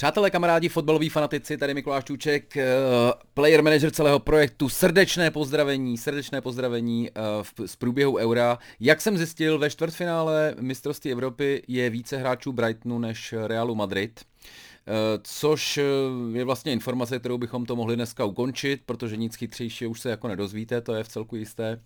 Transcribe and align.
Přátelé, 0.00 0.30
kamarádi, 0.30 0.68
fotbaloví 0.68 1.08
fanatici, 1.08 1.56
tady 1.56 1.74
Mikuláš 1.74 2.04
Čůček, 2.04 2.56
eh, 2.56 2.66
player 3.34 3.62
manager 3.62 3.90
celého 3.90 4.18
projektu, 4.18 4.68
srdečné 4.68 5.30
pozdravení, 5.30 5.98
srdečné 5.98 6.40
pozdravení 6.40 7.10
eh, 7.10 7.66
z 7.66 7.76
průběhu 7.76 8.16
Eura. 8.16 8.58
Jak 8.80 9.00
jsem 9.00 9.18
zjistil, 9.18 9.58
ve 9.58 9.70
čtvrtfinále 9.70 10.54
mistrovství 10.60 11.12
Evropy 11.12 11.62
je 11.68 11.90
více 11.90 12.16
hráčů 12.16 12.52
Brightonu 12.52 12.98
než 12.98 13.34
Realu 13.46 13.74
Madrid. 13.74 14.20
Eh, 14.20 14.92
což 15.22 15.80
je 16.32 16.44
vlastně 16.44 16.72
informace, 16.72 17.18
kterou 17.18 17.38
bychom 17.38 17.66
to 17.66 17.76
mohli 17.76 17.96
dneska 17.96 18.24
ukončit, 18.24 18.80
protože 18.86 19.16
nic 19.16 19.36
chytřejšího 19.36 19.90
už 19.90 20.00
se 20.00 20.10
jako 20.10 20.28
nedozvíte, 20.28 20.80
to 20.80 20.94
je 20.94 21.04
v 21.04 21.08
celku 21.08 21.36
jisté. 21.36 21.80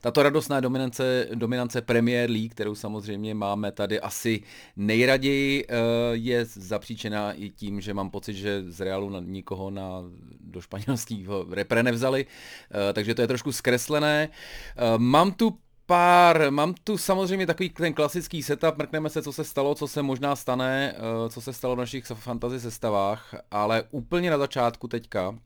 Tato 0.00 0.22
radostná 0.22 0.60
dominance, 0.60 1.28
dominance 1.34 1.82
Premier 1.82 2.30
League, 2.30 2.50
kterou 2.50 2.74
samozřejmě 2.74 3.34
máme 3.34 3.72
tady 3.72 4.00
asi 4.00 4.42
nejraději, 4.76 5.66
uh, 5.66 5.76
je 6.12 6.44
zapříčená 6.44 7.32
i 7.32 7.50
tím, 7.50 7.80
že 7.80 7.94
mám 7.94 8.10
pocit, 8.10 8.34
že 8.34 8.64
z 8.68 8.80
Realu 8.80 9.20
nikoho 9.20 9.70
na, 9.70 10.02
do 10.40 10.60
španělského 10.60 11.46
repre 11.50 11.82
nevzali, 11.82 12.26
uh, 12.26 12.92
takže 12.92 13.14
to 13.14 13.22
je 13.22 13.28
trošku 13.28 13.52
zkreslené. 13.52 14.28
Uh, 14.28 14.98
mám 14.98 15.32
tu 15.32 15.58
pár, 15.86 16.50
mám 16.50 16.74
tu 16.84 16.98
samozřejmě 16.98 17.46
takový 17.46 17.68
ten 17.68 17.92
klasický 17.92 18.42
setup, 18.42 18.78
mrkneme 18.78 19.10
se, 19.10 19.22
co 19.22 19.32
se 19.32 19.44
stalo, 19.44 19.74
co 19.74 19.88
se 19.88 20.02
možná 20.02 20.36
stane, 20.36 20.94
co 21.28 21.40
se 21.40 21.52
stalo 21.52 21.76
v 21.76 21.78
našich 21.78 22.04
fantasy 22.04 22.60
sestavách, 22.60 23.34
ale 23.50 23.84
úplně 23.90 24.30
na 24.30 24.38
začátku 24.38 24.88
teďka 24.88 25.38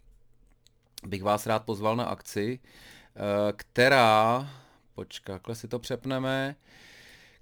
bych 1.06 1.22
vás 1.22 1.46
rád 1.46 1.64
pozval 1.64 1.96
na 1.96 2.04
akci, 2.04 2.58
Eh, 2.58 2.97
která, 3.56 4.48
počka, 4.94 5.32
takhle 5.32 5.54
si 5.54 5.68
to 5.68 5.78
přepneme, 5.78 6.56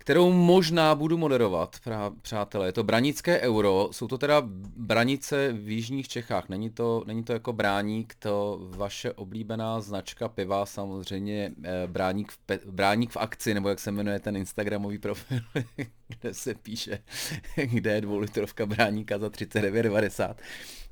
kterou 0.07 0.33
možná 0.33 0.95
budu 0.95 1.19
moderovat, 1.19 1.77
přátelé. 2.23 2.69
Je 2.69 2.73
to 2.73 2.85
Branické 2.85 3.41
euro, 3.41 3.89
jsou 3.93 4.09
to 4.09 4.19
teda 4.19 4.43
Branice 4.77 5.53
v 5.53 5.71
Jižních 5.71 6.09
Čechách, 6.09 6.49
není 6.49 6.71
to, 6.71 7.03
není 7.07 7.25
to 7.25 7.33
jako 7.33 7.53
Bráník, 7.53 8.15
to 8.19 8.59
vaše 8.71 9.13
oblíbená 9.13 9.81
značka 9.81 10.29
piva, 10.29 10.67
samozřejmě 10.67 11.53
eh, 11.65 11.87
Bráník 11.87 12.33
v, 12.33 12.39
pe, 12.39 12.59
Bráník 12.71 13.11
v 13.11 13.17
akci, 13.17 13.55
nebo 13.55 13.69
jak 13.69 13.81
se 13.81 13.93
jmenuje 13.93 14.21
ten 14.21 14.37
Instagramový 14.37 14.99
profil, 14.99 15.39
kde 16.21 16.35
se 16.35 16.55
píše, 16.55 16.99
kde 17.57 17.93
je 17.95 18.01
dvoulitrovka 18.01 18.67
Bráníka 18.67 19.19
za 19.19 19.29
39,90. 19.29 20.35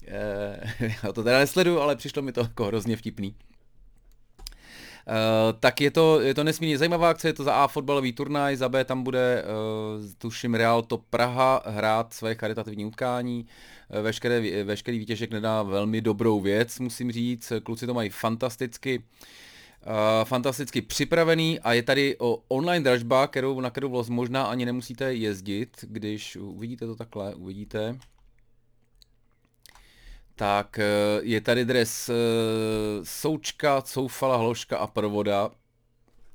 Eh, 0.06 0.74
já 1.04 1.12
to 1.12 1.22
teda 1.22 1.38
nesledu, 1.38 1.80
ale 1.80 1.96
přišlo 1.96 2.22
mi 2.22 2.32
to 2.32 2.40
jako 2.40 2.64
hrozně 2.64 2.96
vtipný. 2.96 3.34
Uh, 5.06 5.58
tak 5.60 5.80
je 5.80 5.90
to, 5.90 6.20
je 6.20 6.34
to 6.34 6.44
nesmírně 6.44 6.78
zajímavá 6.78 7.10
akce, 7.10 7.28
je 7.28 7.32
to 7.32 7.44
za 7.44 7.54
A 7.54 7.66
fotbalový 7.66 8.12
turnaj, 8.12 8.56
za 8.56 8.68
B 8.68 8.84
tam 8.84 9.02
bude, 9.02 9.44
uh, 9.44 10.04
tuším, 10.18 10.54
Real 10.54 10.82
to 10.82 10.98
Praha 10.98 11.62
hrát 11.66 12.12
své 12.12 12.34
charitativní 12.34 12.84
utkání. 12.84 13.46
Uh, 13.88 14.00
veškeré, 14.02 14.64
veškerý 14.64 14.98
výtěžek 14.98 15.30
nedá 15.30 15.62
velmi 15.62 16.00
dobrou 16.00 16.40
věc, 16.40 16.78
musím 16.78 17.12
říct. 17.12 17.52
Kluci 17.62 17.86
to 17.86 17.94
mají 17.94 18.10
fantasticky. 18.10 19.02
Fantasticky 20.24 20.82
připravený 20.82 21.60
a 21.60 21.72
je 21.72 21.82
tady 21.82 22.16
o 22.18 22.42
online 22.48 22.84
dražba, 22.84 23.26
kterou, 23.26 23.60
na 23.60 23.70
kterou 23.70 24.04
možná 24.08 24.44
ani 24.44 24.66
nemusíte 24.66 25.14
jezdit, 25.14 25.84
když 25.88 26.36
uvidíte 26.36 26.86
to 26.86 26.96
takhle, 26.96 27.34
uvidíte 27.34 27.98
tak 30.36 30.78
eh, 30.78 30.84
je 31.22 31.40
tady 31.40 31.64
dres 31.64 32.08
eh, 32.08 32.14
Součka, 33.02 33.82
Coufala, 33.82 34.36
Hloška 34.36 34.78
a 34.78 34.86
Provoda. 34.86 35.50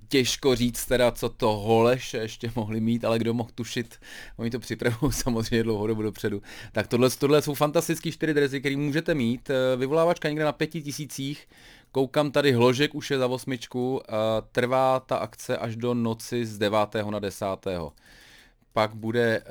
Těžko 0.08 0.56
říct 0.56 0.86
teda, 0.86 1.12
co 1.12 1.30
to 1.30 1.52
Holeše 1.52 2.18
ještě 2.18 2.52
mohli 2.56 2.80
mít, 2.80 3.06
ale 3.06 3.20
kdo 3.20 3.34
mohl 3.34 3.50
tušit, 3.56 4.00
oni 4.38 4.50
to 4.50 4.60
připravují 4.60 5.14
samozřejmě 5.14 5.64
dlouho 5.64 5.88
dobu 5.88 6.02
dopředu. 6.02 6.42
Tak 6.72 6.88
tohle, 6.88 7.10
tohle 7.10 7.42
jsou 7.42 7.54
fantastické 7.54 8.12
čtyři 8.12 8.34
dresy, 8.34 8.60
které 8.60 8.78
můžete 8.78 9.14
mít. 9.14 9.50
Eh, 9.50 9.76
vyvolávačka 9.78 10.30
někde 10.30 10.46
na 10.46 10.52
pěti 10.52 10.82
tisících. 10.82 11.48
Koukám 11.92 12.32
tady 12.32 12.52
Hložek 12.52 12.96
už 12.96 13.12
je 13.12 13.18
za 13.18 13.28
osmičku. 13.28 14.02
Trvá 14.52 15.00
ta 15.00 15.18
akce 15.18 15.58
až 15.58 15.76
do 15.76 15.94
noci 15.94 16.46
z 16.46 16.58
9. 16.58 16.80
na 17.10 17.20
10. 17.20 17.46
Pak 18.74 18.96
bude 18.96 19.44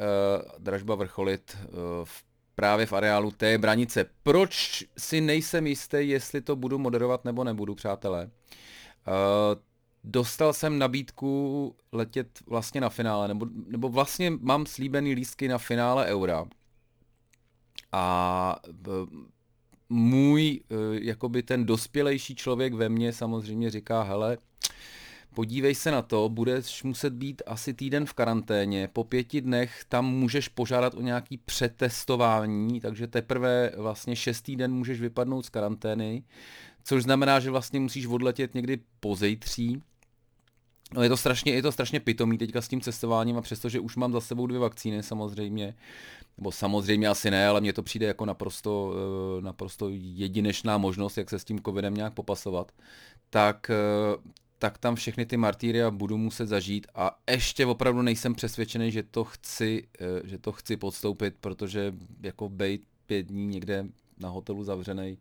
dražba 0.59 0.95
vrcholit 0.95 1.57
v 2.05 2.28
právě 2.59 2.87
v 2.87 2.93
areálu 2.93 3.31
té 3.31 3.59
branice. 3.59 4.07
Proč 4.23 4.85
si 4.99 5.21
nejsem 5.21 5.67
jistý, 5.67 6.09
jestli 6.09 6.41
to 6.41 6.57
budu 6.57 6.79
moderovat 6.79 7.25
nebo 7.25 7.45
nebudu, 7.45 7.75
přátelé? 7.75 8.25
Uh, 8.27 8.33
dostal 10.05 10.53
jsem 10.53 10.79
nabídku 10.79 11.77
letět 11.93 12.29
vlastně 12.47 12.81
na 12.81 12.89
finále, 12.89 13.29
nebo, 13.29 13.47
nebo 13.67 13.89
vlastně 13.89 14.31
mám 14.31 14.67
slíbený 14.67 15.15
lístky 15.15 15.49
na 15.49 15.59
finále 15.59 16.07
Eura. 16.07 16.45
A 17.93 18.57
uh, 18.69 18.95
můj, 19.89 20.61
uh, 20.71 20.95
jakoby 20.95 21.43
ten 21.43 21.67
dospělejší 21.67 22.35
člověk 22.35 22.75
ve 22.75 22.89
mně 22.89 23.13
samozřejmě 23.13 23.71
říká, 23.71 24.03
hele, 24.03 24.39
podívej 25.39 25.75
se 25.75 25.91
na 25.91 26.03
to, 26.03 26.29
budeš 26.29 26.83
muset 26.83 27.13
být 27.13 27.43
asi 27.47 27.75
týden 27.75 28.07
v 28.07 28.13
karanténě, 28.13 28.89
po 28.93 29.05
pěti 29.05 29.41
dnech 29.41 29.85
tam 29.89 30.07
můžeš 30.07 30.49
požádat 30.49 30.95
o 30.95 31.01
nějaký 31.01 31.37
přetestování, 31.37 32.81
takže 32.81 33.07
teprve 33.07 33.73
vlastně 33.77 34.17
šestý 34.17 34.57
den 34.57 34.73
můžeš 34.73 35.01
vypadnout 35.01 35.47
z 35.47 35.49
karantény, 35.49 36.23
což 36.85 37.03
znamená, 37.03 37.41
že 37.41 37.51
vlastně 37.51 37.81
musíš 37.81 38.07
odletět 38.07 38.55
někdy 38.55 38.79
po 39.01 39.15
zejtří, 39.15 39.83
No 40.95 41.03
je 41.03 41.09
to 41.09 41.17
strašně, 41.17 41.53
je 41.53 41.63
to 41.63 41.73
strašně 41.73 42.01
pitomý 42.01 42.39
teďka 42.39 42.61
s 42.61 42.69
tím 42.69 42.81
cestováním 42.81 43.37
a 43.37 43.43
přestože 43.43 43.81
už 43.81 43.97
mám 43.97 44.13
za 44.13 44.21
sebou 44.21 44.47
dvě 44.47 44.61
vakcíny 44.61 45.03
samozřejmě, 45.03 45.75
nebo 46.39 46.53
samozřejmě 46.53 47.09
asi 47.09 47.31
ne, 47.31 47.49
ale 47.49 47.61
mně 47.61 47.73
to 47.73 47.83
přijde 47.83 48.07
jako 48.07 48.25
naprosto, 48.25 48.93
eh, 49.39 49.43
naprosto 49.43 49.89
jedinečná 49.93 50.79
možnost, 50.79 51.19
jak 51.19 51.31
se 51.31 51.39
s 51.39 51.45
tím 51.45 51.61
covidem 51.67 51.95
nějak 51.95 52.15
popasovat, 52.15 52.73
tak, 53.31 53.71
eh, 53.71 54.39
tak 54.59 54.79
tam 54.79 54.95
všechny 54.95 55.27
ty 55.27 55.37
martýria 55.37 55.91
budu 55.91 56.19
muset 56.19 56.47
zažít. 56.47 56.87
A 56.95 57.19
ještě 57.31 57.67
opravdu 57.67 58.03
nejsem 58.03 58.35
přesvědčený, 58.35 58.93
že 58.93 59.03
to 59.03 59.25
chci, 59.25 59.89
eh, 60.01 60.29
že 60.29 60.39
to 60.39 60.53
chci 60.53 60.77
podstoupit, 60.77 61.35
protože 61.41 61.95
jako 62.23 62.49
bejt 62.49 62.83
pět 63.07 63.23
dní 63.23 63.47
někde 63.47 63.87
na 64.19 64.29
hotelu 64.29 64.65
zavřený 64.65 65.19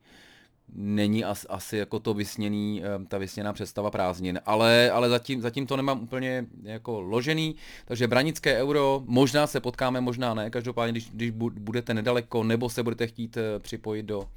není 0.74 1.26
as, 1.26 1.46
asi 1.50 1.78
jako 1.78 2.00
to 2.00 2.14
vysněný, 2.14 2.82
eh, 2.84 3.06
ta 3.08 3.18
vysněná 3.18 3.54
představa 3.54 3.92
prázdnin, 3.92 4.40
ale, 4.46 4.92
ale 4.92 5.10
zatím, 5.10 5.42
zatím 5.42 5.68
to 5.68 5.78
nemám 5.78 6.02
úplně 6.02 6.46
jako 6.64 7.02
ložený, 7.02 7.56
takže 7.86 8.08
branické 8.08 8.58
euro, 8.58 9.04
možná 9.06 9.48
se 9.48 9.60
potkáme, 9.60 10.02
možná 10.02 10.34
ne, 10.34 10.50
každopádně 10.50 10.92
když, 10.92 11.10
když 11.12 11.32
budete 11.60 11.94
nedaleko 11.94 12.44
nebo 12.44 12.70
se 12.70 12.84
budete 12.84 13.08
chtít 13.08 13.38
eh, 13.38 13.60
připojit 13.60 14.04
do, 14.04 14.30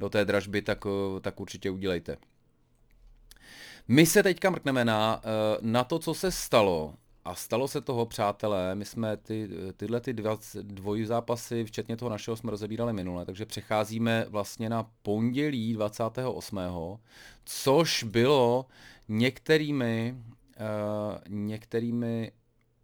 do 0.00 0.08
té 0.08 0.24
dražby, 0.24 0.62
tak, 0.62 0.84
tak 1.20 1.40
určitě 1.40 1.70
udělejte. 1.70 2.16
My 3.88 4.06
se 4.06 4.22
teďka 4.22 4.50
mrkneme 4.50 4.84
na, 4.84 5.20
eh, 5.24 5.58
na 5.60 5.84
to, 5.84 5.98
co 5.98 6.14
se 6.14 6.30
stalo. 6.30 6.94
A 7.24 7.34
stalo 7.34 7.68
se 7.68 7.80
toho, 7.80 8.06
přátelé, 8.06 8.74
my 8.74 8.84
jsme 8.84 9.16
ty, 9.16 9.48
tyhle 9.76 10.00
ty 10.00 10.12
dva, 10.12 10.38
dvojí 10.62 11.04
zápasy, 11.04 11.64
včetně 11.64 11.96
toho 11.96 12.08
našeho, 12.08 12.36
jsme 12.36 12.50
rozebírali 12.50 12.92
minule, 12.92 13.26
takže 13.26 13.46
přecházíme 13.46 14.26
vlastně 14.28 14.68
na 14.68 14.90
pondělí 15.02 15.72
28. 15.72 17.00
což 17.44 18.04
bylo 18.04 18.66
některými, 19.08 20.14
uh, 20.16 21.18
některými 21.28 22.32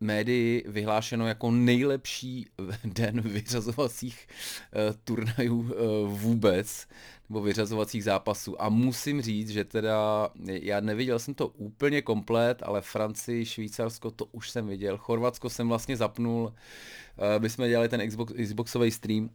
médii 0.00 0.64
vyhlášeno 0.66 1.28
jako 1.28 1.50
nejlepší 1.50 2.46
den 2.84 3.20
vyřazovacích 3.20 4.28
uh, 4.28 4.96
turnajů 5.04 5.58
uh, 5.60 5.68
vůbec 6.12 6.86
nebo 7.28 7.40
vyřazovacích 7.40 8.04
zápasů. 8.04 8.62
A 8.62 8.68
musím 8.68 9.22
říct, 9.22 9.50
že 9.50 9.64
teda, 9.64 10.30
já 10.44 10.80
neviděl 10.80 11.18
jsem 11.18 11.34
to 11.34 11.48
úplně 11.48 12.02
komplet, 12.02 12.62
ale 12.62 12.80
Francii, 12.80 13.46
Švýcarsko, 13.46 14.10
to 14.10 14.24
už 14.24 14.50
jsem 14.50 14.66
viděl. 14.66 14.98
Chorvatsko 14.98 15.50
jsem 15.50 15.68
vlastně 15.68 15.96
zapnul, 15.96 16.42
uh, 16.44 16.52
my 17.38 17.50
jsme 17.50 17.68
dělali 17.68 17.88
ten 17.88 18.08
Xbox, 18.08 18.32
Xboxový 18.32 18.90
stream, 18.90 19.30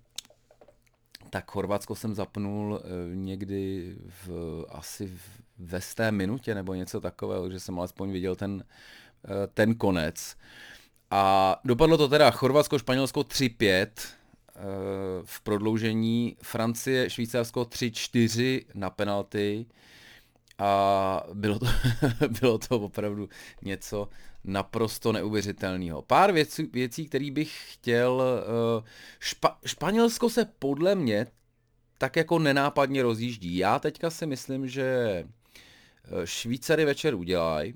tak 1.30 1.52
Chorvatsko 1.52 1.96
jsem 1.96 2.14
zapnul 2.14 2.82
někdy 3.14 3.96
v, 4.26 4.30
asi 4.70 5.08
v, 5.08 5.42
ve 5.60 5.82
sté 5.82 6.12
minutě 6.12 6.56
nebo 6.56 6.74
něco 6.74 7.02
takového, 7.02 7.50
že 7.50 7.60
jsem 7.60 7.80
alespoň 7.80 8.12
viděl 8.12 8.36
ten, 8.36 8.64
ten 9.54 9.76
konec. 9.76 10.36
A 11.12 11.56
dopadlo 11.66 11.98
to 11.98 12.08
teda 12.08 12.32
Chorvatsko, 12.32 12.80
Španělsko 12.80 13.22
3-5, 13.22 13.88
Eh, 14.56 15.22
v 15.24 15.42
prodloužení, 15.42 16.38
Francie, 16.42 17.10
Švýcarsko 17.10 17.66
3-4 17.66 18.66
na 18.74 18.90
penalty 18.90 19.66
a 20.58 21.24
bylo 21.34 21.60
to, 21.60 21.66
bylo 22.42 22.58
to 22.58 22.80
opravdu 22.80 23.30
něco 23.62 24.10
naprosto 24.44 25.12
neuvěřitelného. 25.12 26.02
Pár 26.02 26.32
věcí, 26.32 26.70
věcí 26.74 27.06
které 27.06 27.32
bych 27.32 27.74
chtěl... 27.74 28.24
Eh, 28.24 28.84
Špa, 29.20 29.58
Španělsko 29.66 30.30
se 30.30 30.46
podle 30.60 30.96
mě 30.96 31.28
tak 31.98 32.16
jako 32.16 32.40
nenápadně 32.40 33.04
rozjíždí. 33.04 33.58
Já 33.58 33.80
teďka 33.80 34.10
si 34.10 34.26
myslím, 34.26 34.68
že 34.68 34.84
eh, 34.86 36.28
Švýcary 36.28 36.86
večer 36.86 37.16
udělají, 37.16 37.74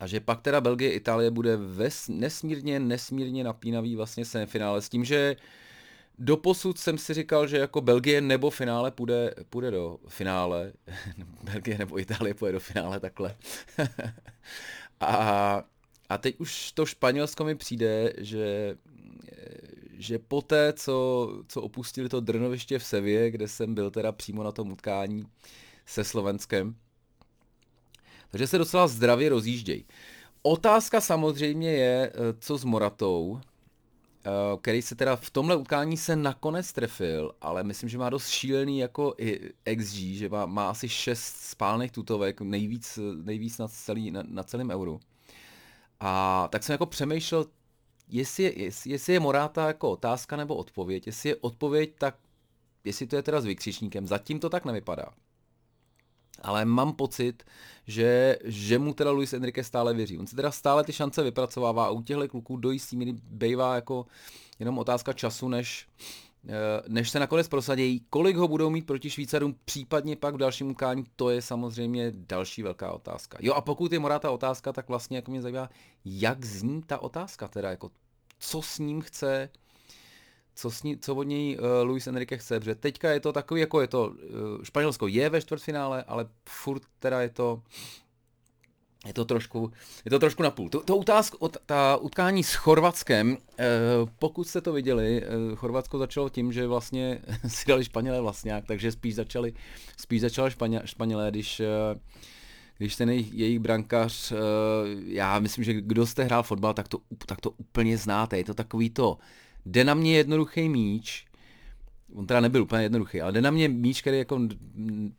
a 0.00 0.06
že 0.06 0.20
pak 0.20 0.40
teda 0.40 0.60
Belgie, 0.60 0.92
Itálie 0.92 1.30
bude 1.30 1.56
ves, 1.56 2.08
nesmírně, 2.08 2.80
nesmírně 2.80 3.44
napínavý 3.44 3.96
vlastně 3.96 4.24
semifinále 4.24 4.82
s 4.82 4.88
tím, 4.88 5.04
že 5.04 5.36
Doposud 6.18 6.78
jsem 6.78 6.98
si 6.98 7.14
říkal, 7.14 7.46
že 7.46 7.58
jako 7.58 7.80
Belgie 7.80 8.20
nebo 8.20 8.50
finále 8.50 8.90
půjde, 8.90 9.34
půjde 9.50 9.70
do 9.70 9.98
finále. 10.08 10.72
Belgie 11.42 11.78
nebo 11.78 11.98
Itálie 11.98 12.34
půjde 12.34 12.52
do 12.52 12.60
finále 12.60 13.00
takhle. 13.00 13.36
a, 15.00 15.64
a 16.08 16.18
teď 16.18 16.40
už 16.40 16.72
to 16.72 16.86
Španělsko 16.86 17.44
mi 17.44 17.54
přijde, 17.54 18.12
že, 18.18 18.76
že 19.92 20.18
poté, 20.18 20.72
co, 20.72 21.28
co 21.48 21.62
opustili 21.62 22.08
to 22.08 22.20
drnoviště 22.20 22.78
v 22.78 22.84
Sevě, 22.84 23.30
kde 23.30 23.48
jsem 23.48 23.74
byl 23.74 23.90
teda 23.90 24.12
přímo 24.12 24.42
na 24.42 24.52
tom 24.52 24.72
utkání 24.72 25.24
se 25.86 26.04
Slovenskem, 26.04 26.76
takže 28.34 28.46
se 28.46 28.58
docela 28.58 28.88
zdravě 28.88 29.28
rozjíždějí. 29.28 29.84
Otázka 30.42 31.00
samozřejmě 31.00 31.70
je, 31.70 32.12
co 32.38 32.58
s 32.58 32.64
Moratou, 32.64 33.40
Eh, 34.26 34.56
který 34.60 34.82
se 34.82 34.94
teda 34.94 35.16
v 35.16 35.30
tomhle 35.30 35.56
utkání 35.56 35.96
se 35.96 36.16
nakonec 36.16 36.72
trefil, 36.72 37.32
ale 37.40 37.64
myslím, 37.64 37.88
že 37.88 37.98
má 37.98 38.10
dost 38.10 38.28
šílený 38.28 38.78
jako 38.78 39.14
i 39.18 39.50
XG, 39.76 39.94
že 39.94 40.28
má, 40.28 40.46
má 40.46 40.70
asi 40.70 40.88
6 40.88 41.20
spálných 41.20 41.92
tutovek, 41.92 42.40
nejvíc, 42.40 42.98
nejvíc 43.22 43.58
na, 43.58 43.68
celý, 43.68 44.10
na, 44.10 44.22
na 44.26 44.42
celém 44.42 44.70
euru. 44.70 45.00
A 46.00 46.48
tak 46.52 46.62
jsem 46.62 46.72
jako 46.74 46.86
přemýšlel, 46.86 47.46
jestli 48.08 48.42
je, 48.42 48.62
jestli, 48.62 48.90
jestli 48.90 49.12
je 49.12 49.20
Moráta 49.20 49.66
jako 49.66 49.90
otázka 49.90 50.36
nebo 50.36 50.56
odpověď. 50.56 51.06
Jestli 51.06 51.28
je 51.28 51.36
odpověď, 51.36 51.92
tak 51.98 52.16
jestli 52.84 53.06
to 53.06 53.16
je 53.16 53.22
teda 53.22 53.40
s 53.40 53.44
vykřičníkem. 53.44 54.06
Zatím 54.06 54.40
to 54.40 54.50
tak 54.50 54.64
nevypadá 54.64 55.06
ale 56.42 56.64
mám 56.64 56.92
pocit, 56.92 57.42
že, 57.86 58.38
že 58.44 58.78
mu 58.78 58.94
teda 58.94 59.10
Luis 59.10 59.32
Enrique 59.32 59.64
stále 59.64 59.94
věří. 59.94 60.18
On 60.18 60.26
se 60.26 60.36
teda 60.36 60.50
stále 60.50 60.84
ty 60.84 60.92
šance 60.92 61.22
vypracovává 61.22 61.86
a 61.86 61.90
u 61.90 62.02
těchto 62.02 62.28
kluků 62.28 62.56
do 62.56 62.70
jistý 62.70 62.96
míry 62.96 63.14
bývá 63.22 63.74
jako 63.74 64.06
jenom 64.58 64.78
otázka 64.78 65.12
času, 65.12 65.48
než, 65.48 65.88
eh, 66.48 66.82
než 66.88 67.10
se 67.10 67.18
nakonec 67.18 67.48
prosadějí. 67.48 68.06
Kolik 68.10 68.36
ho 68.36 68.48
budou 68.48 68.70
mít 68.70 68.86
proti 68.86 69.10
Švýcarům, 69.10 69.56
případně 69.64 70.16
pak 70.16 70.34
v 70.34 70.38
dalším 70.38 70.70
utkání, 70.70 71.04
to 71.16 71.30
je 71.30 71.42
samozřejmě 71.42 72.12
další 72.14 72.62
velká 72.62 72.92
otázka. 72.92 73.38
Jo 73.40 73.54
a 73.54 73.60
pokud 73.60 73.92
je 73.92 73.98
Morata 73.98 74.30
otázka, 74.30 74.72
tak 74.72 74.88
vlastně 74.88 75.16
jako 75.16 75.30
mě 75.30 75.42
zajímá, 75.42 75.70
jak 76.04 76.44
zní 76.44 76.82
ta 76.82 76.98
otázka 76.98 77.48
teda, 77.48 77.70
jako 77.70 77.90
co 78.38 78.62
s 78.62 78.78
ním 78.78 79.00
chce 79.00 79.48
co, 80.54 80.70
s 80.70 80.82
ní, 80.82 80.98
co 80.98 81.14
od 81.14 81.22
něj 81.22 81.58
uh, 81.58 81.88
Luis 81.88 82.06
Enrique 82.06 82.38
chce, 82.38 82.60
protože 82.60 82.74
teďka 82.74 83.10
je 83.10 83.20
to 83.20 83.32
takový, 83.32 83.60
jako 83.60 83.80
je 83.80 83.86
to, 83.86 84.06
uh, 84.06 84.62
Španělsko 84.62 85.06
je 85.06 85.30
ve 85.30 85.40
čtvrtfinále, 85.40 86.02
ale 86.02 86.28
furt 86.48 86.82
teda 86.98 87.22
je 87.22 87.28
to, 87.28 87.62
je 89.06 89.14
to 89.14 89.24
trošku, 89.24 89.72
je 90.04 90.10
to 90.10 90.18
trošku 90.18 90.42
napůl. 90.42 90.68
To, 90.68 90.80
to 90.80 90.96
utázk, 90.96 91.34
ta 91.66 91.96
utkání 91.96 92.44
s 92.44 92.54
Chorvatskem, 92.54 93.36
eh, 93.58 93.64
pokud 94.18 94.48
jste 94.48 94.60
to 94.60 94.72
viděli, 94.72 95.22
eh, 95.22 95.56
Chorvatsko 95.56 95.98
začalo 95.98 96.28
tím, 96.28 96.52
že 96.52 96.66
vlastně 96.66 97.22
si 97.46 97.64
dali 97.68 97.84
Španělé 97.84 98.20
vlastňák, 98.20 98.64
takže 98.66 98.92
spíš 98.92 99.14
začali, 99.14 99.52
spíš 99.96 100.20
začali 100.20 100.50
Španě, 100.50 100.82
Španělé, 100.84 101.30
když, 101.30 101.60
eh, 101.60 102.00
když 102.78 102.96
ten 102.96 103.10
jejich, 103.10 103.32
jejich 103.32 103.58
brankář, 103.58 104.32
já 105.06 105.38
myslím, 105.38 105.64
že 105.64 105.72
kdo 105.72 106.06
jste 106.06 106.24
hrál 106.24 106.42
fotbal, 106.42 106.74
tak 106.74 106.88
to, 106.88 106.98
tak 107.26 107.40
to 107.40 107.50
úplně 107.50 107.98
znáte. 107.98 108.38
Je 108.38 108.44
to 108.44 108.54
takový 108.54 108.90
to, 108.90 109.18
jde 109.66 109.84
na 109.84 109.94
mě 109.94 110.16
jednoduchý 110.16 110.68
míč, 110.68 111.26
on 112.14 112.26
teda 112.26 112.40
nebyl 112.40 112.62
úplně 112.62 112.82
jednoduchý, 112.82 113.20
ale 113.20 113.32
jde 113.32 113.42
na 113.42 113.50
mě 113.50 113.68
míč, 113.68 114.00
který 114.00 114.18
jako 114.18 114.40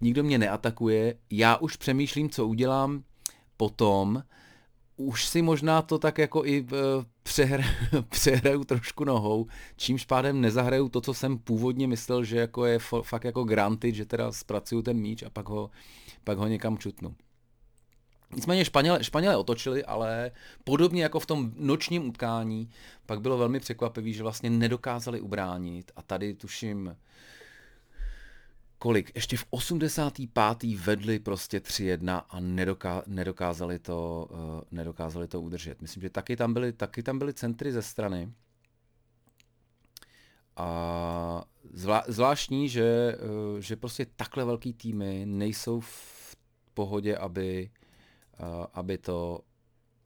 nikdo 0.02 0.24
mě 0.24 0.38
neatakuje, 0.38 1.16
já 1.32 1.58
už 1.58 1.76
přemýšlím, 1.76 2.30
co 2.30 2.48
udělám 2.48 3.04
potom, 3.58 4.24
už 4.98 5.26
si 5.26 5.42
možná 5.42 5.82
to 5.82 6.00
tak 6.00 6.18
jako 6.18 6.46
i 6.46 6.62
uh, 6.62 6.70
přehr, 7.24 7.64
přehraju 8.10 8.64
trošku 8.64 9.04
nohou, 9.04 9.48
čímž 9.78 10.06
pádem 10.06 10.42
nezahraju 10.42 10.90
to, 10.90 11.02
co 11.02 11.14
jsem 11.14 11.38
původně 11.38 11.88
myslel, 11.88 12.24
že 12.24 12.38
jako 12.38 12.66
je 12.66 12.80
fakt 13.02 13.24
jako 13.24 13.44
granted, 13.44 13.96
že 13.96 14.06
teda 14.06 14.32
zpracuju 14.32 14.82
ten 14.82 14.98
míč 14.98 15.24
a 15.24 15.30
pak 15.30 15.50
ho, 15.50 15.70
pak 16.24 16.38
ho 16.38 16.48
někam 16.48 16.78
čutnu. 16.78 17.16
Nicméně 18.36 18.66
Španěle, 18.66 19.04
Španěle 19.04 19.38
otočili, 19.38 19.86
ale 19.86 20.32
podobně 20.64 21.04
jako 21.04 21.20
v 21.20 21.26
tom 21.26 21.52
nočním 21.56 22.10
utkání, 22.10 22.70
pak 23.06 23.22
bylo 23.22 23.38
velmi 23.38 23.60
překvapivý, 23.60 24.14
že 24.14 24.24
vlastně 24.24 24.50
nedokázali 24.50 25.22
ubránit 25.22 25.92
a 25.96 26.02
tady 26.02 26.34
tuším 26.34 26.96
kolik, 28.86 29.12
ještě 29.16 29.38
v 29.38 29.46
85. 29.50 30.64
vedli 30.80 31.20
prostě 31.20 31.60
3-1 31.60 32.24
a 32.30 32.40
nedoká, 32.40 33.04
nedokázali, 33.08 33.80
to, 33.80 34.28
uh, 34.32 34.62
nedokázali 34.72 35.28
to 35.28 35.42
udržet. 35.42 35.82
Myslím, 35.82 36.02
že 36.02 36.10
taky 36.10 36.36
tam 36.36 36.54
byly, 36.54 36.74
taky 36.74 37.04
tam 37.04 37.20
byly 37.20 37.34
centry 37.34 37.72
ze 37.72 37.82
strany. 37.82 38.32
A 40.58 41.46
zvlá, 41.74 42.04
zvláštní, 42.08 42.70
že, 42.70 43.18
uh, 43.54 43.60
že 43.60 43.76
prostě 43.76 44.06
takhle 44.16 44.46
velký 44.46 44.74
týmy 44.74 45.24
nejsou 45.26 45.80
v 45.80 46.36
pohodě, 46.74 47.18
aby, 47.18 47.70
aby 48.74 48.98
to, 48.98 49.42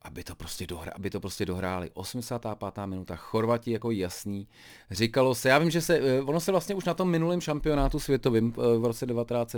aby 0.02 0.24
to 0.24 0.36
prostě, 0.36 0.68
dohra, 0.68 0.92
aby 0.96 1.10
to 1.10 1.20
prostě 1.20 1.46
dohráli. 1.46 1.90
85. 1.94 2.86
minuta, 2.86 3.16
Chorvati 3.16 3.72
jako 3.72 3.92
jasný. 3.92 4.48
Říkalo 4.92 5.36
se, 5.36 5.50
já 5.50 5.60
vím, 5.60 5.70
že 5.70 5.82
se, 5.82 5.98
eh, 5.98 6.22
ono 6.22 6.40
se 6.40 6.52
vlastně 6.52 6.76
už 6.76 6.86
na 6.86 6.94
tom 6.94 7.10
minulém 7.10 7.42
šampionátu 7.42 8.00
světovým 8.00 8.54
eh, 8.58 8.78
v 8.78 8.86
roce 8.86 9.06
19, 9.06 9.56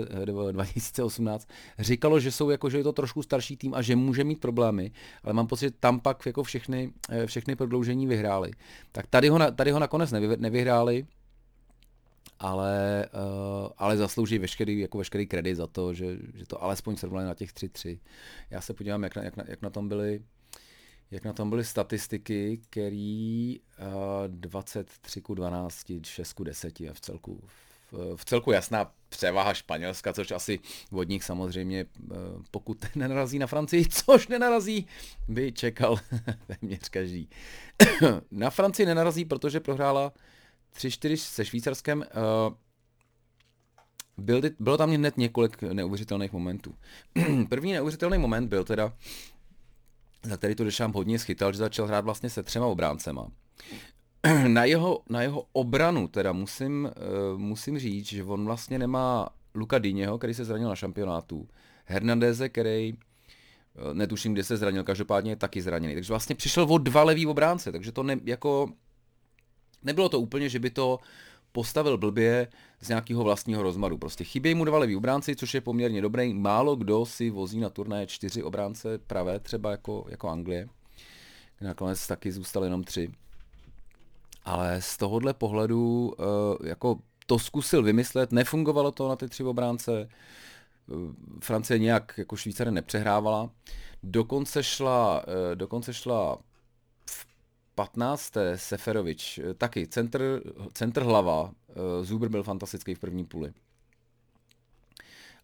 2018 0.51 1.47
říkalo, 1.79 2.19
že 2.19 2.31
jsou 2.31 2.49
jako, 2.49 2.69
že 2.69 2.77
je 2.77 2.83
to 2.83 2.93
trošku 2.93 3.23
starší 3.23 3.57
tým 3.57 3.73
a 3.73 3.81
že 3.81 3.95
může 3.95 4.23
mít 4.23 4.41
problémy, 4.41 4.91
ale 5.23 5.33
mám 5.33 5.47
pocit, 5.47 5.65
že 5.65 5.71
tam 5.71 5.99
pak 5.99 6.25
jako 6.25 6.43
všechny, 6.43 6.93
všechny 7.25 7.55
prodloužení 7.55 8.07
vyhráli. 8.07 8.51
Tak 8.91 9.07
tady 9.07 9.29
ho, 9.29 9.51
tady 9.51 9.71
ho 9.71 9.79
nakonec 9.79 10.11
nevy, 10.11 10.37
nevyhráli, 10.37 11.05
ale, 12.41 13.05
uh, 13.13 13.69
ale 13.77 13.97
zaslouží 13.97 14.39
veškerý, 14.39 14.79
jako 14.79 14.97
veškerý 14.97 15.27
kredit 15.27 15.55
za 15.55 15.67
to, 15.67 15.93
že, 15.93 16.17
že 16.33 16.45
to 16.45 16.63
alespoň 16.63 16.95
srovnali 16.95 17.25
na 17.25 17.33
těch 17.33 17.53
3-3. 17.53 17.99
Já 18.49 18.61
se 18.61 18.73
podívám, 18.73 19.03
jak 19.03 19.15
na, 19.15 19.23
jak 19.23 19.37
na, 19.37 19.43
jak 19.47 19.61
na 19.61 19.69
tom 19.69 19.89
byly 19.89 20.21
jak 21.11 21.25
na 21.25 21.33
tom 21.33 21.49
byly 21.49 21.63
statistiky, 21.63 22.59
který 22.69 23.59
uh, 23.59 24.27
23 24.27 25.21
ku 25.21 25.33
12, 25.33 25.91
6 26.03 26.33
ku 26.33 26.43
10 26.43 26.79
a 26.81 26.93
v 26.93 27.01
celku, 27.01 27.43
v, 27.91 28.15
v 28.15 28.25
celku 28.25 28.51
jasná 28.51 28.91
převaha 29.09 29.53
Španělska, 29.53 30.13
což 30.13 30.31
asi 30.31 30.59
vodník 30.91 31.23
samozřejmě, 31.23 31.85
uh, 31.85 32.17
pokud 32.51 32.85
nenarazí 32.95 33.39
na 33.39 33.47
Francii, 33.47 33.85
což 33.89 34.27
nenarazí, 34.27 34.87
by 35.27 35.51
čekal 35.51 35.97
téměř 36.47 36.89
každý. 36.89 37.29
na 38.31 38.49
Francii 38.49 38.85
nenarazí, 38.85 39.25
protože 39.25 39.59
prohrála 39.59 40.13
3-4 40.77 41.15
se 41.15 41.45
Švýcarskem, 41.45 41.99
uh, 41.99 42.53
byl, 44.17 44.41
bylo 44.59 44.77
tam 44.77 44.91
hned 44.91 45.17
několik 45.17 45.61
neuvěřitelných 45.61 46.31
momentů. 46.31 46.75
První 47.49 47.73
neuvěřitelný 47.73 48.17
moment 48.17 48.47
byl 48.47 48.63
teda, 48.63 48.93
za 50.23 50.37
který 50.37 50.55
to 50.55 50.63
Dešám 50.63 50.93
hodně 50.93 51.19
schytal, 51.19 51.51
že 51.51 51.57
začal 51.57 51.87
hrát 51.87 52.05
vlastně 52.05 52.29
se 52.29 52.43
třema 52.43 52.65
obráncema. 52.65 53.27
na, 54.47 54.65
jeho, 54.65 55.01
na 55.09 55.21
jeho 55.21 55.45
obranu 55.53 56.07
teda 56.07 56.31
musím, 56.31 56.91
uh, 57.33 57.39
musím 57.39 57.79
říct, 57.79 58.05
že 58.05 58.23
on 58.23 58.45
vlastně 58.45 58.79
nemá 58.79 59.29
Luka 59.55 59.79
Dyněho, 59.79 60.17
který 60.17 60.33
se 60.33 60.45
zranil 60.45 60.69
na 60.69 60.75
šampionátu, 60.75 61.47
Hernandeze, 61.85 62.49
který 62.49 62.93
uh, 62.93 63.93
netuším, 63.93 64.33
kde 64.33 64.43
se 64.43 64.57
zranil, 64.57 64.83
každopádně 64.83 65.31
je 65.31 65.35
taky 65.35 65.61
zraněný. 65.61 65.93
Takže 65.93 66.13
vlastně 66.13 66.35
přišel 66.35 66.63
o 66.69 66.77
dva 66.77 67.03
levý 67.03 67.27
obránce, 67.27 67.71
takže 67.71 67.91
to 67.91 68.03
ne, 68.03 68.17
jako 68.23 68.69
Nebylo 69.83 70.09
to 70.09 70.19
úplně, 70.19 70.49
že 70.49 70.59
by 70.59 70.69
to 70.69 70.99
postavil 71.51 71.97
blbě 71.97 72.47
z 72.81 72.89
nějakého 72.89 73.23
vlastního 73.23 73.63
rozmaru. 73.63 73.97
Prostě 73.97 74.23
chybějí 74.23 74.55
mu 74.55 74.65
dva 74.65 74.79
leví 74.79 74.95
obránci, 74.95 75.35
což 75.35 75.53
je 75.53 75.61
poměrně 75.61 76.01
dobrý. 76.01 76.33
Málo 76.33 76.75
kdo 76.75 77.05
si 77.05 77.29
vozí 77.29 77.59
na 77.59 77.69
turné 77.69 78.07
čtyři 78.07 78.43
obránce 78.43 78.97
pravé, 78.97 79.39
třeba 79.39 79.71
jako, 79.71 80.05
jako 80.09 80.29
Anglie. 80.29 80.67
Nakonec 81.61 82.07
taky 82.07 82.31
zůstaly 82.31 82.65
jenom 82.65 82.83
tři. 82.83 83.11
Ale 84.45 84.81
z 84.81 84.97
tohohle 84.97 85.33
pohledu 85.33 86.13
uh, 86.19 86.67
jako 86.67 86.99
to 87.25 87.39
zkusil 87.39 87.83
vymyslet, 87.83 88.31
nefungovalo 88.31 88.91
to 88.91 89.09
na 89.09 89.15
ty 89.15 89.27
tři 89.27 89.43
obránce. 89.43 90.09
Uh, 90.87 91.11
Francie 91.43 91.79
nějak 91.79 92.13
jako 92.17 92.35
Švýcary 92.35 92.71
nepřehrávala. 92.71 93.49
Dokonce 94.03 94.63
šla, 94.63 95.23
uh, 95.27 95.55
dokonce 95.55 95.93
šla 95.93 96.37
15. 97.75 98.33
Seferovič, 98.55 99.39
eh, 99.39 99.53
taky 99.53 99.87
centr, 99.87 100.41
centr 100.73 101.03
hlava, 101.03 101.51
eh, 101.69 102.03
Zuber 102.05 102.29
byl 102.29 102.43
fantastický 102.43 102.95
v 102.95 102.99
první 102.99 103.25
půli. 103.25 103.53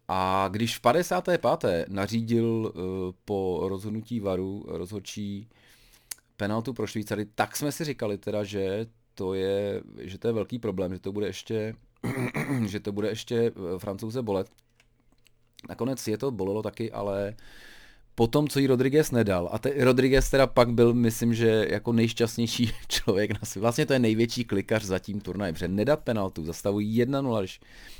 A 0.07 0.47
když 0.51 0.77
v 0.77 0.81
55. 0.81 1.85
nařídil 1.89 2.73
eh, 2.75 2.79
po 3.25 3.65
rozhodnutí 3.69 4.19
varu 4.19 4.65
rozhodčí 4.67 5.49
penaltu 6.37 6.73
pro 6.73 6.87
Švýcary, 6.87 7.25
tak 7.25 7.55
jsme 7.55 7.71
si 7.71 7.83
říkali 7.83 8.17
teda, 8.17 8.43
že 8.43 8.85
to 9.13 9.33
je, 9.33 9.81
že 9.99 10.17
to 10.17 10.27
je 10.27 10.33
velký 10.33 10.59
problém, 10.59 10.93
že 10.93 10.99
to 10.99 11.11
bude 11.11 11.27
ještě, 11.27 11.75
že 12.65 12.79
to 12.79 12.91
bude 12.91 13.09
ještě 13.09 13.51
francouze 13.77 14.21
bolet. 14.21 14.49
Nakonec 15.69 16.07
je 16.07 16.17
to 16.17 16.31
bolelo 16.31 16.61
taky, 16.61 16.91
ale 16.91 17.35
potom, 18.17 18.47
co 18.47 18.59
jí 18.59 18.67
Rodriguez 18.67 19.11
nedal. 19.11 19.49
A 19.51 19.59
te, 19.59 19.73
Rodriguez 19.77 20.29
teda 20.29 20.47
pak 20.47 20.73
byl, 20.73 20.93
myslím, 20.93 21.33
že 21.33 21.65
jako 21.69 21.93
nejšťastnější 21.93 22.71
člověk 22.87 23.31
na 23.31 23.39
světě. 23.43 23.59
Vlastně 23.59 23.85
to 23.85 23.93
je 23.93 23.99
největší 23.99 24.43
klikař 24.43 24.83
za 24.83 24.99
tím 24.99 25.21
turnajem, 25.21 25.55
protože 25.55 25.67
nedat 25.67 25.99
penaltu, 25.99 26.45
zastavují 26.45 27.03
1-0, 27.03 27.39
když, 27.39 27.59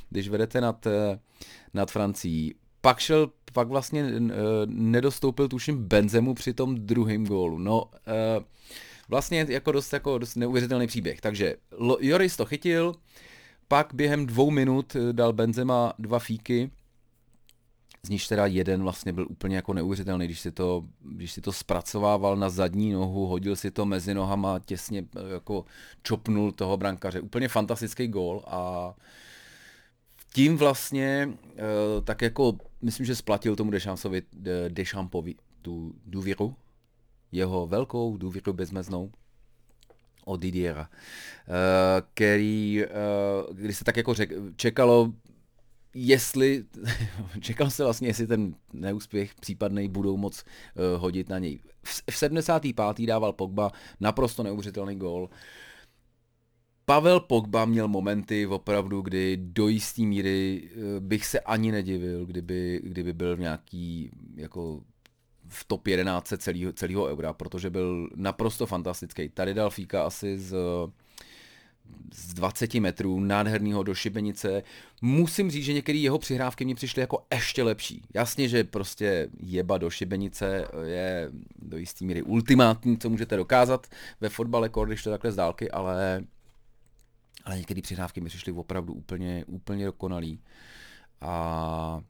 když 0.09 0.29
vedete 0.29 0.61
nad, 0.61 0.87
eh, 0.87 1.19
nad 1.73 1.91
Francií. 1.91 2.55
Pak 2.81 2.99
šel, 2.99 3.29
pak 3.53 3.67
vlastně 3.67 4.03
uh, 4.03 4.29
nedostoupil 4.65 5.47
tuším 5.47 5.83
Benzemu 5.83 6.33
při 6.33 6.53
tom 6.53 6.75
druhém 6.75 7.25
gólu. 7.25 7.57
No, 7.57 7.83
uh, 7.83 8.43
vlastně 9.09 9.45
jako 9.49 9.71
dost, 9.71 9.93
jako 9.93 10.17
dost 10.17 10.35
neuvěřitelný 10.35 10.87
příběh. 10.87 11.21
Takže 11.21 11.55
Joris 11.99 12.37
to 12.37 12.45
chytil, 12.45 12.95
pak 13.67 13.93
během 13.93 14.25
dvou 14.25 14.51
minut 14.51 14.95
dal 15.11 15.33
Benzema 15.33 15.93
dva 15.99 16.19
fíky, 16.19 16.71
z 18.03 18.09
níž 18.09 18.27
teda 18.27 18.45
jeden 18.45 18.83
vlastně 18.83 19.13
byl 19.13 19.27
úplně 19.29 19.55
jako 19.55 19.73
neuvěřitelný, 19.73 20.25
když 20.25 20.39
si 20.39 20.51
to, 20.51 20.83
když 21.01 21.31
si 21.31 21.41
to 21.41 21.51
zpracovával 21.51 22.35
na 22.35 22.49
zadní 22.49 22.91
nohu, 22.91 23.27
hodil 23.27 23.55
si 23.55 23.71
to 23.71 23.85
mezi 23.85 24.13
nohama, 24.13 24.59
těsně 24.59 25.05
eh, 25.15 25.33
jako 25.33 25.65
čopnul 26.03 26.51
toho 26.51 26.77
brankaře. 26.77 27.21
Úplně 27.21 27.47
fantastický 27.47 28.07
gól 28.07 28.43
a 28.47 28.93
tím 30.33 30.57
vlastně 30.57 31.29
eh, 31.55 32.01
tak 32.03 32.21
jako 32.21 32.57
myslím, 32.81 33.05
že 33.05 33.15
splatil 33.15 33.55
tomu 33.55 33.71
Dechampsovi, 33.71 34.21
Dechampovi 34.69 35.35
tu 35.61 35.93
důvěru, 36.05 36.55
jeho 37.31 37.67
velkou 37.67 38.17
důvěru 38.17 38.53
bezmeznou 38.53 39.11
od 40.25 40.39
Didiera, 40.39 40.89
eh, 40.89 42.01
který, 42.13 42.83
když 43.51 43.77
se 43.77 43.83
tak 43.83 43.97
jako 43.97 44.13
řek, 44.13 44.31
čekalo, 44.55 45.13
jestli, 45.97 46.65
čekal 47.41 47.69
se 47.69 47.83
vlastně, 47.83 48.07
jestli 48.07 48.27
ten 48.27 48.55
neúspěch 48.73 49.35
případný 49.35 49.89
budou 49.89 50.17
moc 50.17 50.43
uh, 50.43 51.01
hodit 51.01 51.29
na 51.29 51.39
něj. 51.39 51.59
V, 51.83 52.03
v 52.11 52.17
75. 52.17 53.07
dával 53.07 53.33
Pogba 53.33 53.71
naprosto 53.99 54.43
neuvěřitelný 54.43 54.95
gól. 54.95 55.29
Pavel 56.85 57.19
Pogba 57.19 57.65
měl 57.65 57.87
momenty 57.87 58.47
opravdu, 58.47 59.01
kdy 59.01 59.37
do 59.37 59.67
jistý 59.67 60.05
míry 60.05 60.69
uh, 60.75 60.99
bych 60.99 61.25
se 61.25 61.39
ani 61.39 61.71
nedivil, 61.71 62.25
kdyby, 62.25 62.81
kdyby 62.83 63.13
byl 63.13 63.35
v 63.35 63.39
nějaký 63.39 64.11
jako 64.35 64.81
v 65.49 65.65
top 65.65 65.87
11 65.87 66.33
celého, 66.37 66.73
celého 66.73 67.05
eura, 67.05 67.33
protože 67.33 67.69
byl 67.69 68.09
naprosto 68.15 68.65
fantastický. 68.65 69.29
Tady 69.29 69.53
dal 69.53 69.69
Fíka 69.69 70.03
asi 70.03 70.39
z 70.39 70.55
z 72.13 72.33
20 72.33 72.73
metrů, 72.73 73.19
nádhernýho 73.19 73.83
do 73.83 73.95
šibenice. 73.95 74.63
Musím 75.01 75.51
říct, 75.51 75.65
že 75.65 75.73
některé 75.73 75.97
jeho 75.97 76.19
přihrávky 76.19 76.65
mi 76.65 76.75
přišly 76.75 77.01
jako 77.01 77.25
ještě 77.33 77.63
lepší. 77.63 78.01
Jasně, 78.13 78.47
že 78.47 78.63
prostě 78.63 79.29
jeba 79.39 79.77
do 79.77 79.89
šibenice 79.89 80.67
je 80.83 81.29
do 81.59 81.77
jistý 81.77 82.05
míry 82.05 82.23
ultimátní, 82.23 82.97
co 82.97 83.09
můžete 83.09 83.37
dokázat 83.37 83.87
ve 84.21 84.29
fotbale, 84.29 84.69
když 84.85 85.03
to 85.03 85.09
takhle 85.09 85.31
z 85.31 85.35
dálky, 85.35 85.71
ale, 85.71 86.23
ale 87.45 87.57
některé 87.57 87.81
přihrávky 87.81 88.21
mi 88.21 88.29
přišly 88.29 88.51
opravdu 88.51 88.93
úplně, 88.93 89.45
úplně 89.47 89.85
dokonalý. 89.85 90.39
A 91.21 92.01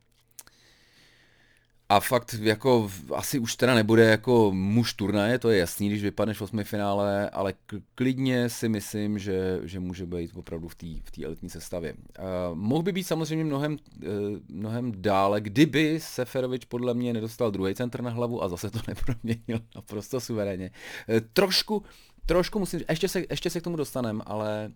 a 1.89 1.99
fakt 1.99 2.33
jako 2.33 2.91
asi 3.15 3.39
už 3.39 3.55
teda 3.55 3.75
nebude 3.75 4.05
jako 4.05 4.51
muž 4.53 4.93
turnaje, 4.93 5.39
to 5.39 5.49
je 5.49 5.57
jasný, 5.57 5.89
když 5.89 6.03
vypadneš 6.03 6.37
v 6.37 6.41
osmi 6.41 6.63
finále, 6.63 7.29
ale 7.29 7.53
klidně 7.95 8.49
si 8.49 8.69
myslím, 8.69 9.19
že, 9.19 9.59
že 9.63 9.79
může 9.79 10.05
být 10.05 10.31
opravdu 10.35 10.67
v 10.67 10.75
té 10.75 10.85
v 10.85 11.23
elitní 11.25 11.49
sestavě. 11.49 11.93
Uh, 11.93 12.55
mohl 12.55 12.83
by 12.83 12.91
být 12.91 13.03
samozřejmě 13.03 13.43
mnohem, 13.43 13.71
uh, 13.73 14.09
mnohem 14.49 14.91
dále, 14.95 15.41
kdyby 15.41 15.99
Seferovič 16.01 16.65
podle 16.65 16.93
mě 16.93 17.13
nedostal 17.13 17.51
druhý 17.51 17.75
centr 17.75 18.01
na 18.01 18.09
hlavu 18.09 18.43
a 18.43 18.49
zase 18.49 18.69
to 18.69 18.79
neproměnil 18.87 19.59
naprosto 19.75 20.19
suverénně. 20.19 20.71
Uh, 21.09 21.19
trošku, 21.33 21.83
trošku 22.25 22.59
musím, 22.59 22.79
ještě 22.89 23.07
se, 23.07 23.23
ještě 23.29 23.49
se 23.49 23.59
k 23.59 23.63
tomu 23.63 23.75
dostanem, 23.75 24.21
ale 24.25 24.71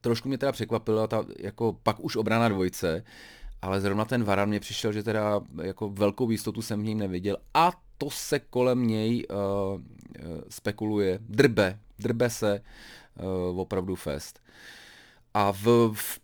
trošku 0.00 0.28
mě 0.28 0.38
teda 0.38 0.52
překvapila 0.52 1.06
ta 1.06 1.24
jako 1.38 1.76
pak 1.82 2.00
už 2.00 2.16
obrana 2.16 2.48
dvojce, 2.48 3.04
ale 3.64 3.80
zrovna 3.80 4.04
ten 4.04 4.24
Varan 4.24 4.48
mě 4.48 4.60
přišel, 4.60 4.92
že 4.92 5.02
teda 5.02 5.40
jako 5.62 5.88
velkou 5.88 6.30
jistotu 6.30 6.62
jsem 6.62 6.80
v 6.80 6.84
něm 6.84 6.98
neviděl 6.98 7.36
a 7.54 7.72
to 7.98 8.10
se 8.10 8.38
kolem 8.38 8.86
něj 8.86 9.26
uh, 9.30 9.80
spekuluje, 10.48 11.18
drbe, 11.20 11.78
drbe 11.98 12.30
se 12.30 12.60
uh, 13.50 13.60
opravdu 13.60 13.94
fest. 13.94 14.40
A 15.34 15.52
v, 15.52 15.92
v 15.94 16.20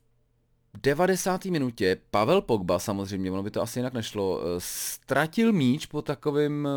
90. 0.83 1.45
minutě 1.45 1.97
Pavel 2.11 2.43
Pogba, 2.43 2.79
samozřejmě, 2.79 3.31
ono 3.31 3.43
by 3.43 3.51
to 3.51 3.63
asi 3.63 3.79
jinak 3.79 3.93
nešlo, 3.93 4.41
ztratil 4.59 5.53
míč 5.53 5.87
po 5.87 6.03
takovým 6.03 6.69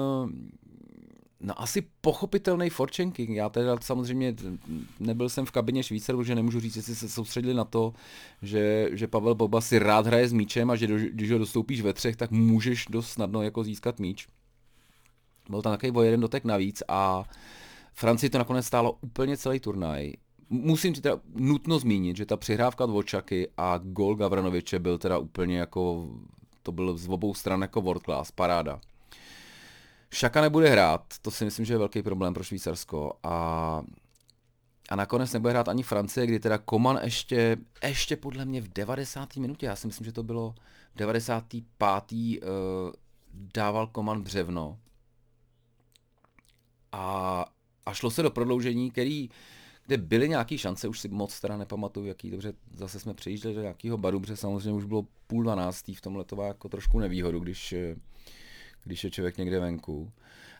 No 1.44 1.62
asi 1.62 1.84
pochopitelný 2.02 2.70
forčenking. 2.70 3.30
Já 3.30 3.50
teda 3.50 3.78
samozřejmě 3.82 4.36
nebyl 5.00 5.30
jsem 5.30 5.46
v 5.46 5.52
kabině 5.52 5.84
Švýcarů, 5.84 6.18
protože 6.18 6.36
nemůžu 6.36 6.60
říct, 6.60 6.76
jestli 6.76 6.96
se 6.96 7.10
soustředili 7.10 7.54
na 7.54 7.66
to, 7.66 7.94
že, 8.42 8.90
že 8.92 9.08
Pavel 9.08 9.36
Boba 9.36 9.62
si 9.62 9.80
rád 9.80 10.08
hraje 10.08 10.28
s 10.28 10.34
míčem 10.34 10.72
a 10.72 10.76
že 10.76 10.88
do, 10.88 10.98
když 10.98 11.32
ho 11.32 11.38
dostoupíš 11.38 11.82
ve 11.82 11.94
třech, 11.94 12.16
tak 12.16 12.32
můžeš 12.32 12.86
dost 12.90 13.10
snadno 13.10 13.42
jako 13.42 13.64
získat 13.64 14.00
míč. 14.00 14.28
Byl 15.50 15.62
tam 15.62 15.74
takový 15.74 15.92
o 15.92 16.02
jeden 16.02 16.20
dotek 16.20 16.46
navíc 16.46 16.84
a 16.88 17.24
Francii 17.94 18.30
to 18.30 18.38
nakonec 18.38 18.66
stálo 18.66 18.98
úplně 19.02 19.38
celý 19.38 19.60
turnaj. 19.60 20.14
Musím 20.50 20.94
teda 20.94 21.20
nutno 21.36 21.80
zmínit, 21.80 22.18
že 22.18 22.26
ta 22.26 22.38
přihrávka 22.38 22.86
Dvočaky 22.86 23.48
a 23.58 23.80
gol 23.84 24.16
Gavranoviče 24.16 24.80
byl 24.80 24.98
teda 24.98 25.18
úplně 25.18 25.58
jako, 25.58 26.10
to 26.64 26.72
byl 26.72 26.98
z 26.98 27.08
obou 27.10 27.34
stran 27.34 27.62
jako 27.62 27.82
world 27.82 28.04
class, 28.04 28.32
paráda. 28.32 28.82
Šaka 30.14 30.42
nebude 30.42 30.70
hrát, 30.70 31.14
to 31.22 31.32
si 31.32 31.46
myslím, 31.46 31.66
že 31.66 31.74
je 31.74 31.78
velký 31.78 32.02
problém 32.02 32.34
pro 32.34 32.44
Švýcarsko. 32.44 33.14
A, 33.24 33.82
a 34.90 34.96
nakonec 34.96 35.34
nebude 35.34 35.52
hrát 35.54 35.68
ani 35.68 35.84
Francie, 35.84 36.28
kdy 36.28 36.40
teda 36.40 36.58
Koman 36.58 37.00
ještě, 37.04 37.58
ještě 37.84 38.16
podle 38.16 38.46
mě 38.46 38.62
v 38.62 38.74
90. 38.74 39.36
minutě, 39.36 39.66
já 39.66 39.76
si 39.76 39.88
myslím, 39.88 40.06
že 40.06 40.12
to 40.12 40.24
bylo 40.24 40.56
v 40.96 40.98
95. 40.98 42.12
Uh, 42.12 42.48
dával 43.34 43.88
Koman 43.88 44.22
břevno. 44.22 44.80
A, 46.92 47.46
a 47.86 47.94
šlo 47.94 48.12
se 48.12 48.24
do 48.24 48.32
prodloužení, 48.32 48.92
který, 48.92 49.30
kde 49.86 49.98
byly 49.98 50.30
nějaké 50.30 50.58
šance, 50.58 50.88
už 50.88 51.00
si 51.00 51.08
moc 51.08 51.40
teda 51.40 51.58
nepamatuju, 51.58 52.06
jaký 52.06 52.32
dobře, 52.32 52.54
zase 52.76 53.00
jsme 53.00 53.14
přejížděli 53.14 53.56
do 53.56 53.62
nějakého 53.62 53.98
baru, 53.98 54.20
protože 54.20 54.38
samozřejmě 54.38 54.74
už 54.74 54.86
bylo 54.86 55.08
půl 55.28 55.44
dvanáctý, 55.44 55.96
v 55.96 56.02
tomhle 56.02 56.24
to 56.24 56.42
jako 56.42 56.70
trošku 56.70 57.00
nevýhodu, 57.00 57.40
když 57.40 57.74
když 58.84 59.04
je 59.04 59.12
člověk 59.12 59.38
někde 59.38 59.60
venku. 59.60 60.12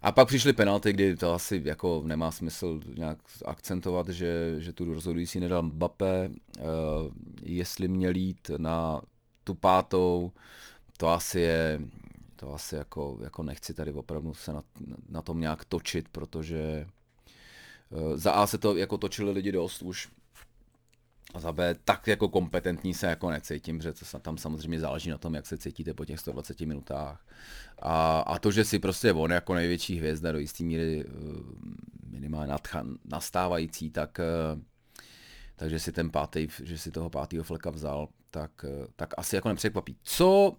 A 0.02 0.12
pak 0.12 0.28
přišly 0.28 0.54
penalty, 0.54 0.94
kdy 0.94 1.16
to 1.16 1.34
asi 1.34 1.62
jako 1.66 2.04
nemá 2.06 2.32
smysl 2.32 2.80
nějak 2.98 3.18
akcentovat, 3.46 4.10
že, 4.10 4.56
že 4.58 4.74
tu 4.74 4.94
rozhodující 4.94 5.40
nedal 5.40 5.64
Mbappé, 5.64 6.30
uh, 6.30 6.66
jestli 7.44 7.88
měl 7.88 8.16
jít 8.16 8.52
na 8.58 9.02
tu 9.44 9.54
pátou, 9.54 10.32
to 10.98 11.10
asi 11.10 11.40
je, 11.40 11.82
to 12.36 12.54
asi 12.54 12.76
jako, 12.76 13.18
jako 13.24 13.44
nechci 13.44 13.74
tady 13.74 13.94
opravdu 13.94 14.34
se 14.34 14.54
na, 14.54 14.64
na 15.10 15.22
tom 15.22 15.40
nějak 15.40 15.66
točit, 15.66 16.10
protože 16.10 16.88
uh, 17.90 18.18
za 18.18 18.32
A 18.32 18.48
se 18.48 18.58
to 18.58 18.78
jako 18.78 18.98
točili 18.98 19.32
lidi 19.32 19.52
dost 19.52 19.82
už, 19.82 20.10
a 21.34 21.40
za 21.40 21.52
B, 21.52 21.76
tak 21.84 22.08
jako 22.08 22.30
kompetentní 22.30 22.94
se 22.94 23.08
jako 23.08 23.30
necítím, 23.30 23.82
že 23.82 23.94
to 23.94 24.20
tam 24.20 24.38
samozřejmě 24.38 24.80
záleží 24.80 25.10
na 25.10 25.18
tom, 25.18 25.36
jak 25.36 25.48
se 25.48 25.58
cítíte 25.58 25.94
po 25.94 26.06
těch 26.06 26.20
120 26.20 26.62
minutách. 26.62 27.26
A, 27.80 28.20
a 28.20 28.40
to, 28.40 28.52
že 28.52 28.66
si 28.66 28.80
prostě 28.80 29.14
on 29.14 29.32
jako 29.32 29.56
největší 29.56 29.98
hvězda 29.98 30.32
do 30.32 30.40
jistý 30.40 30.64
míry 30.64 31.06
eh, 31.08 31.12
minimálně 32.10 32.54
nastávající, 33.06 33.90
tak, 33.90 34.20
eh, 34.20 34.62
takže 35.56 35.80
si 35.80 35.92
ten 35.92 36.10
pátý, 36.10 36.48
že 36.64 36.78
si 36.78 36.92
toho 36.92 37.10
pátého 37.10 37.44
fleka 37.44 37.70
vzal, 37.70 38.08
tak, 38.32 38.52
eh, 38.66 38.88
tak 38.96 39.14
asi 39.18 39.36
jako 39.36 39.50
nepřekvapí. 39.50 39.98
Co 40.04 40.58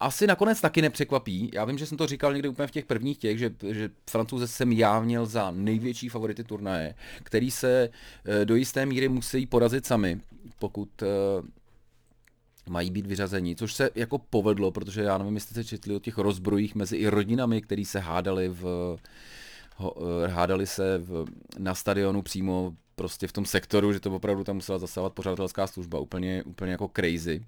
asi 0.00 0.26
nakonec 0.26 0.60
taky 0.60 0.82
nepřekvapí. 0.82 1.50
Já 1.54 1.64
vím, 1.64 1.78
že 1.78 1.86
jsem 1.86 1.98
to 1.98 2.06
říkal 2.06 2.32
někdy 2.32 2.48
úplně 2.48 2.66
v 2.68 2.70
těch 2.70 2.84
prvních 2.84 3.18
těch, 3.18 3.38
že, 3.38 3.54
že 3.70 3.90
Francouze 4.10 4.48
jsem 4.48 4.72
já 4.72 5.00
měl 5.00 5.26
za 5.26 5.50
největší 5.50 6.08
favority 6.08 6.44
turnaje, 6.44 6.94
který 7.22 7.50
se 7.50 7.88
eh, 8.24 8.44
do 8.44 8.56
jisté 8.56 8.86
míry 8.86 9.08
musí 9.08 9.46
porazit 9.46 9.86
sami, 9.86 10.20
pokud 10.58 11.02
eh, 11.02 11.06
mají 12.68 12.90
být 12.90 13.06
vyřazení, 13.06 13.56
což 13.56 13.74
se 13.74 13.90
jako 13.94 14.18
povedlo, 14.18 14.70
protože 14.70 15.02
já 15.02 15.18
nevím, 15.18 15.34
jestli 15.34 15.50
jste 15.50 15.64
četli 15.64 15.94
o 15.94 16.00
těch 16.00 16.18
rozbrojích 16.18 16.74
mezi 16.74 16.96
i 16.96 17.08
rodinami, 17.08 17.62
který 17.62 17.84
se 17.84 17.98
hádali 17.98 18.48
v 18.48 18.96
eh, 19.80 20.28
hádali 20.28 20.66
se 20.66 20.98
v, 20.98 21.24
na 21.58 21.74
stadionu 21.74 22.22
přímo 22.22 22.72
prostě 22.94 23.26
v 23.26 23.32
tom 23.32 23.44
sektoru, 23.44 23.92
že 23.92 24.00
to 24.00 24.14
opravdu 24.14 24.44
tam 24.44 24.56
musela 24.56 24.78
zasávat 24.78 25.12
pořadatelská 25.12 25.66
služba, 25.66 25.98
úplně, 25.98 26.42
úplně 26.42 26.72
jako 26.72 26.90
crazy 26.96 27.44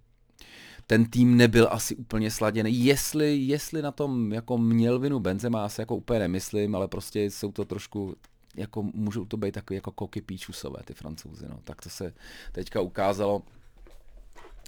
ten 0.86 1.04
tým 1.04 1.36
nebyl 1.36 1.68
asi 1.70 1.96
úplně 1.96 2.30
sladěný. 2.30 2.84
Jestli, 2.84 3.36
jestli 3.36 3.82
na 3.82 3.92
tom 3.92 4.32
jako 4.32 4.58
měl 4.58 4.98
vinu 4.98 5.20
Benzema, 5.20 5.64
asi 5.64 5.80
jako 5.80 5.96
úplně 5.96 6.20
nemyslím, 6.20 6.74
ale 6.74 6.88
prostě 6.88 7.22
jsou 7.22 7.52
to 7.52 7.64
trošku 7.64 8.14
jako 8.56 8.82
můžou 8.82 9.24
to 9.24 9.36
být 9.36 9.52
takový 9.52 9.76
jako 9.76 9.92
koky 9.92 10.20
píčusové, 10.20 10.82
ty 10.84 10.94
francouzi, 10.94 11.48
no. 11.48 11.58
Tak 11.64 11.82
to 11.82 11.90
se 11.90 12.14
teďka 12.52 12.80
ukázalo. 12.80 13.42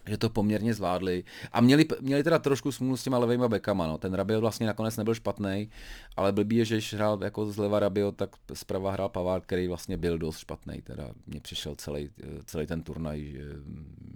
že 0.08 0.18
to 0.18 0.30
poměrně 0.30 0.74
zvládli. 0.74 1.24
A 1.52 1.60
měli, 1.60 1.86
měli 2.00 2.22
teda 2.22 2.38
trošku 2.38 2.72
smůlu 2.72 2.96
s 2.96 3.02
těma 3.02 3.18
levýma 3.18 3.48
bekama. 3.48 3.86
No. 3.86 3.98
Ten 3.98 4.14
Rabiot 4.14 4.40
vlastně 4.40 4.66
nakonec 4.66 4.96
nebyl 4.96 5.14
špatný, 5.14 5.70
ale 6.16 6.32
blbý 6.32 6.56
je, 6.56 6.64
že 6.64 6.74
když 6.74 6.94
hrál 6.94 7.18
jako 7.24 7.46
zleva 7.52 7.80
Rabiot, 7.80 8.16
tak 8.16 8.30
zprava 8.52 8.92
hrál 8.92 9.08
Pavard, 9.08 9.46
který 9.46 9.68
vlastně 9.68 9.96
byl 9.96 10.18
dost 10.18 10.38
špatný. 10.38 10.82
Teda 10.82 11.10
mně 11.26 11.40
přišel 11.40 11.74
celý, 11.74 12.10
celý 12.44 12.66
ten 12.66 12.82
turnaj, 12.82 13.24
že, 13.24 13.44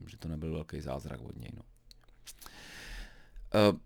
že 0.07 0.17
to 0.19 0.29
nebyl 0.29 0.53
velký 0.53 0.81
zázrak 0.81 1.21
od 1.23 1.37
něj. 1.37 1.51
No. 1.57 1.63
Uh, 3.55 3.79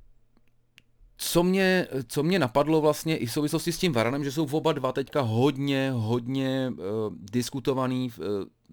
co 1.17 1.43
mě, 1.43 1.87
co 2.07 2.23
mě 2.23 2.39
napadlo 2.39 2.81
vlastně 2.81 3.17
i 3.17 3.27
v 3.27 3.33
souvislosti 3.33 3.73
s 3.73 3.79
tím 3.79 3.93
Varanem, 3.93 4.25
že 4.25 4.33
jsou 4.33 4.47
oba 4.51 4.73
dva 4.73 4.93
teďka 4.93 5.21
hodně, 5.21 5.91
hodně 5.95 6.73
uh, 6.73 6.85
diskutovaný 7.33 8.11
v, 8.11 8.19
uh, 8.19 8.25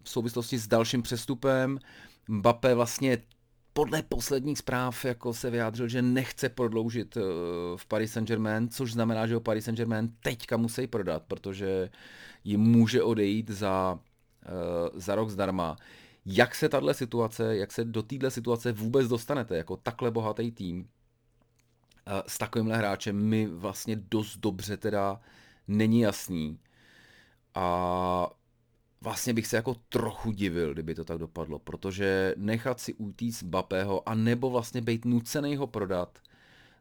v 0.03 0.09
souvislosti 0.09 0.57
s 0.57 0.67
dalším 0.67 1.01
přestupem. 1.01 1.79
Mbappé 2.27 2.75
vlastně 2.75 3.17
podle 3.73 4.01
posledních 4.01 4.57
zpráv 4.57 5.05
jako 5.05 5.33
se 5.33 5.49
vyjádřil, 5.49 5.87
že 5.87 6.01
nechce 6.01 6.49
prodloužit 6.49 7.17
uh, 7.17 7.23
v 7.75 7.85
Paris 7.85 8.11
Saint-Germain, 8.11 8.69
což 8.69 8.93
znamená, 8.93 9.27
že 9.27 9.33
ho 9.33 9.41
Paris 9.41 9.65
Saint-Germain 9.65 10.09
teďka 10.23 10.57
musí 10.57 10.87
prodat, 10.87 11.23
protože 11.27 11.89
jim 12.43 12.61
může 12.61 13.03
odejít 13.03 13.49
za, 13.49 13.93
uh, 13.93 14.99
za 14.99 15.15
rok 15.15 15.29
zdarma. 15.29 15.75
Jak 16.25 16.55
se 16.55 16.69
tahle 16.69 16.93
situace, 16.93 17.57
jak 17.57 17.71
se 17.71 17.85
do 17.85 18.03
téhle 18.03 18.31
situace 18.31 18.71
vůbec 18.71 19.07
dostanete 19.07 19.57
jako 19.57 19.77
takhle 19.77 20.11
bohatý 20.11 20.51
tým, 20.51 20.89
s 22.27 22.37
takovýmhle 22.37 22.77
hráčem 22.77 23.15
mi 23.15 23.47
vlastně 23.47 23.95
dost 23.95 24.37
dobře 24.37 24.77
teda 24.77 25.21
není 25.67 25.99
jasný. 25.99 26.59
A 27.55 28.29
vlastně 29.01 29.33
bych 29.33 29.47
se 29.47 29.55
jako 29.55 29.75
trochu 29.89 30.31
divil, 30.31 30.73
kdyby 30.73 30.95
to 30.95 31.05
tak 31.05 31.17
dopadlo, 31.17 31.59
protože 31.59 32.33
nechat 32.37 32.79
si 32.79 32.93
utíct 32.93 33.43
Bapého 33.43 34.09
a 34.09 34.15
nebo 34.15 34.49
vlastně 34.49 34.81
být 34.81 35.05
nucený 35.05 35.55
ho 35.55 35.67
prodat 35.67 36.19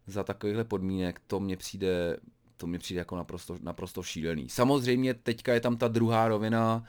za 0.07 0.25
takovýchhle 0.25 0.64
podmínek, 0.64 1.21
to 1.26 1.40
mně 1.40 1.57
přijde 1.57 2.16
to 2.59 2.67
mi 2.67 2.79
přijde 2.79 2.99
jako 2.99 3.17
naprosto, 3.17 3.57
naprosto 3.62 4.03
šílený. 4.03 4.49
Samozřejmě 4.49 5.15
teďka 5.15 5.55
je 5.55 5.61
tam 5.61 5.77
ta 5.77 5.88
druhá 5.88 6.29
rovina, 6.29 6.85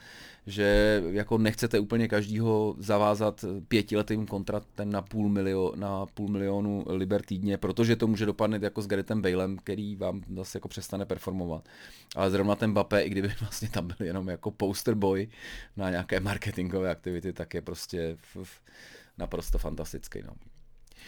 že 0.46 1.02
jako 1.10 1.38
nechcete 1.38 1.78
úplně 1.78 2.08
každýho 2.08 2.74
zavázat 2.78 3.44
pětiletým 3.68 4.26
kontraktem 4.26 4.92
na 4.92 5.02
půl, 5.02 5.28
milio, 5.28 5.72
na 5.76 6.06
půl 6.06 6.28
milionu 6.28 6.84
liber 6.86 7.22
týdně, 7.22 7.58
protože 7.58 7.96
to 7.96 8.06
může 8.06 8.26
dopadnout 8.26 8.62
jako 8.62 8.82
s 8.82 8.86
Garetem 8.86 9.22
Balem, 9.22 9.56
který 9.56 9.96
vám 9.96 10.22
zase 10.36 10.56
jako 10.56 10.68
přestane 10.68 11.06
performovat. 11.06 11.68
Ale 12.16 12.30
zrovna 12.30 12.54
ten 12.54 12.72
Bape, 12.72 13.02
i 13.02 13.10
kdyby 13.10 13.28
vlastně 13.40 13.68
tam 13.68 13.86
byl 13.86 14.06
jenom 14.06 14.28
jako 14.28 14.50
poster 14.50 14.94
boy 14.94 15.28
na 15.76 15.90
nějaké 15.90 16.20
marketingové 16.20 16.90
aktivity, 16.90 17.32
tak 17.32 17.54
je 17.54 17.62
prostě 17.62 18.16
naprosto 19.18 19.58
fantastický. 19.58 20.22
No. 20.26 20.49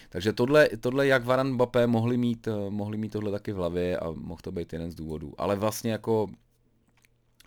Takže 0.08 0.32
tohle, 0.32 0.68
tohle 0.80 1.06
jak 1.06 1.24
Varan 1.24 1.52
Mbappé 1.52 1.86
mohli 1.86 2.16
mít, 2.16 2.48
eh, 2.48 2.70
mohli 2.70 2.98
mít 2.98 3.12
tohle 3.12 3.32
taky 3.32 3.52
v 3.52 3.56
hlavě 3.56 3.98
a 3.98 4.10
mohl 4.10 4.40
to 4.42 4.52
být 4.52 4.72
jeden 4.72 4.90
z 4.90 4.94
důvodů. 4.94 5.34
Ale 5.38 5.56
vlastně 5.56 5.92
jako 5.92 6.28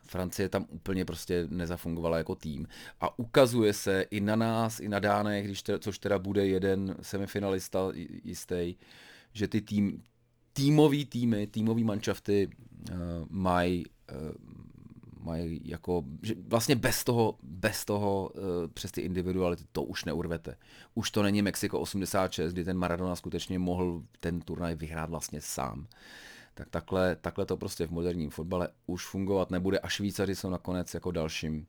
Francie 0.07 0.49
tam 0.49 0.65
úplně 0.69 1.05
prostě 1.05 1.47
nezafungovala 1.49 2.17
jako 2.17 2.35
tým. 2.35 2.67
A 3.01 3.19
ukazuje 3.19 3.73
se 3.73 4.01
i 4.01 4.21
na 4.21 4.35
nás, 4.35 4.79
i 4.79 4.89
na 4.89 4.99
Dánech, 4.99 5.45
když 5.45 5.63
teda, 5.63 5.79
což 5.79 5.99
teda 5.99 6.19
bude 6.19 6.47
jeden 6.47 6.95
semifinalista 7.01 7.91
jistý, 8.23 8.75
že 9.33 9.47
ty 9.47 9.61
tým, 9.61 10.03
týmový 10.53 11.05
týmy, 11.05 11.47
týmový 11.47 11.83
manšafty 11.83 12.47
uh, 12.47 12.95
mají 13.29 13.85
uh, 13.85 14.65
mají 15.25 15.62
jako, 15.65 16.03
že 16.22 16.36
vlastně 16.48 16.75
bez 16.75 17.03
toho, 17.03 17.38
bez 17.44 17.86
toho 17.86 18.29
uh, 18.34 18.41
přes 18.74 18.91
ty 18.91 19.01
individuality 19.01 19.63
to 19.72 19.84
už 19.84 20.05
neurvete. 20.05 20.58
Už 20.94 21.12
to 21.12 21.24
není 21.24 21.41
Mexiko 21.41 21.79
86, 21.79 22.53
kdy 22.53 22.63
ten 22.63 22.77
Maradona 22.77 23.15
skutečně 23.15 23.60
mohl 23.60 24.03
ten 24.20 24.41
turnaj 24.41 24.75
vyhrát 24.75 25.10
vlastně 25.10 25.41
sám. 25.41 25.88
Tak 26.53 26.70
takhle, 26.70 27.15
takhle 27.15 27.46
to 27.46 27.58
prostě 27.58 27.88
v 27.88 27.91
moderním 27.91 28.29
fotbale 28.29 28.70
už 28.86 29.05
fungovat 29.05 29.51
nebude 29.51 29.79
a 29.79 29.88
Švýcaři 29.88 30.36
jsou 30.36 30.50
nakonec 30.50 30.94
jako 30.94 31.12
dalším, 31.12 31.67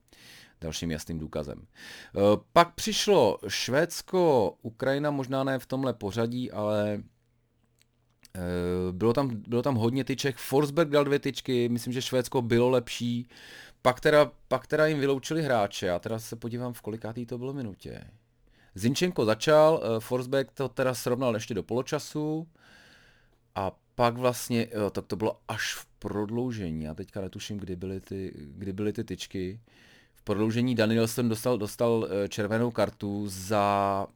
dalším 0.61 0.91
jasným 0.91 1.19
důkazem. 1.19 1.59
Uh, 1.59 2.23
pak 2.53 2.75
přišlo 2.75 3.39
Švédsko, 3.49 4.55
Ukrajina, 4.63 5.11
možná 5.11 5.45
ne 5.45 5.59
v 5.59 5.67
tomhle 5.67 5.93
pořadí, 5.93 6.53
ale 6.53 7.03
Eh, 7.03 7.16
bylo 8.93 9.13
tam, 9.13 9.31
bylo 9.49 9.63
tam 9.63 9.75
hodně 9.75 10.05
tyček, 10.05 10.37
Forsberg 10.37 10.91
dal 10.91 11.05
dvě 11.05 11.19
tyčky, 11.19 11.69
myslím, 11.69 11.93
že 11.93 12.03
Švédsko 12.03 12.43
bylo 12.43 12.69
lepší, 12.69 13.29
pak 13.83 14.01
teda, 14.01 14.31
pak 14.49 14.67
teda 14.67 14.87
jim 14.87 15.01
vyloučili 15.01 15.43
hráče, 15.43 15.87
já 15.87 15.99
teda 15.99 16.19
se 16.19 16.37
podívám, 16.37 16.73
v 16.73 16.83
kolikátý 16.83 17.27
to 17.27 17.39
bylo 17.39 17.53
minutě. 17.53 18.05
Zinčenko 18.75 19.25
začal, 19.25 19.83
eh, 19.83 20.01
Forsberg 20.01 20.53
to 20.53 20.69
teda 20.69 20.95
srovnal 20.95 21.35
ještě 21.35 21.55
do 21.55 21.63
poločasu. 21.63 22.49
A 23.55 23.73
pak 23.95 24.17
vlastně, 24.17 24.69
jo, 24.75 24.91
tak 24.91 25.07
to 25.07 25.17
bylo 25.17 25.41
až 25.49 25.75
v 25.75 25.87
prodloužení, 25.99 26.85
já 26.85 26.95
teďka 26.95 27.21
netuším, 27.21 27.59
kdy 27.59 27.77
byly 27.77 28.01
ty, 28.01 28.33
kdy 28.37 28.73
byly 28.73 28.93
ty 28.93 29.05
tyčky. 29.05 29.61
V 30.15 30.23
prodloužení 30.23 30.75
Danielson 30.75 31.29
dostal, 31.29 31.59
dostal 31.59 32.09
eh, 32.11 32.29
červenou 32.29 32.71
kartu 32.71 33.25
za 33.27 34.07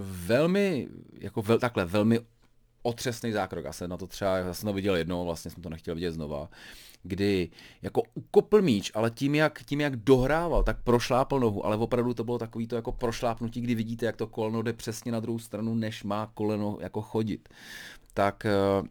velmi, 0.00 0.88
jako 1.18 1.42
vel, 1.42 1.58
takhle, 1.58 1.84
velmi 1.84 2.20
otřesný 2.84 3.32
zákrok. 3.32 3.64
Já 3.64 3.72
jsem 3.72 3.90
na 3.90 3.96
to 3.96 4.06
třeba, 4.06 4.36
já 4.36 4.54
jsem 4.54 4.66
to 4.66 4.72
viděl 4.72 4.96
jednou, 4.96 5.24
vlastně 5.24 5.50
jsem 5.50 5.62
to 5.62 5.68
nechtěl 5.68 5.94
vidět 5.94 6.12
znova, 6.12 6.48
kdy 7.02 7.50
jako 7.82 8.02
ukopl 8.14 8.62
míč, 8.62 8.92
ale 8.94 9.10
tím 9.10 9.34
jak, 9.34 9.62
tím 9.62 9.80
jak 9.80 9.96
dohrával, 9.96 10.62
tak 10.62 10.82
prošlápl 10.84 11.40
nohu, 11.40 11.66
ale 11.66 11.76
opravdu 11.76 12.14
to 12.14 12.24
bylo 12.24 12.38
takový 12.38 12.66
to 12.66 12.76
jako 12.76 12.92
prošlápnutí, 12.92 13.60
kdy 13.60 13.74
vidíte, 13.74 14.06
jak 14.06 14.16
to 14.16 14.26
koleno 14.26 14.62
jde 14.62 14.72
přesně 14.72 15.12
na 15.12 15.20
druhou 15.20 15.38
stranu, 15.38 15.74
než 15.74 16.04
má 16.04 16.30
koleno 16.34 16.78
jako 16.80 17.02
chodit. 17.02 17.48
Tak 18.14 18.46
eh, 18.46 18.88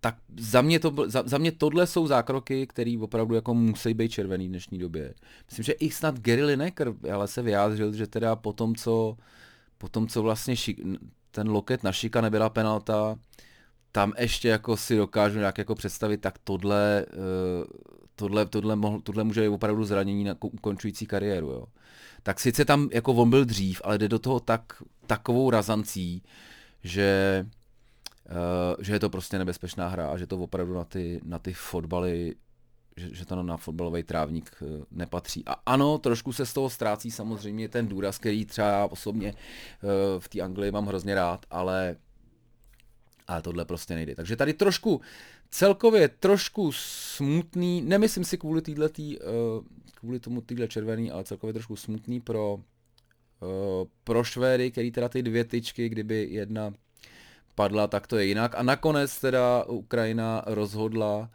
tak 0.00 0.16
za 0.36 0.62
mě, 0.62 0.80
to, 0.80 0.94
za, 1.06 1.22
za 1.26 1.38
mě 1.38 1.52
tohle 1.52 1.86
jsou 1.86 2.06
zákroky, 2.06 2.66
které 2.66 2.98
opravdu 3.00 3.34
jako 3.34 3.54
musí 3.54 3.94
být 3.94 4.08
červený 4.08 4.46
v 4.46 4.50
dnešní 4.50 4.78
době. 4.78 5.14
Myslím, 5.46 5.64
že 5.64 5.72
i 5.72 5.90
snad 5.90 6.20
Gary 6.20 6.44
Lineker 6.44 6.92
ale 7.12 7.28
se 7.28 7.42
vyjádřil, 7.42 7.92
že 7.92 8.06
teda 8.06 8.36
po 8.36 8.52
tom, 8.52 8.74
co, 8.74 9.16
po 9.78 9.88
tom, 9.88 10.08
co 10.08 10.22
vlastně 10.22 10.56
šik, 10.56 10.80
ten 11.30 11.48
loket 11.48 11.82
na 11.82 11.92
šika 11.92 12.20
nebyla 12.20 12.48
penalta, 12.48 13.16
tam 13.92 14.12
ještě 14.18 14.48
jako 14.48 14.76
si 14.76 14.96
dokážu 14.96 15.38
nějak 15.38 15.58
jako 15.58 15.74
představit, 15.74 16.20
tak 16.20 16.38
tohle, 16.44 17.06
eh, 17.12 17.64
tohle, 18.16 18.46
tohle, 18.46 18.76
mohl, 18.76 19.00
tohle 19.00 19.24
může 19.24 19.40
být 19.40 19.48
opravdu 19.48 19.84
zranění 19.84 20.24
na 20.24 20.34
ukončující 20.40 21.06
kariéru. 21.06 21.50
Jo. 21.50 21.66
Tak 22.22 22.40
sice 22.40 22.64
tam 22.64 22.88
jako 22.92 23.12
on 23.12 23.30
byl 23.30 23.44
dřív, 23.44 23.80
ale 23.84 23.98
jde 23.98 24.08
do 24.08 24.18
toho 24.18 24.40
tak, 24.40 24.62
takovou 25.06 25.50
razancí, 25.50 26.22
že, 26.84 27.46
uh, 28.30 28.84
že 28.84 28.92
je 28.92 29.00
to 29.00 29.10
prostě 29.10 29.38
nebezpečná 29.38 29.88
hra 29.88 30.10
a 30.10 30.16
že 30.16 30.26
to 30.26 30.38
opravdu 30.38 30.74
na 30.74 30.84
ty, 30.84 31.20
na 31.24 31.38
ty 31.38 31.52
fotbaly 31.52 32.34
že, 33.00 33.14
že 33.14 33.26
to 33.26 33.42
na 33.42 33.56
fotbalový 33.56 34.02
trávník 34.02 34.50
eh, 34.62 34.84
nepatří. 34.90 35.42
A 35.46 35.52
ano, 35.66 35.98
trošku 35.98 36.32
se 36.32 36.46
z 36.46 36.52
toho 36.52 36.70
ztrácí 36.70 37.10
samozřejmě 37.10 37.68
ten 37.68 37.88
důraz, 37.88 38.18
který 38.18 38.44
třeba 38.44 38.68
já 38.68 38.86
osobně 38.86 39.28
eh, 39.34 39.86
v 40.18 40.28
té 40.28 40.40
Anglii 40.40 40.70
mám 40.72 40.86
hrozně 40.86 41.14
rád, 41.14 41.46
ale, 41.50 41.96
ale 43.26 43.42
tohle 43.42 43.64
prostě 43.64 43.94
nejde. 43.94 44.14
Takže 44.14 44.36
tady 44.36 44.54
trošku 44.54 45.00
celkově 45.50 46.08
trošku 46.08 46.72
smutný, 46.72 47.82
nemyslím 47.82 48.24
si 48.24 48.38
kvůli 48.38 48.62
týhletý, 48.62 49.18
eh, 49.18 49.24
kvůli 49.94 50.20
tomu 50.20 50.40
týhle 50.40 50.68
červený, 50.68 51.10
ale 51.10 51.24
celkově 51.24 51.52
trošku 51.52 51.76
smutný 51.76 52.20
pro, 52.20 52.60
pro 54.04 54.24
Švédy, 54.24 54.70
který 54.70 54.90
teda 54.90 55.08
ty 55.08 55.22
dvě 55.22 55.44
tyčky, 55.44 55.88
kdyby 55.88 56.28
jedna 56.30 56.72
padla, 57.54 57.86
tak 57.86 58.06
to 58.06 58.18
je 58.18 58.24
jinak. 58.24 58.54
A 58.54 58.62
nakonec 58.62 59.20
teda 59.20 59.64
Ukrajina 59.64 60.42
rozhodla 60.46 61.30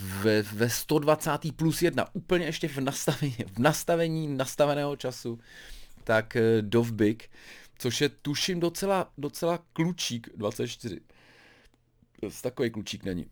ve, 0.00 0.42
ve 0.42 0.70
120. 0.70 1.30
plus 1.56 1.82
1, 1.82 2.14
úplně 2.14 2.44
ještě 2.44 2.68
v 2.68 2.78
nastavení, 2.78 3.36
v 3.52 3.58
nastavení 3.58 4.28
nastaveného 4.28 4.96
času, 4.96 5.38
tak 6.04 6.36
eh, 6.36 6.62
Dovbik, 6.62 7.30
což 7.78 8.00
je 8.00 8.08
tuším 8.08 8.60
docela, 8.60 9.12
docela 9.18 9.58
klučík 9.72 10.28
24. 10.36 11.00
Takový 12.42 12.70
klučík 12.70 13.04
není. 13.04 13.26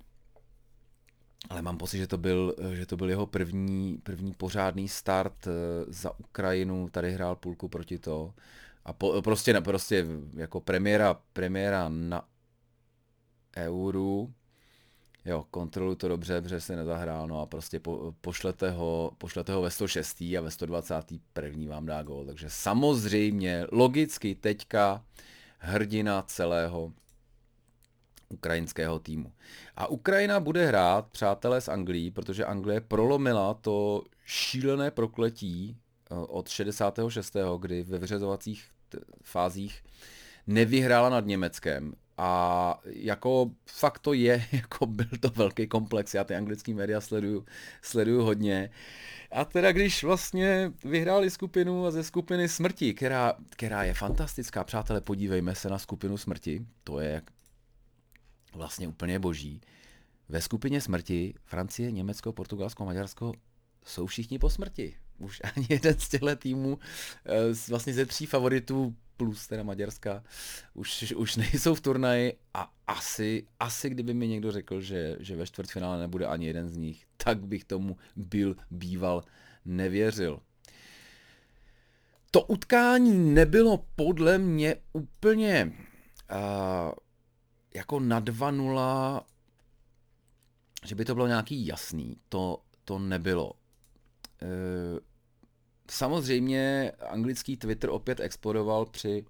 Ale 1.50 1.62
mám 1.62 1.78
pocit, 1.78 1.98
že 1.98 2.06
to 2.06 2.18
byl, 2.18 2.54
eh, 2.58 2.76
že 2.76 2.86
to 2.86 2.96
byl 2.96 3.10
jeho 3.10 3.26
první, 3.26 3.98
první 4.02 4.32
pořádný 4.32 4.88
start 4.88 5.46
eh, 5.46 5.50
za 5.88 6.18
Ukrajinu, 6.18 6.88
tady 6.88 7.12
hrál 7.12 7.36
půlku 7.36 7.68
proti 7.68 7.98
to. 7.98 8.34
A 8.84 8.92
po, 8.92 9.22
prostě, 9.22 9.60
prostě 9.60 10.06
jako 10.34 10.60
premiéra, 10.60 11.20
premiéra 11.32 11.88
na 11.88 12.28
Euru, 13.56 14.34
jo, 15.24 15.44
kontroluji 15.50 15.96
to 15.96 16.08
dobře, 16.08 16.42
protože 16.42 16.60
se 16.60 16.76
nezahrál, 16.76 17.28
no 17.28 17.40
a 17.40 17.46
prostě 17.46 17.80
po, 17.80 18.14
pošlete, 18.20 18.70
ho, 18.70 19.12
pošlete 19.18 19.52
ho 19.52 19.62
ve 19.62 19.70
106. 19.70 20.20
a 20.20 20.40
ve 20.40 20.50
121. 20.50 21.74
vám 21.74 21.86
dá 21.86 22.02
gol. 22.02 22.26
Takže 22.26 22.46
samozřejmě, 22.50 23.66
logicky 23.72 24.34
teďka 24.34 25.04
hrdina 25.58 26.22
celého 26.22 26.92
ukrajinského 28.28 28.98
týmu. 28.98 29.32
A 29.76 29.86
Ukrajina 29.86 30.40
bude 30.40 30.66
hrát, 30.66 31.06
přátelé 31.06 31.60
z 31.60 31.68
Anglií, 31.68 32.10
protože 32.10 32.44
Anglie 32.44 32.80
prolomila 32.80 33.54
to 33.54 34.02
šílené 34.24 34.90
prokletí 34.90 35.76
od 36.10 36.48
66., 36.48 37.36
kdy 37.58 37.82
ve 37.82 37.98
vyřazovacích 37.98 38.64
fázích 39.22 39.82
nevyhrála 40.46 41.08
nad 41.08 41.26
Německem 41.26 41.94
a 42.18 42.80
jako 42.84 43.50
fakt 43.66 43.98
to 43.98 44.12
je, 44.12 44.46
jako 44.52 44.86
byl 44.86 45.08
to 45.20 45.30
velký 45.30 45.66
komplex, 45.66 46.14
já 46.14 46.24
ty 46.24 46.36
anglické 46.36 46.74
média 46.74 47.00
sleduju, 47.00 47.44
sleduju 47.82 48.22
hodně. 48.22 48.70
A 49.30 49.44
teda 49.44 49.72
když 49.72 50.04
vlastně 50.04 50.72
vyhráli 50.84 51.30
skupinu 51.30 51.86
a 51.86 51.90
ze 51.90 52.04
skupiny 52.04 52.48
smrti, 52.48 52.94
která, 52.94 53.34
která 53.50 53.84
je 53.84 53.94
fantastická, 53.94 54.64
přátelé, 54.64 55.00
podívejme 55.00 55.54
se 55.54 55.68
na 55.68 55.78
skupinu 55.78 56.16
smrti, 56.16 56.66
to 56.84 57.00
je 57.00 57.22
vlastně 58.54 58.88
úplně 58.88 59.18
boží. 59.18 59.60
Ve 60.28 60.40
skupině 60.40 60.80
smrti 60.80 61.34
Francie, 61.44 61.90
Německo, 61.90 62.32
Portugalsko, 62.32 62.84
Maďarsko 62.84 63.32
jsou 63.84 64.06
všichni 64.06 64.38
po 64.38 64.50
smrti. 64.50 64.96
Už 65.18 65.40
ani 65.56 65.66
jeden 65.68 65.98
z 65.98 66.08
těchto 66.08 66.36
týmů 66.36 66.78
eh, 67.26 67.54
vlastně 67.68 67.94
ze 67.94 68.06
tří 68.06 68.26
favoritů 68.26 68.96
plus 69.18 69.46
teda 69.46 69.62
Maďarska, 69.62 70.24
už, 70.74 71.12
už 71.16 71.36
nejsou 71.36 71.74
v 71.74 71.80
turnaji 71.80 72.38
a 72.54 72.72
asi, 72.86 73.46
asi 73.60 73.90
kdyby 73.90 74.14
mi 74.14 74.28
někdo 74.28 74.52
řekl, 74.52 74.80
že, 74.80 75.16
že 75.20 75.36
ve 75.36 75.46
čtvrtfinále 75.46 75.98
nebude 75.98 76.26
ani 76.26 76.46
jeden 76.46 76.68
z 76.68 76.76
nich, 76.76 77.06
tak 77.16 77.46
bych 77.46 77.64
tomu 77.64 77.96
byl 78.16 78.56
býval 78.70 79.24
nevěřil. 79.64 80.40
To 82.30 82.42
utkání 82.42 83.34
nebylo 83.34 83.84
podle 83.96 84.38
mě 84.38 84.76
úplně 84.92 85.72
uh, 86.30 86.92
jako 87.74 88.00
na 88.00 88.20
2-0, 88.20 89.22
že 90.84 90.94
by 90.94 91.04
to 91.04 91.14
bylo 91.14 91.26
nějaký 91.26 91.66
jasný. 91.66 92.16
To, 92.28 92.62
to 92.84 92.98
nebylo. 92.98 93.52
Uh, 94.42 94.98
Samozřejmě 95.90 96.92
anglický 97.08 97.56
Twitter 97.56 97.90
opět 97.90 98.20
explodoval 98.20 98.86
při 98.86 99.24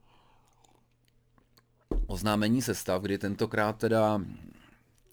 oznámení 2.07 2.63
sestav, 2.63 3.03
kdy 3.03 3.19
tentokrát 3.19 3.79
teda 3.79 4.21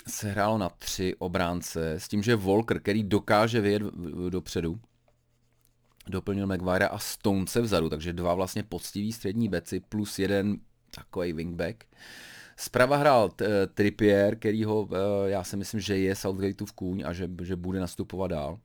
se 0.07 0.31
hrálo 0.31 0.57
na 0.57 0.69
tři 0.69 1.15
obránce, 1.19 1.93
s 1.93 2.07
tím, 2.07 2.23
že 2.23 2.35
Volker, 2.35 2.79
který 2.79 3.03
dokáže 3.03 3.61
vyjet 3.61 3.81
dopředu, 4.29 4.79
doplnil 6.07 6.47
Maguire 6.47 6.87
a 6.87 6.99
Stonese 6.99 7.61
vzadu, 7.61 7.89
takže 7.89 8.13
dva 8.13 8.33
vlastně 8.33 8.63
poctiví 8.63 9.13
střední 9.13 9.49
beci 9.49 9.79
plus 9.79 10.19
jeden 10.19 10.57
takový 10.91 11.33
wingback. 11.33 11.83
Zprava 12.57 12.97
hrál 12.97 13.31
Trippier, 13.73 14.35
kterýho 14.35 14.89
eh, 14.91 15.29
já 15.29 15.43
si 15.43 15.57
myslím, 15.57 15.79
že 15.79 15.97
je 15.97 16.15
Southgateův 16.15 16.71
kůň 16.71 17.03
a 17.05 17.13
že, 17.13 17.29
že 17.43 17.55
bude 17.55 17.79
nastupovat 17.79 18.31
dál. 18.31 18.59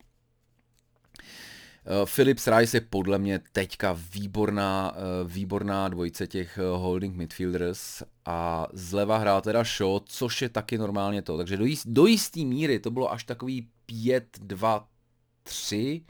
Eh, 1.87 2.07
Philips 2.07 2.47
Rice 2.47 2.77
je 2.77 2.81
podle 2.81 3.19
mě 3.19 3.41
teďka 3.53 3.99
výborná, 4.13 4.95
eh, 4.97 5.01
výborná 5.25 5.89
dvojice 5.89 6.27
těch 6.27 6.59
eh, 6.59 6.63
holding 6.63 7.17
midfielders 7.17 8.03
a 8.25 8.67
zleva 8.73 9.19
hrál 9.19 9.41
teda 9.41 9.65
Shaw, 9.65 9.99
což 10.05 10.43
je 10.43 10.49
taky 10.49 10.79
normálně 10.79 11.23
to. 11.23 11.37
Takže 11.37 11.57
do, 11.57 11.65
jist, 11.65 11.87
do 11.87 12.07
jistý 12.07 12.47
míry 12.47 12.79
to 12.79 12.91
bylo 12.91 13.13
až 13.13 13.25
takový 13.25 13.69
5-2-3, 13.89 16.03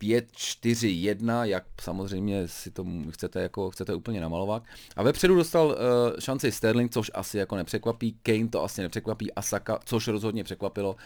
5-4-1, 0.00 1.42
jak 1.42 1.64
samozřejmě 1.80 2.48
si 2.48 2.70
to 2.70 2.84
chcete, 3.10 3.42
jako, 3.42 3.70
chcete 3.70 3.94
úplně 3.94 4.20
namalovat. 4.20 4.62
A 4.96 5.02
vepředu 5.02 5.34
dostal 5.34 5.66
uh, 5.66 5.74
šanci 6.18 6.52
Sterling, 6.52 6.92
což 6.92 7.10
asi 7.14 7.38
jako 7.38 7.56
nepřekvapí, 7.56 8.18
Kane 8.22 8.48
to 8.48 8.64
asi 8.64 8.82
nepřekvapí, 8.82 9.32
Asaka, 9.32 9.78
což 9.84 10.08
rozhodně 10.08 10.44
překvapilo, 10.44 10.96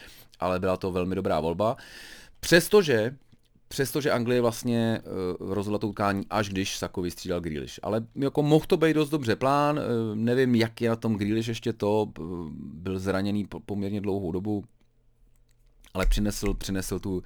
ale 0.41 0.61
byla 0.61 0.77
to 0.77 0.93
velmi 0.93 1.15
dobrá 1.15 1.41
volba. 1.41 1.77
Přestože 2.41 3.17
přestože 3.73 4.11
Anglie 4.11 4.41
vlastně 4.41 5.01
uh, 5.41 5.55
rozhodla 5.55 5.79
to 5.79 5.89
utkání, 5.89 6.27
až 6.31 6.49
když 6.49 6.79
Sako 6.79 7.03
vystřídal 7.03 7.41
Grealish. 7.41 7.81
Ale 7.83 8.07
jako 8.15 8.43
mohl 8.43 8.67
to 8.67 8.77
být 8.77 8.95
dost 8.95 9.11
dobře 9.11 9.37
plán, 9.37 9.79
uh, 9.79 9.85
nevím, 10.17 10.55
jak 10.55 10.81
je 10.81 10.89
na 10.89 10.97
tom 10.97 11.17
Grealish 11.17 11.49
ještě 11.49 11.73
to, 11.73 12.13
uh, 12.19 12.49
byl 12.55 12.99
zraněný 12.99 13.47
po, 13.47 13.61
poměrně 13.61 14.01
dlouhou 14.01 14.33
dobu, 14.33 14.65
ale 15.95 16.07
přinesl, 16.07 16.55
přinesl 16.55 16.99
tu, 16.99 17.23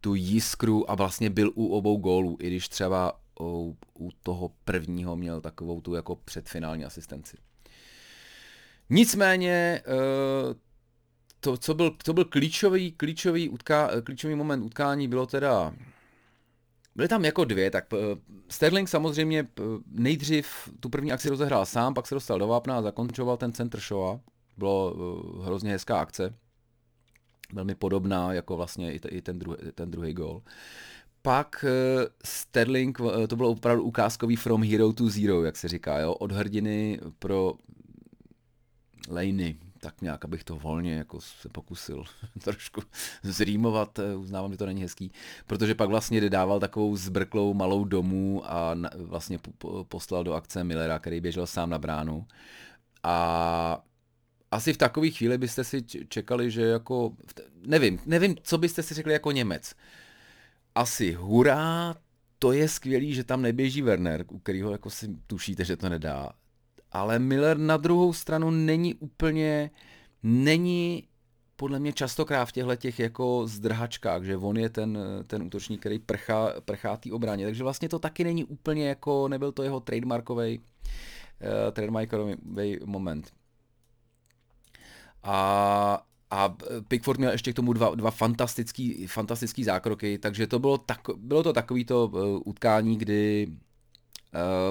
tu 0.00 0.14
jiskru 0.14 0.90
a 0.90 0.94
vlastně 0.94 1.30
byl 1.30 1.52
u 1.54 1.66
obou 1.68 1.96
gólů, 1.96 2.36
i 2.40 2.46
když 2.46 2.68
třeba 2.68 3.20
u, 3.40 3.76
u 3.98 4.10
toho 4.22 4.50
prvního 4.64 5.16
měl 5.16 5.40
takovou 5.40 5.80
tu 5.80 5.94
jako 5.94 6.16
předfinální 6.16 6.84
asistenci. 6.84 7.36
Nicméně 8.90 9.82
uh, 9.86 10.54
to, 11.44 11.56
co 11.56 11.74
byl, 11.74 11.96
to 12.04 12.12
byl 12.12 12.24
klíčový, 12.24 12.92
klíčový, 12.92 13.48
utká, 13.48 13.90
klíčový 14.04 14.34
moment 14.34 14.62
utkání, 14.64 15.08
bylo 15.08 15.26
teda 15.26 15.72
Byly 16.94 17.08
tam 17.08 17.24
jako 17.24 17.44
dvě, 17.44 17.70
tak 17.70 17.92
uh, 17.92 17.98
Sterling 18.48 18.88
samozřejmě 18.88 19.42
uh, 19.42 19.66
nejdřív 19.86 20.68
tu 20.80 20.88
první 20.88 21.12
akci 21.12 21.28
rozehrál 21.28 21.66
sám, 21.66 21.94
pak 21.94 22.06
se 22.06 22.14
dostal 22.14 22.38
do 22.38 22.46
vápna 22.48 22.78
a 22.78 22.82
zakončoval 22.82 23.36
ten 23.36 23.52
center 23.52 23.80
show. 23.80 24.20
Bylo 24.56 24.94
uh, 24.94 25.44
hrozně 25.44 25.70
hezká 25.70 26.00
akce. 26.00 26.34
Velmi 27.52 27.74
podobná 27.74 28.32
jako 28.32 28.56
vlastně 28.56 28.92
i, 28.92 29.22
ten, 29.22 29.38
druhý, 29.38 29.56
ten 29.74 29.90
druhý 29.90 30.12
gol. 30.12 30.42
Pak 31.22 31.64
Sterling, 32.24 32.98
to 33.28 33.36
bylo 33.36 33.50
opravdu 33.50 33.82
ukázkový 33.82 34.36
from 34.36 34.62
hero 34.62 34.92
to 34.92 35.08
zero, 35.08 35.44
jak 35.44 35.56
se 35.56 35.68
říká, 35.68 35.98
jo? 35.98 36.14
od 36.14 36.32
hrdiny 36.32 37.00
pro 37.18 37.54
lejny, 39.08 39.56
tak 39.84 40.02
nějak, 40.02 40.24
abych 40.24 40.44
to 40.44 40.56
volně 40.56 40.94
jako 40.94 41.20
se 41.20 41.48
pokusil 41.48 42.04
trošku 42.44 42.80
zrýmovat, 43.22 43.98
eh, 43.98 44.16
uznávám, 44.16 44.52
že 44.52 44.58
to 44.58 44.66
není 44.66 44.82
hezký, 44.82 45.12
protože 45.46 45.74
pak 45.74 45.88
vlastně 45.88 46.30
dával 46.30 46.60
takovou 46.60 46.96
zbrklou 46.96 47.54
malou 47.54 47.84
domu 47.84 48.42
a 48.44 48.76
vlastně 48.96 49.38
poslal 49.88 50.24
do 50.24 50.34
akce 50.34 50.64
Millera, 50.64 50.98
který 50.98 51.20
běžel 51.20 51.46
sám 51.46 51.70
na 51.70 51.78
bránu. 51.78 52.26
A 53.02 53.84
asi 54.50 54.72
v 54.72 54.76
takové 54.76 55.10
chvíli 55.10 55.38
byste 55.38 55.64
si 55.64 55.82
čekali, 56.08 56.50
že 56.50 56.62
jako, 56.62 57.16
nevím, 57.66 57.98
nevím, 58.06 58.36
co 58.42 58.58
byste 58.58 58.82
si 58.82 58.94
řekli 58.94 59.12
jako 59.12 59.32
Němec. 59.32 59.74
Asi 60.74 61.12
hurá, 61.12 61.94
to 62.38 62.52
je 62.52 62.68
skvělý, 62.68 63.14
že 63.14 63.24
tam 63.24 63.42
neběží 63.42 63.82
Werner, 63.82 64.24
u 64.28 64.38
kterého 64.38 64.72
jako 64.72 64.90
si 64.90 65.08
tušíte, 65.26 65.64
že 65.64 65.76
to 65.76 65.88
nedá 65.88 66.32
ale 66.92 67.18
Miller 67.18 67.58
na 67.58 67.76
druhou 67.76 68.12
stranu 68.12 68.50
není 68.50 68.94
úplně, 68.94 69.70
není 70.22 71.08
podle 71.56 71.78
mě 71.78 71.92
častokrát 71.92 72.48
v 72.48 72.52
těchto 72.52 72.76
těch 72.76 72.98
jako 72.98 73.46
zdrhačkách, 73.46 74.22
že 74.24 74.36
on 74.36 74.56
je 74.56 74.68
ten, 74.68 74.98
ten 75.26 75.42
útočník, 75.42 75.80
který 75.80 75.98
prchá, 75.98 76.60
prchá 76.64 76.96
té 76.96 77.12
obraně, 77.12 77.44
takže 77.44 77.62
vlastně 77.62 77.88
to 77.88 77.98
taky 77.98 78.24
není 78.24 78.44
úplně 78.44 78.88
jako, 78.88 79.28
nebyl 79.28 79.52
to 79.52 79.62
jeho 79.62 79.80
trademarkový 79.80 80.58
uh, 80.58 80.64
trademarkový 81.72 82.78
moment. 82.84 83.32
A, 85.22 86.06
a 86.30 86.56
Pickford 86.88 87.18
měl 87.18 87.32
ještě 87.32 87.52
k 87.52 87.56
tomu 87.56 87.72
dva, 87.72 87.94
dva 87.94 88.10
fantastický, 88.10 89.06
fantastický 89.06 89.64
zákroky, 89.64 90.18
takže 90.18 90.46
to 90.46 90.58
bylo, 90.58 90.78
tak, 90.78 91.00
bylo 91.16 91.42
to 91.42 91.52
takovýto 91.52 92.06
uh, 92.06 92.40
utkání, 92.44 92.96
kdy 92.96 93.48
Eh, 93.48 93.71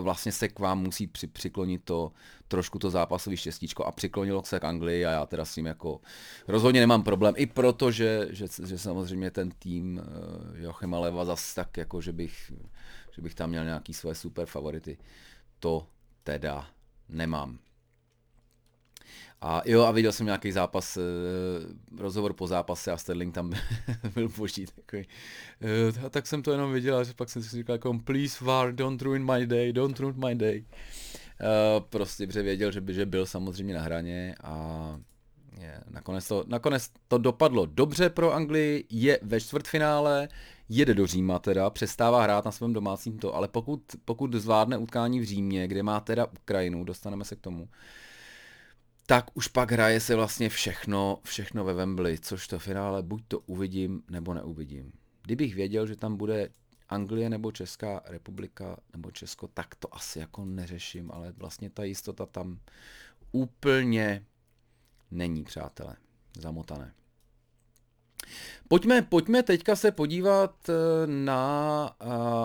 vlastně 0.02 0.32
se 0.32 0.47
k 0.47 0.60
vám 0.60 0.80
musí 0.80 1.08
při, 1.08 1.28
přiklonit 1.28 1.84
to 1.84 2.12
trošku 2.47 2.80
to 2.80 2.89
zápasové 2.89 3.38
štěstíčko 3.38 3.86
a 3.86 3.91
přiklonilo 3.91 4.43
se 4.43 4.60
k 4.60 4.63
Anglii 4.63 5.06
a 5.06 5.12
já 5.12 5.26
teda 5.26 5.45
s 5.45 5.54
tím 5.54 5.65
jako 5.65 6.02
rozhodně 6.47 6.80
nemám 6.80 7.04
problém, 7.04 7.34
i 7.38 7.45
proto, 7.45 7.91
že, 7.91 8.28
že, 8.30 8.45
že 8.65 8.78
samozřejmě 8.78 9.32
ten 9.32 9.52
tým 9.52 9.97
uh, 9.97 10.60
Joachima 10.60 11.00
Leva 11.00 11.26
zas 11.26 11.54
tak 11.54 11.78
jako, 11.78 12.02
že 12.02 12.12
bych, 12.12 12.52
že 13.12 13.21
bych 13.21 13.36
tam 13.36 13.50
měl 13.50 13.65
nějaký 13.65 13.93
své 13.93 14.15
super 14.15 14.45
favority. 14.45 14.97
To 15.60 15.88
teda 16.24 16.67
nemám. 17.10 17.60
A 19.41 19.62
jo, 19.65 19.82
a 19.84 19.91
viděl 19.91 20.12
jsem 20.12 20.25
nějaký 20.25 20.51
zápas, 20.51 20.97
eh, 20.97 21.01
rozhovor 21.97 22.34
po 22.34 22.47
zápase 22.47 22.91
a 22.91 22.97
Sterling 22.97 23.36
tam 23.36 23.51
byl 24.13 24.30
boží 24.30 24.65
takový. 24.75 25.08
Eh, 25.62 26.06
a 26.06 26.10
tak 26.10 26.27
jsem 26.27 26.43
to 26.43 26.51
jenom 26.51 26.73
viděl 26.73 26.97
a 26.97 27.04
pak 27.15 27.30
jsem 27.30 27.43
si 27.43 27.58
říkal 27.58 27.73
jako 27.73 27.99
please 28.04 28.45
VAR, 28.45 28.75
don't 28.75 29.01
ruin 29.01 29.34
my 29.34 29.47
day, 29.47 29.73
don't 29.73 29.99
ruin 29.99 30.15
my 30.27 30.36
day. 30.36 30.65
Eh, 31.41 31.82
prostě, 31.89 32.27
protože 32.27 32.41
věděl, 32.41 32.71
že, 32.71 32.82
by, 32.82 32.93
že 32.93 33.06
byl 33.06 33.25
samozřejmě 33.25 33.73
na 33.73 33.82
hraně 33.82 34.36
a 34.43 34.99
je, 35.60 35.82
nakonec, 35.89 36.27
to, 36.27 36.43
nakonec 36.47 36.89
to 37.08 37.17
dopadlo 37.17 37.65
dobře 37.65 38.10
pro 38.10 38.34
Anglii, 38.34 38.86
je 38.89 39.19
ve 39.21 39.41
čtvrtfinále, 39.41 40.27
jede 40.69 40.93
do 40.93 41.08
Říma 41.08 41.39
teda, 41.39 41.69
přestává 41.69 42.23
hrát 42.23 42.45
na 42.45 42.51
svém 42.51 42.73
domácím 42.73 43.17
to, 43.17 43.36
ale 43.36 43.47
pokud, 43.47 43.82
pokud 44.06 44.34
zvládne 44.34 44.77
utkání 44.77 45.19
v 45.19 45.23
Římě, 45.23 45.67
kde 45.67 45.84
má 45.84 45.99
teda 45.99 46.25
Ukrajinu, 46.25 46.84
dostaneme 46.84 47.25
se 47.25 47.36
k 47.36 47.39
tomu, 47.39 47.67
tak 49.05 49.25
už 49.33 49.47
pak 49.47 49.71
hraje 49.71 49.99
se 49.99 50.15
vlastně 50.15 50.49
všechno, 50.49 51.19
všechno 51.23 51.63
ve 51.63 51.73
Wembley, 51.73 52.19
což 52.19 52.47
to 52.47 52.59
finále 52.59 53.03
buď 53.03 53.23
to 53.27 53.39
uvidím, 53.39 54.03
nebo 54.09 54.33
neuvidím. 54.33 54.91
Kdybych 55.23 55.55
věděl, 55.55 55.87
že 55.87 55.95
tam 55.95 56.17
bude 56.17 56.49
Anglie 56.89 57.29
nebo 57.29 57.51
Česká 57.51 58.01
republika 58.05 58.77
nebo 58.93 59.11
Česko, 59.11 59.47
tak 59.47 59.75
to 59.75 59.95
asi 59.95 60.19
jako 60.19 60.45
neřeším, 60.45 61.11
ale 61.11 61.33
vlastně 61.37 61.69
ta 61.69 61.83
jistota 61.83 62.25
tam 62.25 62.59
úplně 63.31 64.25
není, 65.11 65.43
přátelé, 65.43 65.95
zamotané. 66.41 66.93
Pojďme, 68.67 69.01
pojďme 69.01 69.43
teďka 69.43 69.75
se 69.75 69.91
podívat 69.91 70.69
eh, 70.69 70.73
na, 71.07 71.95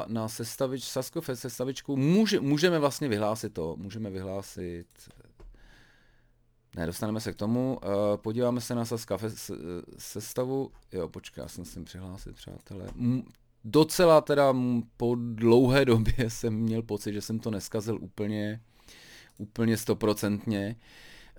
na 0.07 0.29
sestavič, 0.29 0.85
Sasko 0.85 1.23
sestavičku. 1.35 1.97
Může, 1.97 2.41
můžeme 2.41 2.79
vlastně 2.79 3.09
vyhlásit 3.09 3.55
to, 3.55 3.77
můžeme 3.79 4.11
vyhlásit 4.11 4.87
ne, 6.77 6.87
dostaneme 6.87 7.21
se 7.21 7.33
k 7.33 7.37
tomu. 7.37 7.79
Uh, 7.85 8.17
podíváme 8.17 8.61
se 8.61 8.75
na 8.75 8.85
Saska 8.85 9.19
sestavu. 9.99 10.71
Jo, 10.93 11.09
počkej, 11.09 11.43
já 11.43 11.49
jsem 11.49 11.65
si 11.65 11.81
přihlásit, 11.81 12.35
přátelé. 12.35 12.89
M- 12.97 13.23
docela 13.65 14.21
teda 14.21 14.55
po 14.97 15.15
dlouhé 15.15 15.85
době 15.85 16.15
jsem 16.31 16.55
měl 16.55 16.83
pocit, 16.83 17.13
že 17.13 17.21
jsem 17.21 17.39
to 17.39 17.51
neskazil 17.51 17.99
úplně, 18.01 18.61
úplně 19.39 19.77
stoprocentně. 19.77 20.77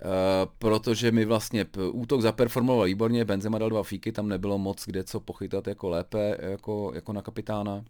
Uh, 0.04 0.52
protože 0.58 1.12
mi 1.12 1.24
vlastně 1.24 1.66
útok 1.92 2.22
zaperformoval 2.22 2.86
výborně, 2.86 3.24
Benzema 3.24 3.58
dal 3.58 3.70
dva 3.70 3.82
fíky, 3.82 4.12
tam 4.12 4.28
nebylo 4.28 4.58
moc 4.58 4.86
kde 4.86 5.04
co 5.04 5.20
pochytat 5.20 5.66
jako 5.66 5.88
lépe, 5.88 6.36
jako, 6.40 6.92
jako 6.94 7.12
na 7.12 7.22
kapitána. 7.22 7.74
Uh, 7.74 7.84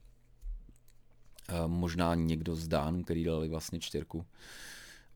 možná 1.67 2.15
někdo 2.15 2.57
z 2.57 2.69
Dánů, 2.69 3.03
který 3.03 3.25
dali 3.25 3.49
vlastně 3.49 3.81
čtyřku. 3.81 4.27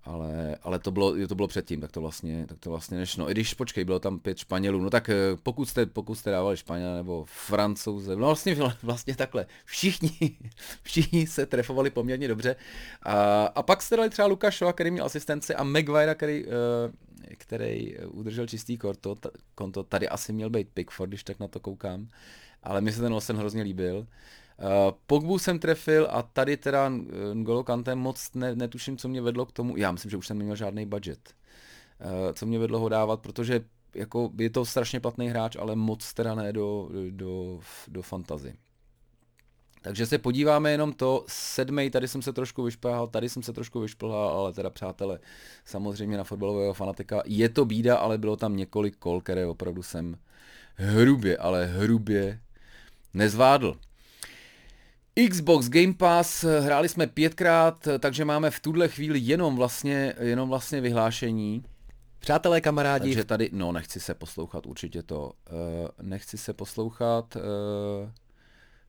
Ale, 0.05 0.57
ale 0.62 0.79
to, 0.79 0.91
bylo, 0.91 1.27
to 1.29 1.35
bylo 1.35 1.49
předtím, 1.49 1.81
tak 1.81 1.93
to 1.93 2.01
vlastně, 2.01 2.47
tak 2.47 2.59
to 2.59 2.71
vlastně 2.71 2.99
nešlo. 2.99 3.31
I 3.31 3.33
když, 3.33 3.55
počkej, 3.55 3.85
bylo 3.85 3.99
tam 3.99 4.19
pět 4.19 4.38
Španělů, 4.38 4.81
no 4.81 4.91
tak 4.91 5.09
eh, 5.09 5.15
pokud 5.43 5.69
jste, 5.69 5.87
pokud 5.87 6.15
jste 6.15 6.31
dávali 6.31 6.57
Španěla 6.57 6.97
nebo 6.97 7.25
Francouze, 7.29 8.17
no 8.17 8.27
vlastně, 8.27 8.57
vlastně 8.83 9.17
takhle, 9.17 9.47
všichni, 9.65 10.37
všichni 10.83 11.27
se 11.27 11.47
trefovali 11.47 11.91
poměrně 11.91 12.29
dobře. 12.29 12.57
A, 13.03 13.45
a 13.45 13.62
pak 13.62 13.83
jste 13.83 13.97
dali 13.97 14.11
třeba 14.11 14.29
Lukášova, 14.29 14.73
který 14.73 14.91
měl 14.91 15.05
asistenci 15.05 15.55
a 15.55 15.65
Maguire, 15.65 16.15
který, 16.15 16.45
eh, 16.47 17.37
který 17.37 17.99
udržel 17.99 18.47
čistý 18.47 18.79
konto, 18.79 19.17
konto, 19.55 19.83
tady 19.83 20.09
asi 20.09 20.33
měl 20.33 20.51
být 20.51 20.69
Pickford, 20.75 21.11
když 21.11 21.25
tak 21.25 21.41
na 21.41 21.49
to 21.49 21.61
koukám, 21.61 22.09
ale 22.62 22.81
mi 22.81 22.93
se 22.93 23.01
ten 23.01 23.12
Olsen 23.12 23.37
hrozně 23.37 23.62
líbil. 23.62 24.07
Uh, 24.59 24.99
Pogbu 25.07 25.38
jsem 25.38 25.59
trefil 25.59 26.09
a 26.11 26.23
tady 26.23 26.57
teda 26.57 26.88
N'Golo 27.35 27.65
Kantem 27.65 27.99
moc 27.99 28.35
ne, 28.35 28.55
netuším, 28.55 28.97
co 28.97 29.09
mě 29.09 29.23
vedlo 29.23 29.47
k 29.47 29.53
tomu. 29.53 29.77
Já 29.77 29.93
myslím, 29.93 30.11
že 30.11 30.17
už 30.17 30.27
jsem 30.27 30.38
neměl 30.38 30.57
žádný 30.57 30.87
budget. 30.87 31.35
Uh, 32.05 32.33
co 32.33 32.47
mě 32.47 32.59
vedlo 32.59 32.79
ho 32.79 32.88
dávat, 32.88 33.21
protože 33.21 33.65
jako 33.95 34.31
je 34.38 34.51
to 34.51 34.65
strašně 34.65 35.01
platný 35.01 35.29
hráč, 35.29 35.57
ale 35.57 35.77
moc 35.77 36.15
teda 36.15 36.35
ne 36.35 36.53
do, 36.53 36.88
do, 37.11 37.61
do 37.88 38.03
fantazy. 38.03 38.55
Takže 39.83 40.07
se 40.07 40.19
podíváme 40.19 40.71
jenom 40.71 40.93
to, 40.93 41.25
sedmý, 41.29 41.91
tady 41.91 42.09
jsem 42.09 42.23
se 42.23 42.33
trošku 42.33 42.62
vyšplhal, 42.62 43.07
tady 43.07 43.29
jsem 43.29 43.43
se 43.43 43.53
trošku 43.53 43.81
vyšplhal, 43.81 44.29
ale 44.29 44.53
teda 44.53 44.71
přátelé, 44.71 45.19
samozřejmě 45.65 46.17
na 46.17 46.25
fotbalového 46.25 46.75
fanatika, 46.75 47.23
je 47.27 47.49
to 47.49 47.65
bída, 47.65 47.97
ale 47.97 48.19
bylo 48.19 48.37
tam 48.37 48.57
několik 48.57 48.97
kol, 48.97 49.21
které 49.21 49.47
opravdu 49.47 49.83
jsem 49.83 50.17
hrubě, 50.75 51.37
ale 51.37 51.67
hrubě 51.67 52.41
nezvádl. 53.15 53.77
Xbox 55.31 55.68
Game 55.68 55.94
Pass 55.94 56.44
hráli 56.61 56.88
jsme 56.88 57.07
pětkrát, 57.07 57.88
takže 57.98 58.25
máme 58.25 58.51
v 58.51 58.61
tuhle 58.61 58.88
chvíli 58.88 59.18
jenom 59.18 59.57
vlastně, 59.57 60.14
jenom 60.20 60.48
vlastně 60.48 60.81
vyhlášení. 60.81 61.64
Přátelé, 62.18 62.61
kamarádi. 62.61 63.05
Takže 63.05 63.25
tady, 63.25 63.51
no 63.53 63.72
nechci 63.72 64.01
se 64.01 64.14
poslouchat 64.14 64.66
určitě 64.66 65.03
to, 65.03 65.33
uh, 65.53 65.88
nechci 66.03 66.38
se 66.38 66.53
poslouchat, 66.53 67.37
uh, 67.37 67.42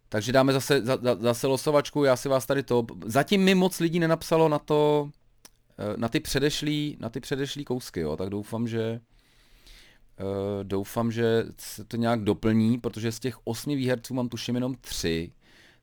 takže 0.10 0.32
dáme 0.32 0.54
zase, 0.54 0.82
za, 0.82 0.98
zase 1.20 1.48
losovačku, 1.48 2.04
já 2.04 2.16
si 2.16 2.30
vás 2.30 2.46
tady 2.46 2.64
to, 2.64 2.86
zatím 3.06 3.44
mi 3.44 3.56
moc 3.56 3.80
lidí 3.80 4.00
nenapsalo 4.00 4.50
na 4.50 4.60
to, 4.60 5.10
uh, 5.10 5.98
na 5.98 6.10
ty 6.10 6.20
předešlý, 6.20 6.98
na 7.00 7.10
ty 7.10 7.20
předešlý 7.20 7.66
kousky, 7.66 8.00
jo, 8.00 8.18
tak 8.18 8.30
doufám, 8.30 8.68
že 8.68 9.00
uh, 10.20 10.64
doufám, 10.64 11.12
že 11.12 11.46
se 11.58 11.84
to 11.84 11.98
nějak 11.98 12.24
doplní, 12.24 12.80
protože 12.80 13.12
z 13.12 13.20
těch 13.20 13.38
osmi 13.44 13.76
výherců 13.76 14.14
mám 14.14 14.30
tuším 14.30 14.56
jenom 14.56 14.76
tři, 14.82 15.32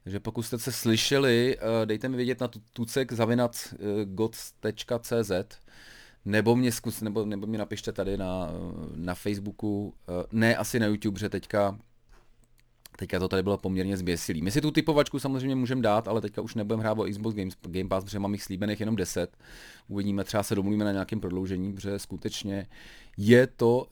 takže 0.04 0.20
pokud 0.20 0.42
jste 0.42 0.58
se 0.58 0.72
slyšeli, 0.72 1.56
eh, 1.58 1.86
dejte 1.86 2.08
mi 2.08 2.16
vědět 2.16 2.40
na 2.40 2.50
tucek 2.72 3.12
zavinac 3.12 3.74
eh, 3.74 5.44
nebo 6.24 6.56
mě 6.56 6.72
zkus, 6.72 7.00
nebo, 7.00 7.24
nebo 7.24 7.46
mě 7.46 7.58
napište 7.58 7.92
tady 7.92 8.16
na, 8.16 8.50
eh, 8.50 8.86
na 8.96 9.14
Facebooku, 9.14 9.94
ne 10.32 10.56
asi 10.56 10.80
na 10.80 10.86
YouTube, 10.86 11.20
že 11.20 11.28
teďka 11.28 11.78
Teďka 12.96 13.18
to 13.18 13.28
tady 13.28 13.42
bylo 13.42 13.58
poměrně 13.58 13.96
zběsilý. 13.96 14.42
My 14.42 14.50
si 14.50 14.60
tu 14.60 14.70
typovačku 14.70 15.18
samozřejmě 15.18 15.56
můžeme 15.56 15.82
dát, 15.82 16.08
ale 16.08 16.20
teďka 16.20 16.42
už 16.42 16.54
nebudeme 16.54 16.82
hrát 16.82 16.98
o 16.98 17.04
Xbox 17.04 17.34
Games, 17.36 17.54
Game 17.62 17.88
Pass, 17.88 18.04
protože 18.04 18.18
mám 18.18 18.32
jich 18.32 18.42
slíbených 18.42 18.80
jenom 18.80 18.96
10. 18.96 19.36
Uvidíme, 19.88 20.24
třeba 20.24 20.42
se 20.42 20.54
domluvíme 20.54 20.84
na 20.84 20.92
nějakém 20.92 21.20
prodloužení, 21.20 21.72
protože 21.72 21.98
skutečně 21.98 22.66
je 23.16 23.46
to, 23.46 23.86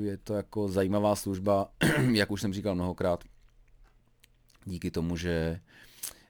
je 0.00 0.16
to 0.16 0.34
jako 0.34 0.68
zajímavá 0.68 1.16
služba, 1.16 1.68
jak 2.12 2.30
už 2.30 2.40
jsem 2.40 2.52
říkal 2.52 2.74
mnohokrát, 2.74 3.24
díky 4.68 4.90
tomu, 4.90 5.16
že 5.16 5.60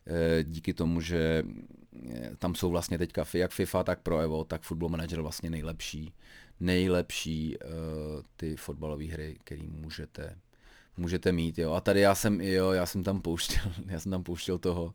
eh, 0.07 0.45
díky 0.45 0.75
tomu, 0.75 1.01
že 1.01 1.45
eh, 2.11 2.31
tam 2.39 2.55
jsou 2.55 2.71
vlastně 2.71 2.99
teďka 2.99 3.25
jak 3.35 3.51
FIFA, 3.51 3.85
tak 3.85 4.01
Pro 4.01 4.19
Evo, 4.19 4.45
tak 4.45 4.63
Football 4.63 4.89
Manager 4.89 5.21
vlastně 5.21 5.51
nejlepší, 5.51 6.13
nejlepší 6.61 7.57
uh, 7.59 7.73
ty 8.37 8.57
fotbalové 8.57 9.05
hry, 9.05 9.37
které 9.45 9.63
můžete, 9.63 10.39
můžete 10.97 11.33
mít, 11.33 11.59
jo. 11.59 11.73
A 11.73 11.81
tady 11.81 12.01
já 12.01 12.15
jsem, 12.15 12.41
jo, 12.41 12.71
já 12.73 12.87
jsem 12.87 13.03
tam 13.05 13.21
pouštěl, 13.21 13.73
já 13.87 14.01
jsem 14.01 14.13
tam 14.13 14.23
pouštěl 14.23 14.59
toho, 14.59 14.95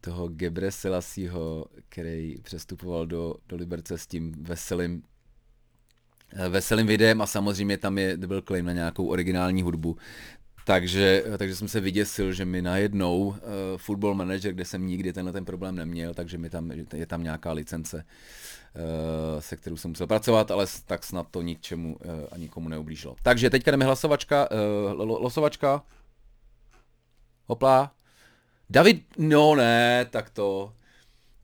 toho 0.00 0.28
Gebre 0.28 0.70
Selassieho, 0.70 1.66
který 1.88 2.36
přestupoval 2.42 3.06
do, 3.06 3.34
do 3.48 3.56
Liberce 3.56 3.98
s 3.98 4.06
tím 4.06 4.32
veselým 4.32 5.02
veselým 6.48 6.86
videem 6.86 7.22
a 7.22 7.26
samozřejmě 7.26 7.78
tam 7.78 7.98
je, 7.98 8.16
byl 8.16 8.42
claim 8.42 8.66
na 8.66 8.72
nějakou 8.72 9.06
originální 9.06 9.62
hudbu, 9.62 9.96
takže, 10.68 11.24
takže 11.38 11.56
jsem 11.56 11.68
se 11.68 11.80
vyděsil, 11.80 12.32
že 12.32 12.44
mi 12.44 12.62
najednou 12.62 13.18
uh, 13.26 13.34
Football 13.76 14.14
Manager, 14.14 14.52
kde 14.52 14.64
jsem 14.64 14.86
nikdy 14.86 15.12
tenhle 15.12 15.32
ten 15.32 15.44
problém 15.44 15.76
neměl, 15.76 16.14
takže 16.14 16.38
mi 16.38 16.50
tam, 16.50 16.70
je 16.94 17.06
tam 17.06 17.22
nějaká 17.22 17.52
licence, 17.52 17.96
uh, 17.96 19.40
se 19.40 19.56
kterou 19.56 19.76
jsem 19.76 19.90
musel 19.90 20.06
pracovat, 20.06 20.50
ale 20.50 20.66
tak 20.86 21.04
snad 21.04 21.26
to 21.30 21.42
ničemu 21.42 21.96
uh, 21.96 22.10
a 22.32 22.36
nikomu 22.36 22.68
neublížilo. 22.68 23.16
Takže 23.22 23.50
teďka 23.50 23.70
jdeme 23.70 23.84
hlasovačka, 23.84 24.48
uh, 24.50 25.20
losovačka. 25.22 25.82
Hopla. 27.46 27.92
David, 28.70 29.02
no 29.18 29.54
ne, 29.54 30.06
tak 30.10 30.30
to, 30.30 30.72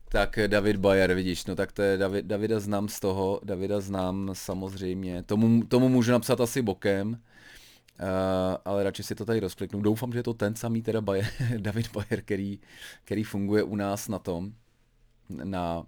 tak 0.09 0.39
David 0.47 0.77
Bayer, 0.77 1.13
vidíš, 1.13 1.45
no 1.45 1.55
tak 1.55 1.71
to 1.71 1.81
je, 1.81 1.97
David, 1.97 2.25
Davida 2.25 2.59
znám 2.59 2.89
z 2.89 2.99
toho, 2.99 3.39
Davida 3.43 3.81
znám 3.81 4.29
samozřejmě, 4.33 5.23
tomu, 5.23 5.63
tomu 5.63 5.89
můžu 5.89 6.11
napsat 6.11 6.41
asi 6.41 6.61
bokem, 6.61 7.17
Uh, 7.99 8.57
ale 8.65 8.83
radši 8.83 9.03
si 9.03 9.15
to 9.15 9.25
tady 9.25 9.39
rozkliknu. 9.39 9.81
Doufám, 9.81 10.11
že 10.11 10.19
je 10.19 10.23
to 10.23 10.33
ten 10.33 10.55
samý 10.55 10.81
teda 10.81 11.01
Bayer, 11.01 11.27
David 11.57 11.91
Bayer, 11.91 12.21
který, 12.21 12.59
který 13.03 13.23
funguje 13.23 13.63
u 13.63 13.75
nás 13.75 14.07
na 14.07 14.19
tom, 14.19 14.51
na, 15.29 15.79
uh, 15.79 15.85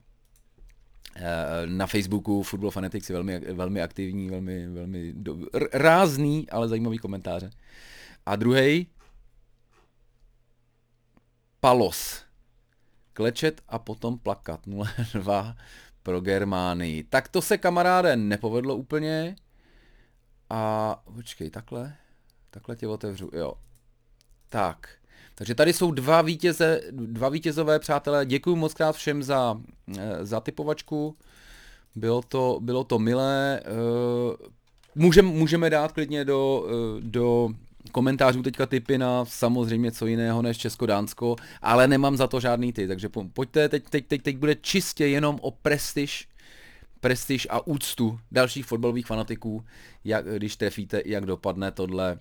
na 1.65 1.87
Facebooku 1.87 2.43
Football 2.43 2.71
Fanatics 2.71 3.09
je 3.09 3.13
velmi, 3.13 3.39
velmi 3.39 3.81
aktivní, 3.81 4.29
velmi, 4.29 4.67
velmi 4.67 5.13
do, 5.13 5.37
rázný, 5.73 6.49
ale 6.49 6.67
zajímavý 6.67 6.97
komentáře. 6.97 7.49
A 8.25 8.35
druhý 8.35 8.87
Palos. 11.59 12.23
Klečet 13.13 13.61
a 13.67 13.79
potom 13.79 14.17
plakat. 14.19 14.61
02 15.13 15.55
pro 16.03 16.21
Germánii. 16.21 17.03
Tak 17.03 17.27
to 17.27 17.41
se 17.41 17.57
kamaráde 17.57 18.15
nepovedlo 18.15 18.75
úplně. 18.75 19.35
A 20.49 21.03
počkej, 21.15 21.49
takhle, 21.49 21.95
takhle 22.49 22.75
tě 22.75 22.87
otevřu, 22.87 23.29
jo. 23.33 23.53
Tak, 24.49 24.89
takže 25.35 25.55
tady 25.55 25.73
jsou 25.73 25.91
dva, 25.91 26.21
vítěze, 26.21 26.81
dva 26.91 27.29
vítězové 27.29 27.79
přátelé. 27.79 28.25
Děkuji 28.25 28.55
moc 28.55 28.73
krát 28.73 28.95
všem 28.95 29.23
za, 29.23 29.61
eh, 29.97 30.25
za 30.25 30.39
typovačku. 30.39 31.15
Bylo 31.95 32.21
to, 32.21 32.59
bylo 32.61 32.83
to 32.83 32.99
milé. 32.99 33.59
Eh, 33.59 34.47
můžem, 34.95 35.25
můžeme 35.25 35.69
dát 35.69 35.91
klidně 35.91 36.25
do, 36.25 36.67
eh, 36.69 37.01
do 37.01 37.49
komentářů 37.91 38.43
teďka 38.43 38.65
typy 38.65 38.97
na 38.97 39.25
samozřejmě 39.25 39.91
co 39.91 40.07
jiného 40.07 40.41
než 40.41 40.57
Česko-Dánsko, 40.57 41.35
ale 41.61 41.87
nemám 41.87 42.17
za 42.17 42.27
to 42.27 42.39
žádný 42.39 42.73
ty, 42.73 42.87
takže 42.87 43.09
pojďte, 43.33 43.69
teď, 43.69 43.89
teď, 43.89 44.07
teď, 44.07 44.21
teď 44.21 44.37
bude 44.37 44.55
čistě 44.55 45.07
jenom 45.07 45.39
o 45.41 45.51
prestiž 45.51 46.27
prestiž 47.07 47.47
a 47.49 47.67
úctu 47.67 48.19
dalších 48.31 48.65
fotbalových 48.65 49.05
fanatiků, 49.05 49.65
jak, 50.03 50.25
když 50.25 50.55
trefíte, 50.55 51.01
jak 51.05 51.25
dopadne 51.25 51.71
tohle, 51.71 52.19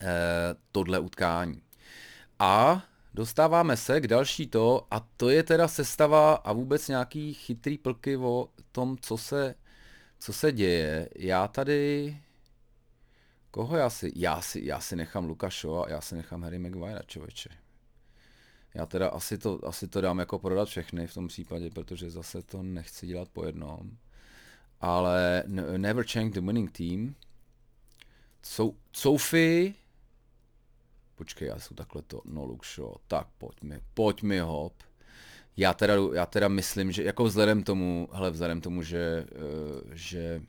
eh, 0.00 0.54
tohle 0.72 0.98
utkání. 0.98 1.62
A 2.38 2.84
dostáváme 3.14 3.76
se 3.76 4.00
k 4.00 4.06
další 4.06 4.46
to, 4.46 4.86
a 4.90 5.00
to 5.16 5.30
je 5.30 5.42
teda 5.42 5.68
sestava 5.68 6.34
a 6.34 6.52
vůbec 6.52 6.88
nějaký 6.88 7.34
chytrý 7.34 7.78
plky 7.78 8.16
o 8.16 8.48
tom, 8.72 8.96
co 9.00 9.16
se, 9.16 9.54
co 10.18 10.32
se 10.32 10.52
děje. 10.52 11.08
Já 11.16 11.48
tady... 11.48 12.16
Koho 13.50 13.76
já 13.76 13.90
si... 13.90 14.12
Já 14.16 14.40
si, 14.40 14.60
já 14.64 14.80
si 14.80 14.96
nechám 14.96 15.24
Lukašova, 15.24 15.84
já 15.88 16.00
si 16.00 16.14
nechám 16.14 16.42
Harry 16.42 16.58
Maguire, 16.58 17.00
člověče. 17.06 17.48
Já 18.78 18.86
teda 18.86 19.08
asi 19.08 19.38
to, 19.38 19.66
asi 19.66 19.88
to 19.88 20.00
dám 20.00 20.18
jako 20.18 20.38
prodat 20.38 20.68
všechny 20.68 21.06
v 21.06 21.14
tom 21.14 21.28
případě, 21.28 21.70
protože 21.70 22.10
zase 22.10 22.42
to 22.42 22.62
nechci 22.62 23.06
dělat 23.06 23.28
po 23.28 23.44
jednom. 23.44 23.90
Ale 24.80 25.44
never 25.76 26.06
change 26.06 26.40
the 26.40 26.46
winning 26.46 26.72
team. 26.72 27.14
Sou, 28.42 28.76
Sophie, 28.92 29.74
počkej, 31.14 31.48
já 31.48 31.58
jsem 31.58 31.76
takhle 31.76 32.02
to, 32.02 32.22
no 32.24 32.44
look 32.44 32.66
show, 32.66 32.94
tak 33.06 33.28
pojď 33.38 33.62
mi, 33.62 33.80
pojď 33.94 34.22
mi 34.22 34.40
hop. 34.40 34.82
Já 35.56 35.74
teda, 35.74 35.94
já 36.14 36.26
teda 36.26 36.48
myslím, 36.48 36.92
že 36.92 37.04
jako 37.04 37.24
vzhledem 37.24 37.62
tomu, 37.62 38.08
hele, 38.12 38.30
vzhledem 38.30 38.60
tomu, 38.60 38.82
že, 38.82 39.26
uh, 39.36 39.90
že 39.92 40.42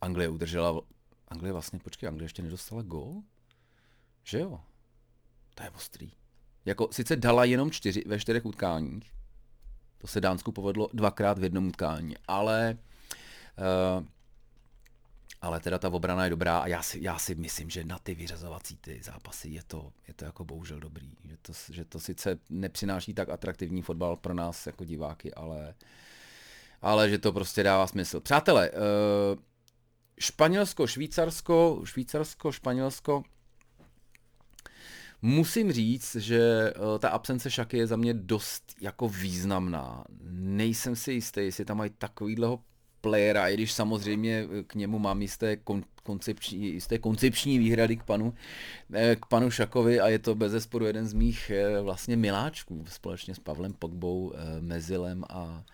Anglie 0.00 0.28
udržela, 0.28 0.80
Anglie 1.28 1.52
vlastně, 1.52 1.78
počkej, 1.78 2.08
Anglie 2.08 2.24
ještě 2.24 2.42
nedostala 2.42 2.82
gol? 2.82 3.22
Že 4.24 4.38
jo? 4.38 4.60
To 5.54 5.62
je 5.62 5.70
ostrý. 5.70 6.12
Jako, 6.66 6.88
sice 6.90 7.16
dala 7.16 7.44
jenom 7.44 7.70
čtyři 7.70 8.02
ve 8.06 8.20
čtyřech 8.20 8.46
utkáních, 8.46 9.12
to 9.98 10.06
se 10.06 10.20
Dánsku 10.20 10.52
povedlo 10.52 10.88
dvakrát 10.92 11.38
v 11.38 11.42
jednom 11.42 11.66
utkání, 11.66 12.16
ale 12.28 12.78
uh, 13.98 14.04
ale 15.40 15.60
teda 15.60 15.78
ta 15.78 15.88
obrana 15.88 16.24
je 16.24 16.30
dobrá 16.30 16.58
a 16.58 16.66
já 16.66 16.82
si, 16.82 16.98
já 17.02 17.18
si 17.18 17.34
myslím, 17.34 17.70
že 17.70 17.84
na 17.84 17.98
ty 17.98 18.14
vyřazovací 18.14 18.76
ty 18.76 19.00
zápasy 19.02 19.48
je 19.48 19.62
to, 19.66 19.92
je 20.08 20.14
to 20.14 20.24
jako 20.24 20.44
bohužel 20.44 20.80
dobrý. 20.80 21.10
Že 21.24 21.36
to, 21.42 21.52
že 21.70 21.84
to 21.84 22.00
sice 22.00 22.38
nepřináší 22.50 23.14
tak 23.14 23.28
atraktivní 23.28 23.82
fotbal 23.82 24.16
pro 24.16 24.34
nás 24.34 24.66
jako 24.66 24.84
diváky, 24.84 25.34
ale, 25.34 25.74
ale 26.82 27.10
že 27.10 27.18
to 27.18 27.32
prostě 27.32 27.62
dává 27.62 27.86
smysl. 27.86 28.20
Přátelé, 28.20 28.70
uh, 28.70 28.76
Španělsko, 30.18 30.86
Švýcarsko, 30.86 31.80
Švýcarsko, 31.84 32.52
Španělsko, 32.52 33.22
Musím 35.26 35.72
říct, 35.72 36.16
že 36.16 36.40
eh, 36.70 36.98
ta 36.98 37.08
absence 37.08 37.50
Šaky 37.50 37.78
je 37.78 37.86
za 37.86 37.96
mě 37.96 38.14
dost 38.14 38.74
jako 38.80 39.08
významná. 39.08 40.04
Nejsem 40.30 40.96
si 40.96 41.12
jistý, 41.12 41.40
jestli 41.40 41.64
tam 41.64 41.76
mají 41.76 41.90
takovýhleho 41.98 42.60
playera, 43.00 43.48
i 43.48 43.54
když 43.54 43.72
samozřejmě 43.72 44.46
k 44.66 44.74
němu 44.74 44.98
mám 44.98 45.22
jisté 45.22 45.56
kon, 45.56 45.82
koncepční, 46.02 46.66
jisté 46.66 46.98
koncepční 46.98 47.58
výhrady 47.58 47.96
k 47.96 48.02
panu, 48.02 48.34
eh, 48.92 49.16
k 49.16 49.26
panu 49.26 49.50
Šakovi 49.50 50.00
a 50.00 50.08
je 50.08 50.18
to 50.18 50.34
bez 50.34 50.52
zesporu 50.52 50.86
jeden 50.86 51.06
z 51.06 51.12
mých 51.12 51.50
eh, 51.50 51.80
vlastně 51.80 52.16
miláčků 52.16 52.84
společně 52.88 53.34
s 53.34 53.38
Pavlem 53.38 53.72
Pogbou, 53.72 54.32
Mezilem 54.60 55.24
a, 55.30 55.64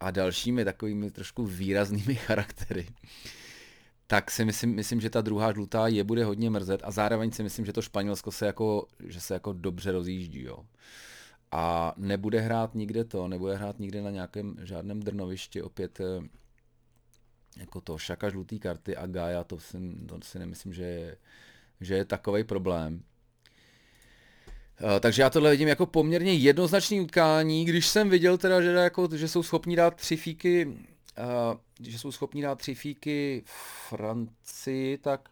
a 0.00 0.10
dalšími 0.10 0.64
takovými 0.64 1.10
trošku 1.10 1.46
výraznými 1.46 2.14
charaktery 2.26 2.86
tak 4.06 4.30
si 4.30 4.44
myslím, 4.44 4.74
myslím, 4.74 5.00
že 5.00 5.10
ta 5.10 5.20
druhá 5.20 5.52
žlutá 5.52 5.86
je 5.86 6.04
bude 6.04 6.24
hodně 6.24 6.50
mrzet 6.50 6.80
a 6.84 6.90
zároveň 6.90 7.32
si 7.32 7.42
myslím, 7.42 7.66
že 7.66 7.72
to 7.72 7.82
Španělsko 7.82 8.32
se 8.32 8.46
jako, 8.46 8.86
že 9.06 9.20
se 9.20 9.34
jako 9.34 9.52
dobře 9.52 9.92
rozjíždí, 9.92 10.42
jo. 10.42 10.64
A 11.52 11.94
nebude 11.96 12.40
hrát 12.40 12.74
nikde 12.74 13.04
to, 13.04 13.28
nebude 13.28 13.56
hrát 13.56 13.78
nikde 13.78 14.02
na 14.02 14.10
nějakém 14.10 14.56
žádném 14.62 15.00
drnovišti 15.00 15.62
opět 15.62 16.00
eh, 16.00 16.28
jako 17.56 17.80
to 17.80 17.98
šaka 17.98 18.30
žlutý 18.30 18.58
karty 18.58 18.96
a 18.96 19.06
Gaia, 19.06 19.44
to 19.44 19.60
si, 19.60 19.78
to 20.06 20.18
si 20.22 20.38
nemyslím, 20.38 20.72
že 20.72 20.82
je, 20.82 21.16
že 21.80 21.94
je 21.94 22.04
takový 22.04 22.44
problém. 22.44 23.02
Eh, 24.96 25.00
takže 25.00 25.22
já 25.22 25.30
tohle 25.30 25.50
vidím 25.50 25.68
jako 25.68 25.86
poměrně 25.86 26.34
jednoznačný 26.34 27.00
utkání, 27.00 27.64
když 27.64 27.86
jsem 27.86 28.10
viděl 28.10 28.38
teda, 28.38 28.60
že, 28.60 28.70
jako, 28.70 29.08
že 29.16 29.28
jsou 29.28 29.42
schopni 29.42 29.76
dát 29.76 29.94
tři 29.94 30.16
fíky 30.16 30.76
že 31.80 31.98
jsou 31.98 32.12
schopni 32.12 32.42
dát 32.42 32.58
tři 32.58 32.74
fíky 32.74 33.44
Francii, 33.88 34.98
tak 34.98 35.28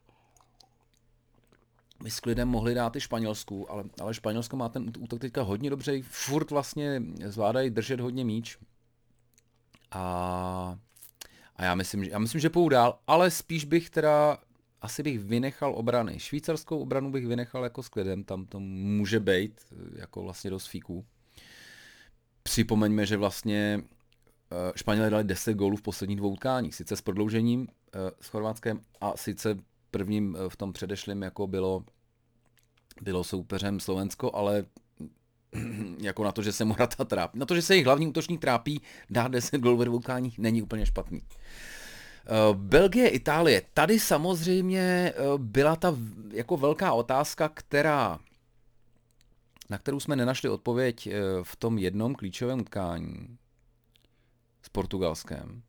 by 2.02 2.10
s 2.10 2.20
klidem 2.20 2.48
mohli 2.48 2.74
dát 2.74 2.96
i 2.96 3.00
Španělsku, 3.00 3.70
ale, 3.70 3.84
ale 4.00 4.14
Španělsko 4.14 4.56
má 4.56 4.68
ten 4.68 4.92
útok 4.98 5.20
teďka 5.20 5.42
hodně 5.42 5.70
dobře, 5.70 6.02
furt 6.02 6.50
vlastně 6.50 7.02
zvládají 7.24 7.70
držet 7.70 8.00
hodně 8.00 8.24
míč. 8.24 8.58
A, 9.90 10.78
a 11.56 11.64
já 11.64 11.74
myslím, 11.74 12.04
že, 12.04 12.10
já 12.10 12.18
myslím, 12.18 12.40
že 12.40 12.50
půjdu 12.50 12.68
dál, 12.68 12.98
ale 13.06 13.30
spíš 13.30 13.64
bych 13.64 13.90
teda, 13.90 14.38
asi 14.80 15.02
bych 15.02 15.18
vynechal 15.18 15.74
obrany. 15.76 16.18
Švýcarskou 16.18 16.78
obranu 16.78 17.12
bych 17.12 17.26
vynechal 17.26 17.64
jako 17.64 17.82
s 17.82 17.88
klidem, 17.88 18.24
tam 18.24 18.46
to 18.46 18.60
může 18.60 19.20
být 19.20 19.60
jako 19.94 20.22
vlastně 20.22 20.50
dost 20.50 20.66
fíků. 20.66 21.04
Připomeňme, 22.42 23.06
že 23.06 23.16
vlastně 23.16 23.82
Eh, 23.82 23.93
Španělé 24.76 25.10
dali 25.10 25.24
10 25.24 25.54
gólů 25.54 25.76
v 25.76 25.82
posledních 25.82 26.18
dvou 26.18 26.30
utkáních, 26.30 26.74
sice 26.74 26.96
s 26.96 27.00
prodloužením 27.00 27.68
eh, 27.68 27.98
s 28.20 28.28
Chorvátskem 28.28 28.80
a 29.00 29.16
sice 29.16 29.58
prvním 29.90 30.36
eh, 30.36 30.48
v 30.48 30.56
tom 30.56 30.72
předešlém 30.72 31.22
jako 31.22 31.46
bylo, 31.46 31.84
bylo 33.02 33.24
soupeřem 33.24 33.80
Slovensko, 33.80 34.30
ale 34.34 34.64
jako 35.98 36.24
na 36.24 36.32
to, 36.32 36.42
že 36.42 36.52
se 36.52 36.64
Morata 36.64 37.04
trápí, 37.04 37.38
na 37.38 37.46
to, 37.46 37.54
že 37.54 37.62
se 37.62 37.74
jejich 37.74 37.86
hlavní 37.86 38.06
útočník 38.06 38.40
trápí, 38.40 38.82
dát 39.10 39.28
10 39.28 39.58
gólů 39.58 39.76
ve 39.76 39.84
dvou 39.84 39.96
utkáních 39.96 40.38
není 40.38 40.62
úplně 40.62 40.86
špatný. 40.86 41.20
Belgie, 42.52 43.08
Itálie. 43.08 43.62
Tady 43.74 44.00
samozřejmě 44.00 45.12
byla 45.36 45.76
ta 45.76 45.96
jako 46.30 46.56
velká 46.56 46.92
otázka, 46.92 47.48
která 47.48 48.18
na 49.70 49.78
kterou 49.78 50.00
jsme 50.00 50.16
nenašli 50.16 50.48
odpověď 50.48 51.08
v 51.42 51.56
tom 51.56 51.78
jednom 51.78 52.14
klíčovém 52.14 52.60
utkání 52.60 53.38
s 54.64 54.68
Portugalskem. 54.68 55.62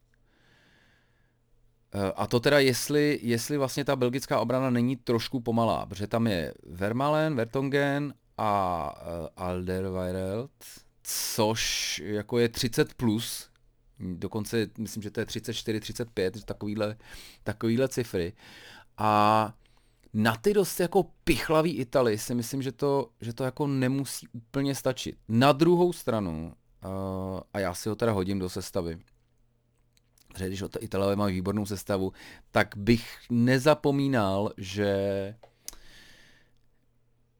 Eh, 1.93 2.11
a 2.15 2.27
to 2.27 2.39
teda, 2.39 2.59
jestli, 2.59 3.19
jestli 3.21 3.57
vlastně 3.57 3.85
ta 3.85 3.95
belgická 3.95 4.39
obrana 4.39 4.69
není 4.69 4.95
trošku 4.95 5.39
pomalá, 5.39 5.85
protože 5.85 6.07
tam 6.07 6.27
je 6.27 6.53
Vermalen, 6.63 7.35
Vertongen 7.35 8.13
a 8.37 8.93
uh, 9.01 9.27
Alderweireld, 9.35 10.51
což 11.03 12.01
jako 12.05 12.39
je 12.39 12.49
30 12.49 12.93
plus, 12.93 13.49
dokonce 13.99 14.67
myslím, 14.77 15.03
že 15.03 15.11
to 15.11 15.19
je 15.19 15.25
34, 15.25 15.79
35, 15.79 16.45
takovýhle, 16.45 16.97
takovýhle 17.43 17.87
cifry. 17.87 18.33
A 18.97 19.53
na 20.13 20.35
ty 20.35 20.53
dost 20.53 20.79
jako 20.79 21.03
pichlavý 21.23 21.77
Italy 21.77 22.17
si 22.17 22.35
myslím, 22.35 22.61
že 22.61 22.71
to, 22.71 23.09
že 23.21 23.33
to 23.33 23.43
jako 23.43 23.67
nemusí 23.67 24.27
úplně 24.31 24.75
stačit. 24.75 25.17
Na 25.27 25.51
druhou 25.51 25.93
stranu 25.93 26.53
a 27.53 27.59
já 27.59 27.73
si 27.73 27.89
ho 27.89 27.95
teda 27.95 28.11
hodím 28.11 28.39
do 28.39 28.49
sestavy. 28.49 28.97
Protože 30.33 30.47
když 30.47 30.63
Italové 30.79 31.15
mají 31.15 31.35
výbornou 31.35 31.65
sestavu, 31.65 32.13
tak 32.51 32.77
bych 32.77 33.17
nezapomínal, 33.29 34.51
že 34.57 35.35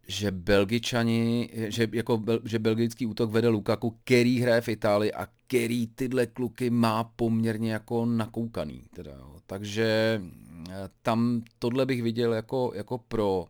že 0.08 0.32
Belgičani, 0.32 1.50
že, 1.68 1.88
jako, 1.94 2.24
že 2.44 2.60
belgický 2.60 3.06
útok 3.06 3.32
vede 3.32 3.48
Lukaku, 3.48 3.98
který 4.04 4.42
hraje 4.42 4.62
v 4.62 4.70
Itálii 4.70 5.14
a 5.14 5.28
který 5.48 5.88
tyhle 5.88 6.28
kluky 6.28 6.70
má 6.70 7.04
poměrně 7.04 7.74
jako 7.74 8.06
nakoukaný. 8.06 8.82
Teda, 8.96 9.12
jo. 9.12 9.36
Takže 9.46 10.22
eh, 10.70 10.74
tam 11.02 11.44
tohle 11.60 11.86
bych 11.86 12.04
viděl 12.04 12.34
jako, 12.34 12.72
jako 12.76 12.98
pro 12.98 13.46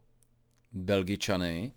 Belgičany. 0.72 1.72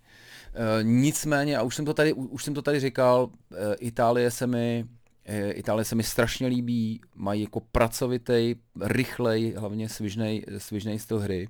Eh, 0.53 0.83
nicméně, 0.83 1.57
a 1.57 1.61
už 1.61 1.75
jsem 1.75 1.85
to 1.85 1.93
tady, 1.93 2.13
už 2.13 2.43
jsem 2.43 2.53
to 2.53 2.61
tady 2.61 2.79
říkal, 2.79 3.29
eh, 3.51 3.75
Itálie 3.75 4.31
se 4.31 4.47
mi 4.47 4.87
eh, 5.25 5.51
Itálie 5.51 5.85
se 5.85 5.95
mi 5.95 6.03
strašně 6.03 6.47
líbí, 6.47 7.01
mají 7.15 7.41
jako 7.41 7.59
pracovitý, 7.59 8.55
rychlej, 8.81 9.53
hlavně 9.57 9.89
svižnej, 9.89 10.45
svižnej 10.57 10.99
styl 10.99 11.19
hry. 11.19 11.49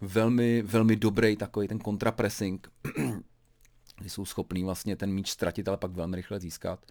Velmi, 0.00 0.62
velmi 0.62 0.96
dobrý 0.96 1.36
takový 1.36 1.68
ten 1.68 1.78
kontrapressing, 1.78 2.68
kdy 3.98 4.10
jsou 4.10 4.24
schopní 4.24 4.64
vlastně 4.64 4.96
ten 4.96 5.12
míč 5.12 5.30
ztratit, 5.30 5.68
ale 5.68 5.76
pak 5.76 5.90
velmi 5.90 6.16
rychle 6.16 6.40
získat. 6.40 6.86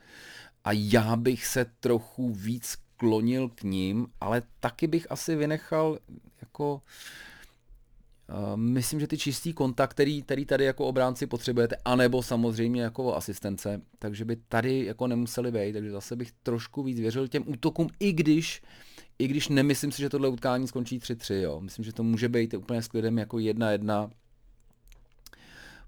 A 0.63 0.69
já 0.71 1.15
bych 1.15 1.45
se 1.45 1.65
trochu 1.79 2.29
víc 2.34 2.75
klonil 2.97 3.49
k 3.49 3.63
ním, 3.63 4.08
ale 4.21 4.41
taky 4.60 4.88
bych 4.88 5.12
asi 5.12 5.36
vynechal 5.36 5.99
jako 6.41 6.73
Uh, 6.73 6.79
myslím, 8.56 9.00
že 9.00 9.08
ty 9.08 9.18
čistý 9.18 9.54
kontakt, 9.54 9.92
který, 9.92 10.22
který 10.22 10.46
tady 10.46 10.66
jako 10.66 10.86
obránci 10.86 11.28
potřebujete, 11.28 11.76
anebo 11.86 12.24
samozřejmě 12.24 12.82
jako 12.82 13.16
asistence, 13.16 13.82
takže 14.00 14.26
by 14.26 14.36
tady 14.36 14.86
jako 14.86 15.08
nemuseli 15.08 15.52
být, 15.52 15.74
takže 15.74 15.92
zase 15.92 16.16
bych 16.16 16.32
trošku 16.44 16.84
víc 16.84 17.00
věřil 17.00 17.28
těm 17.28 17.44
útokům, 17.48 17.88
i 18.00 18.14
když 18.14 18.62
i 19.20 19.28
když 19.28 19.50
nemyslím 19.50 19.92
si, 19.92 20.02
že 20.02 20.10
tohle 20.10 20.30
utkání 20.30 20.68
skončí 20.68 21.00
3-3, 21.00 21.34
jo. 21.34 21.62
Myslím, 21.62 21.86
že 21.86 21.94
to 21.94 22.04
může 22.04 22.30
být 22.30 22.54
úplně 22.54 22.82
s 22.82 22.88
klidem 22.88 23.18
jako 23.18 23.38
1-1, 23.38 24.10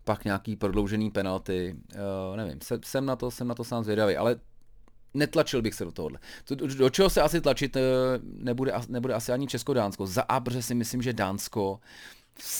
pak 0.03 0.25
nějaký 0.25 0.55
prodloužený 0.55 1.11
penalty, 1.11 1.75
uh, 2.29 2.37
nevím, 2.37 2.59
jsem 2.85 3.05
na 3.05 3.15
to, 3.15 3.31
jsem 3.31 3.47
na 3.47 3.55
to 3.55 3.63
sám 3.63 3.83
zvědavý, 3.83 4.17
ale 4.17 4.35
netlačil 5.13 5.61
bych 5.61 5.73
se 5.73 5.85
do 5.85 5.91
tohohle. 5.91 6.19
Do, 6.49 6.67
do 6.67 6.89
čeho 6.89 7.09
se 7.09 7.21
asi 7.21 7.41
tlačit 7.41 7.75
uh, 7.75 7.81
nebude, 8.23 8.73
nebude 8.87 9.13
asi 9.13 9.31
ani 9.31 9.47
Česko-Dánsko. 9.47 10.05
Za 10.05 10.21
A, 10.21 10.39
protože 10.39 10.61
si 10.61 10.75
myslím, 10.75 11.01
že 11.01 11.13
Dánsko 11.13 11.79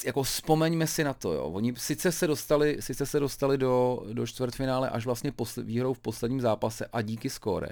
jako 0.05 0.23
vzpomeňme 0.23 0.88
si 0.88 1.03
na 1.03 1.13
to, 1.13 1.34
jo. 1.34 1.43
Oni 1.43 1.73
sice 1.78 2.11
se 2.11 2.28
dostali, 2.28 2.78
sice 2.80 3.05
se 3.05 3.19
dostali 3.19 3.57
do, 3.57 4.03
do 4.13 4.28
čtvrtfinále 4.28 4.89
až 4.89 5.05
vlastně 5.05 5.32
posl- 5.32 5.63
výhrou 5.63 5.93
v 5.93 5.99
posledním 5.99 6.41
zápase 6.41 6.86
a 6.93 7.01
díky 7.01 7.30
skóre, 7.30 7.69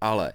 ale 0.00 0.32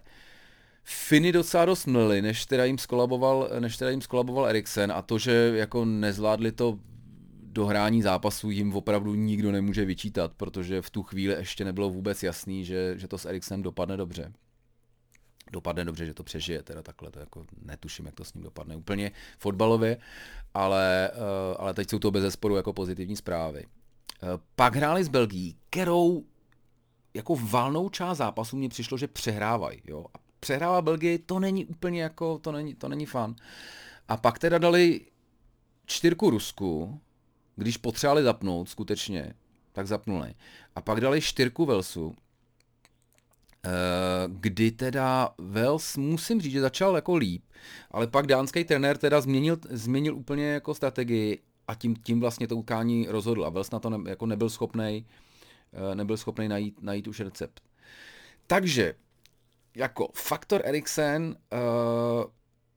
Finy 0.84 1.32
docela 1.32 1.66
dost 1.66 1.86
mlili, 1.86 2.22
než 2.22 2.45
teda 2.45 2.66
jim 2.66 2.78
skolaboval, 2.78 3.49
než 3.60 3.78
teda 3.78 3.91
jim 3.91 4.02
skolaboval 4.02 4.47
Eriksen 4.47 4.91
a 4.91 5.02
to, 5.02 5.18
že 5.18 5.52
jako 5.56 5.86
nezvládli 5.86 6.52
to 6.52 6.80
dohrání 7.43 8.02
zápasu 8.02 8.49
jim 8.49 8.76
opravdu 8.76 9.16
nikdo 9.16 9.52
nemůže 9.52 9.86
vyčítat, 9.86 10.34
protože 10.38 10.82
v 10.82 10.89
tu 10.89 11.04
chvíli 11.04 11.34
ještě 11.34 11.66
nebylo 11.66 11.89
vůbec 11.89 12.24
jasný, 12.24 12.66
že, 12.66 12.93
že 12.97 13.08
to 13.08 13.18
s 13.18 13.26
Eriksenem 13.26 13.62
dopadne 13.62 13.97
dobře. 13.97 14.34
Dopadne 15.52 15.86
dobře, 15.86 16.06
že 16.06 16.14
to 16.14 16.24
přežije, 16.24 16.64
teda 16.64 16.82
takhle, 16.82 17.12
to 17.12 17.20
jako 17.20 17.45
netuším, 17.62 18.06
jak 18.06 18.16
to 18.16 18.24
s 18.24 18.34
ním 18.34 18.43
dopadne 18.43 18.76
úplně 18.76 19.12
fotbalově, 19.38 19.97
ale, 20.54 21.12
uh, 21.14 21.56
ale 21.60 21.74
teď 21.74 21.89
jsou 21.89 21.99
to 21.99 22.12
bez 22.12 22.22
zesporu 22.22 22.56
jako 22.56 22.74
pozitivní 22.74 23.16
zprávy. 23.16 23.66
Uh, 23.66 24.30
pak 24.56 24.76
hráli 24.76 25.04
s 25.04 25.08
Belgií, 25.08 25.58
kterou 25.70 26.24
jako 27.14 27.36
valnou 27.36 27.89
část 27.89 28.18
zápasu 28.18 28.58
mně 28.58 28.70
přišlo, 28.70 28.97
že 28.97 29.08
přehrávají, 29.08 29.82
jo. 29.88 30.06
A 30.14 30.18
přehrává 30.39 30.82
Belgii, 30.82 31.18
to 31.18 31.39
není 31.39 31.66
úplně 31.66 32.04
jako, 32.04 32.39
to 32.39 32.52
není, 32.52 32.76
to 32.76 32.89
není 32.89 33.06
fan. 33.06 33.36
A 34.08 34.18
pak 34.18 34.39
teda 34.39 34.58
dali 34.58 35.02
čtyřku 35.86 36.30
Rusku, 36.30 36.99
když 37.56 37.78
potřebovali 37.78 38.24
zapnout 38.24 38.70
skutečně, 38.70 39.34
tak 39.72 39.88
zapnuli. 39.88 40.34
A 40.76 40.82
pak 40.82 41.02
dali 41.02 41.22
čtyřku 41.22 41.66
Velsu, 41.66 42.16
eh, 42.16 42.22
kdy 44.28 44.72
teda 44.72 45.30
Wales, 45.38 45.97
musím 45.97 46.41
říct, 46.41 46.51
že 46.51 46.62
začal 46.62 46.95
jako 46.95 47.16
líp, 47.16 47.43
ale 47.91 48.07
pak 48.07 48.28
dánský 48.28 48.64
trenér 48.64 48.97
teda 48.97 49.22
změnil, 49.22 49.57
změnil 49.70 50.16
úplně 50.16 50.45
jako 50.45 50.76
strategii 50.76 51.39
a 51.68 51.76
tím, 51.76 51.95
tím 51.95 52.20
vlastně 52.20 52.47
to 52.47 52.55
ukání 52.57 53.07
rozhodl 53.09 53.45
a 53.45 53.49
Wales 53.49 53.72
na 53.72 53.80
to 53.80 53.89
ne, 53.89 54.09
jako 54.09 54.26
nebyl 54.26 54.49
schopný 54.49 55.05
eh, 55.74 55.95
nebyl 55.95 56.18
schopný 56.18 56.47
najít, 56.47 56.82
najít 56.82 57.07
už 57.07 57.20
recept. 57.20 57.62
Takže 58.47 58.93
jako 59.76 60.09
faktor 60.14 60.62
Eriksen 60.66 61.36
uh, 61.53 62.24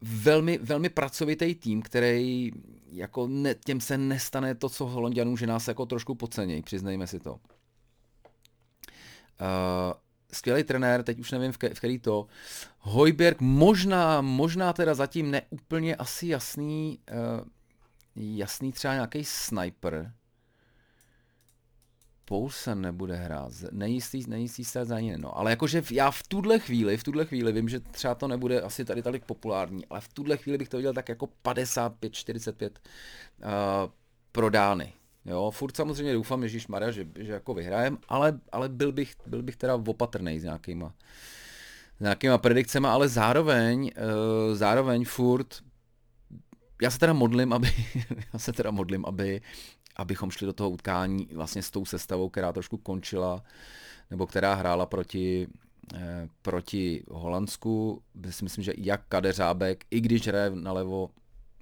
velmi, 0.00 0.58
velmi 0.58 0.88
pracovitý 0.88 1.54
tým, 1.54 1.82
který 1.82 2.50
jako 2.92 3.26
ne, 3.26 3.54
těm 3.54 3.80
se 3.80 3.98
nestane 3.98 4.54
to, 4.54 4.68
co 4.68 4.86
Holandianů, 4.86 5.36
že 5.36 5.46
nás 5.46 5.68
jako 5.68 5.86
trošku 5.86 6.14
podcenějí, 6.14 6.62
přiznejme 6.62 7.06
si 7.06 7.20
to. 7.20 7.40
Skvělý 10.34 10.64
trenér, 10.64 11.02
teď 11.02 11.18
už 11.18 11.30
nevím, 11.30 11.52
v, 11.52 11.58
ke, 11.58 11.74
v 11.74 11.78
který 11.78 11.98
to. 11.98 12.26
Hojberg 12.78 13.40
možná, 13.40 14.20
možná 14.20 14.72
teda 14.72 14.94
zatím 14.94 15.30
neúplně 15.30 15.96
asi 15.96 16.26
jasný, 16.26 16.98
uh, 17.12 17.46
jasný 18.16 18.72
třeba 18.72 18.94
nějaký 18.94 19.24
sniper, 19.24 20.12
Poulsen 22.24 22.80
nebude 22.80 23.16
hrát, 23.16 23.52
nejistý, 23.72 24.22
nejistý 24.28 24.64
se 24.64 24.84
za 24.84 25.00
ně, 25.00 25.18
no. 25.18 25.38
Ale 25.38 25.50
jakože 25.50 25.82
já 25.90 26.10
v 26.10 26.22
tuhle 26.22 26.58
chvíli, 26.58 26.96
v 26.96 27.02
tuhle 27.02 27.24
chvíli 27.24 27.52
vím, 27.52 27.68
že 27.68 27.80
třeba 27.80 28.14
to 28.14 28.28
nebude 28.28 28.60
asi 28.60 28.84
tady 28.84 29.02
tolik 29.02 29.24
populární, 29.24 29.86
ale 29.86 30.00
v 30.00 30.08
tuhle 30.08 30.36
chvíli 30.36 30.58
bych 30.58 30.68
to 30.68 30.76
viděl 30.76 30.92
tak 30.92 31.08
jako 31.08 31.28
55-45 31.44 32.70
uh, 32.70 33.90
prodány. 34.32 34.92
Jo, 35.26 35.50
furt 35.50 35.76
samozřejmě 35.76 36.12
doufám, 36.12 36.48
že 36.48 36.58
Maria, 36.68 36.90
že, 36.90 37.06
že 37.18 37.32
jako 37.32 37.54
vyhrajem, 37.54 37.98
ale, 38.08 38.40
ale 38.52 38.68
byl, 38.68 38.92
bych, 38.92 39.14
byl 39.26 39.42
bych 39.42 39.56
teda 39.56 39.74
opatrný 39.74 40.40
s 40.40 40.44
nějakýma, 40.44 40.94
s 41.98 42.00
nějakýma 42.00 42.38
predikcemi, 42.38 42.86
ale 42.86 43.08
zároveň, 43.08 43.90
uh, 43.96 44.54
zároveň 44.54 45.04
furt 45.04 45.62
já 46.82 46.90
se 46.90 46.98
teda 46.98 47.12
modlím, 47.12 47.52
aby, 47.52 47.68
já 48.32 48.38
se 48.38 48.52
teda 48.52 48.70
modlím, 48.70 49.04
aby 49.06 49.40
abychom 49.96 50.30
šli 50.30 50.46
do 50.46 50.52
toho 50.52 50.70
utkání 50.70 51.28
vlastně 51.32 51.62
s 51.62 51.70
tou 51.70 51.84
sestavou, 51.84 52.28
která 52.28 52.52
trošku 52.52 52.76
končila, 52.76 53.42
nebo 54.10 54.26
která 54.26 54.54
hrála 54.54 54.86
proti, 54.86 55.48
eh, 55.94 56.28
proti 56.42 57.04
Holandsku. 57.10 58.02
Myslím, 58.42 58.64
že 58.64 58.72
jak 58.76 59.04
Kadeřábek, 59.08 59.84
i 59.90 60.00
když 60.00 60.26
hraje 60.26 60.50
nalevo, 60.54 61.10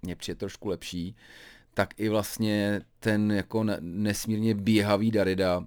mě 0.03 0.17
přijde 0.17 0.37
trošku 0.37 0.69
lepší, 0.69 1.17
tak 1.75 2.01
i 2.01 2.09
vlastně 2.09 2.81
ten 3.01 3.33
jako 3.33 3.65
nesmírně 3.81 4.55
běhavý 4.55 5.11
Darida, 5.11 5.67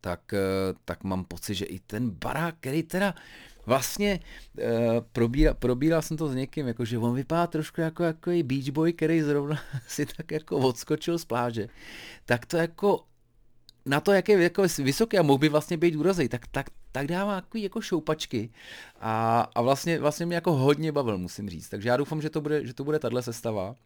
tak, 0.00 0.32
eh, 0.34 0.74
tak 0.84 1.04
mám 1.04 1.24
pocit, 1.24 1.54
že 1.54 1.64
i 1.64 1.78
ten 1.78 2.10
barák, 2.10 2.54
který 2.60 2.82
teda 2.82 3.14
vlastně 3.66 4.20
uh, 4.58 4.64
probíral, 5.12 5.54
probíral 5.54 6.02
jsem 6.02 6.16
to 6.16 6.28
s 6.28 6.34
někým, 6.34 6.66
jakože 6.66 6.98
on 6.98 7.14
vypadá 7.14 7.46
trošku 7.46 7.80
jako, 7.80 8.02
jako 8.02 8.30
i 8.30 8.42
beach 8.42 8.68
boy, 8.70 8.92
který 8.92 9.22
zrovna 9.22 9.60
si 9.88 10.06
tak 10.06 10.30
jako 10.30 10.56
odskočil 10.56 11.18
z 11.18 11.24
pláže. 11.24 11.68
Tak 12.26 12.46
to 12.46 12.56
jako 12.56 13.04
na 13.86 14.00
to, 14.00 14.12
jak 14.12 14.28
je 14.28 14.42
jako 14.42 14.62
vysoký 14.78 15.18
a 15.18 15.22
mohl 15.22 15.38
by 15.38 15.48
vlastně 15.48 15.76
být 15.76 15.96
úrazej, 15.96 16.28
tak, 16.28 16.46
tak, 16.46 16.66
tak 16.92 17.06
dává 17.06 17.34
jako, 17.34 17.58
jako 17.58 17.80
šoupačky 17.80 18.50
a, 19.00 19.40
a 19.54 19.62
vlastně, 19.62 19.98
vlastně 19.98 20.26
mě 20.26 20.34
jako 20.34 20.52
hodně 20.52 20.92
bavil, 20.92 21.18
musím 21.18 21.50
říct. 21.50 21.68
Takže 21.68 21.88
já 21.88 21.96
doufám, 21.96 22.22
že 22.22 22.30
to 22.30 22.40
bude, 22.40 22.66
že 22.66 22.74
to 22.74 22.84
bude 22.84 22.98
tahle 22.98 23.22
sestava. 23.22 23.76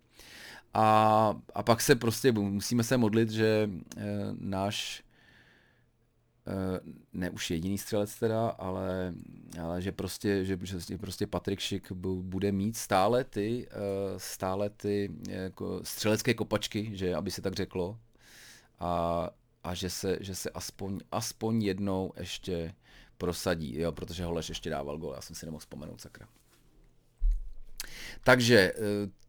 A, 0.75 1.35
a 1.55 1.63
pak 1.63 1.81
se 1.81 1.97
prostě 1.97 2.33
musíme 2.33 2.85
se 2.85 2.97
modlit, 2.97 3.31
že 3.31 3.71
e, 3.97 4.05
náš 4.39 5.05
Eh, 6.47 6.81
ne 7.13 7.31
už 7.31 7.51
jediný 7.51 7.79
střelec 7.79 8.15
teda, 8.19 8.49
ale, 8.49 9.15
ale 9.63 9.83
že 9.83 9.93
prostě, 9.93 10.45
že, 10.45 10.59
že 10.89 10.99
prostě 10.99 11.27
Patrik 11.27 11.61
Šik 11.61 11.93
bude 11.93 12.53
mít 12.53 12.77
stále 12.77 13.25
ty, 13.25 13.69
eh, 13.71 13.75
stále 14.17 14.71
ty 14.71 15.11
jako 15.29 15.81
střelecké 15.85 16.35
kopačky, 16.35 16.91
že 16.97 17.15
aby 17.15 17.31
se 17.31 17.43
tak 17.43 17.55
řeklo, 17.55 17.99
a, 18.79 19.31
a 19.65 19.75
že 19.75 19.91
se, 19.91 20.19
že 20.21 20.35
se 20.35 20.51
aspoň, 20.51 21.01
aspoň 21.13 21.63
jednou 21.63 22.13
ještě 22.17 22.75
prosadí, 23.19 23.79
jo, 23.79 23.93
protože 23.93 24.25
Holeš 24.25 24.49
ještě 24.49 24.71
dával 24.71 24.99
gol, 24.99 25.13
já 25.15 25.21
jsem 25.21 25.37
si 25.37 25.47
nemohl 25.47 25.61
vzpomenout, 25.61 26.01
sakra. 26.01 26.29
Takže 28.25 28.73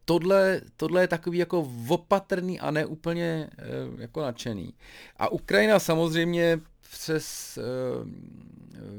tohle, 0.05 0.61
tohle 0.77 1.01
je 1.01 1.07
takový 1.07 1.37
jako 1.37 1.71
opatrný 1.87 2.59
a 2.59 2.71
ne 2.71 2.85
úplně 2.85 3.49
jako 3.97 4.21
nadšený. 4.21 4.73
A 5.17 5.31
Ukrajina 5.31 5.79
samozřejmě 5.79 6.59
přes 6.91 7.57
uh, 7.57 8.09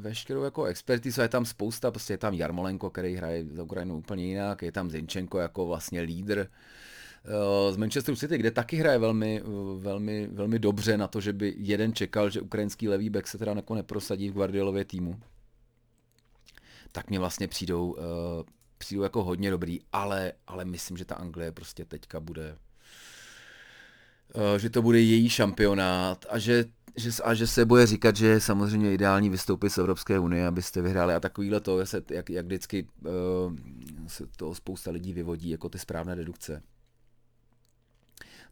veškerou 0.01 0.43
jako 0.43 0.65
expertizu, 0.65 1.21
je 1.21 1.29
tam 1.29 1.45
spousta, 1.45 1.91
prostě 1.91 2.13
je 2.13 2.19
tam 2.19 2.35
Jarmolenko, 2.35 2.91
který 2.91 3.15
hraje 3.15 3.45
za 3.45 3.63
Ukrajinu 3.63 3.97
úplně 3.97 4.25
jinak, 4.25 4.63
je 4.63 4.73
tam 4.73 4.91
Zinčenko 4.91 5.39
jako 5.39 5.67
vlastně 5.67 6.01
lídr 6.01 6.39
uh, 6.39 7.75
z 7.75 7.77
Manchesteru 7.77 8.17
City, 8.17 8.39
kde 8.39 8.51
taky 8.51 8.77
hraje 8.77 8.99
velmi, 8.99 9.43
velmi, 9.77 10.27
velmi 10.27 10.59
dobře 10.59 10.97
na 10.97 11.09
to, 11.09 11.21
že 11.21 11.33
by 11.33 11.55
jeden 11.57 11.95
čekal, 11.95 12.31
že 12.31 12.41
ukrajinský 12.41 12.89
levý 12.89 13.11
back 13.11 13.27
se 13.27 13.39
teda 13.39 13.53
jako 13.53 13.75
neprosadí 13.75 14.31
v 14.31 14.33
Guardiolově 14.33 14.85
týmu. 14.85 15.21
Tak 16.93 17.11
mě 17.11 17.19
vlastně 17.19 17.49
přijdou, 17.49 17.97
přijdou 18.83 19.03
jako 19.03 19.25
hodně 19.25 19.51
dobrý, 19.51 19.81
ale, 19.93 20.33
ale 20.47 20.65
myslím, 20.65 20.97
že 20.97 21.05
ta 21.05 21.15
Anglie 21.15 21.53
prostě 21.53 21.85
teďka 21.85 22.21
bude 22.21 22.57
že 24.57 24.71
to 24.71 24.83
bude 24.83 25.01
její 25.01 25.29
šampionát 25.29 26.27
a 26.29 26.39
že 26.39 26.65
že, 26.97 27.11
a 27.25 27.35
že 27.35 27.47
se 27.47 27.65
bude 27.65 27.87
říkat, 27.87 28.17
že 28.17 28.27
je 28.27 28.41
samozřejmě 28.41 28.95
ideální 28.95 29.31
vystoupit 29.31 29.71
z 29.71 29.79
Evropské 29.79 30.19
unie, 30.19 30.47
abyste 30.47 30.83
vyhráli 30.83 31.15
a 31.15 31.21
takovýhle 31.21 31.61
to, 31.61 31.87
se, 31.87 32.03
jak, 32.11 32.31
jak 32.31 32.47
vždycky 32.47 32.87
uh, 33.05 33.11
se 34.07 34.27
to 34.37 34.55
spousta 34.55 34.91
lidí 34.91 35.13
vyvodí 35.13 35.51
jako 35.51 35.69
ty 35.69 35.79
správné 35.79 36.17
dedukce. 36.17 36.63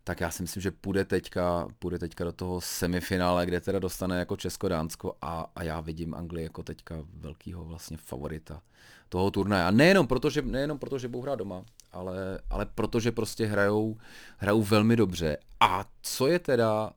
Tak 0.05 0.20
já 0.20 0.31
si 0.31 0.43
myslím, 0.43 0.61
že 0.61 0.70
půjde 0.70 1.05
teďka, 1.05 1.68
půjde 1.78 1.99
teďka 1.99 2.24
do 2.24 2.33
toho 2.33 2.61
semifinále, 2.61 3.47
kde 3.47 3.61
teda 3.61 3.78
dostane 3.78 4.18
jako 4.18 4.37
Česko-Dánsko 4.37 5.16
a, 5.22 5.53
a 5.57 5.62
já 5.62 5.81
vidím 5.81 6.14
Anglii 6.14 6.45
jako 6.45 6.62
teďka 6.62 7.05
velkýho 7.14 7.64
vlastně 7.64 7.97
favorita 7.97 8.62
toho 9.11 9.31
turnaje. 9.31 9.65
A 9.65 9.71
nejenom 9.71 10.07
proto, 10.07 10.31
že, 10.31 10.43
nejenom 10.43 10.79
proto, 10.79 10.99
že 10.99 11.09
budou 11.09 11.23
hrát 11.23 11.37
doma, 11.37 11.65
ale, 11.93 12.41
ale 12.51 12.67
protože 12.67 13.13
prostě 13.13 13.47
hrajou, 13.47 13.97
hrajou 14.39 14.63
velmi 14.63 14.97
dobře. 14.97 15.37
A 15.61 15.85
co 16.03 16.27
je 16.27 16.39
teda 16.39 16.93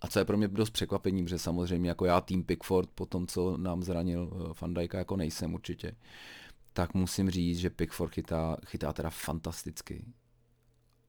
a 0.00 0.08
co 0.08 0.18
je 0.18 0.24
pro 0.24 0.36
mě 0.36 0.48
dost 0.48 0.70
překvapení, 0.70 1.24
protože 1.24 1.38
samozřejmě 1.38 1.88
jako 1.88 2.04
já 2.04 2.20
tým 2.20 2.44
Pickford 2.44 2.90
po 2.94 3.06
tom, 3.06 3.26
co 3.26 3.56
nám 3.56 3.82
zranil 3.82 4.30
eh, 4.32 4.54
Van 4.60 4.74
Dijka, 4.74 4.98
jako 4.98 5.16
nejsem 5.16 5.54
určitě, 5.54 5.96
tak 6.72 6.94
musím 6.94 7.30
říct, 7.30 7.58
že 7.58 7.70
Pickford 7.70 8.12
chytá, 8.12 8.56
chytá 8.66 8.92
teda 8.92 9.10
fantasticky. 9.10 10.04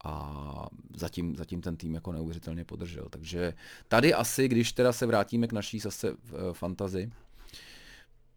A 0.06 0.68
zatím, 0.96 1.36
zatím 1.36 1.62
ten 1.62 1.78
tým 1.78 1.94
jako 1.94 2.12
neuvěřitelně 2.12 2.66
podržel. 2.66 3.06
Takže 3.10 3.54
tady 3.88 4.14
asi, 4.14 4.48
když 4.48 4.72
teda 4.72 4.94
se 4.94 5.06
vrátíme 5.06 5.48
k 5.48 5.54
naší 5.54 5.80
zase 5.80 6.12
uh, 6.12 6.18
fantazi, 6.54 7.12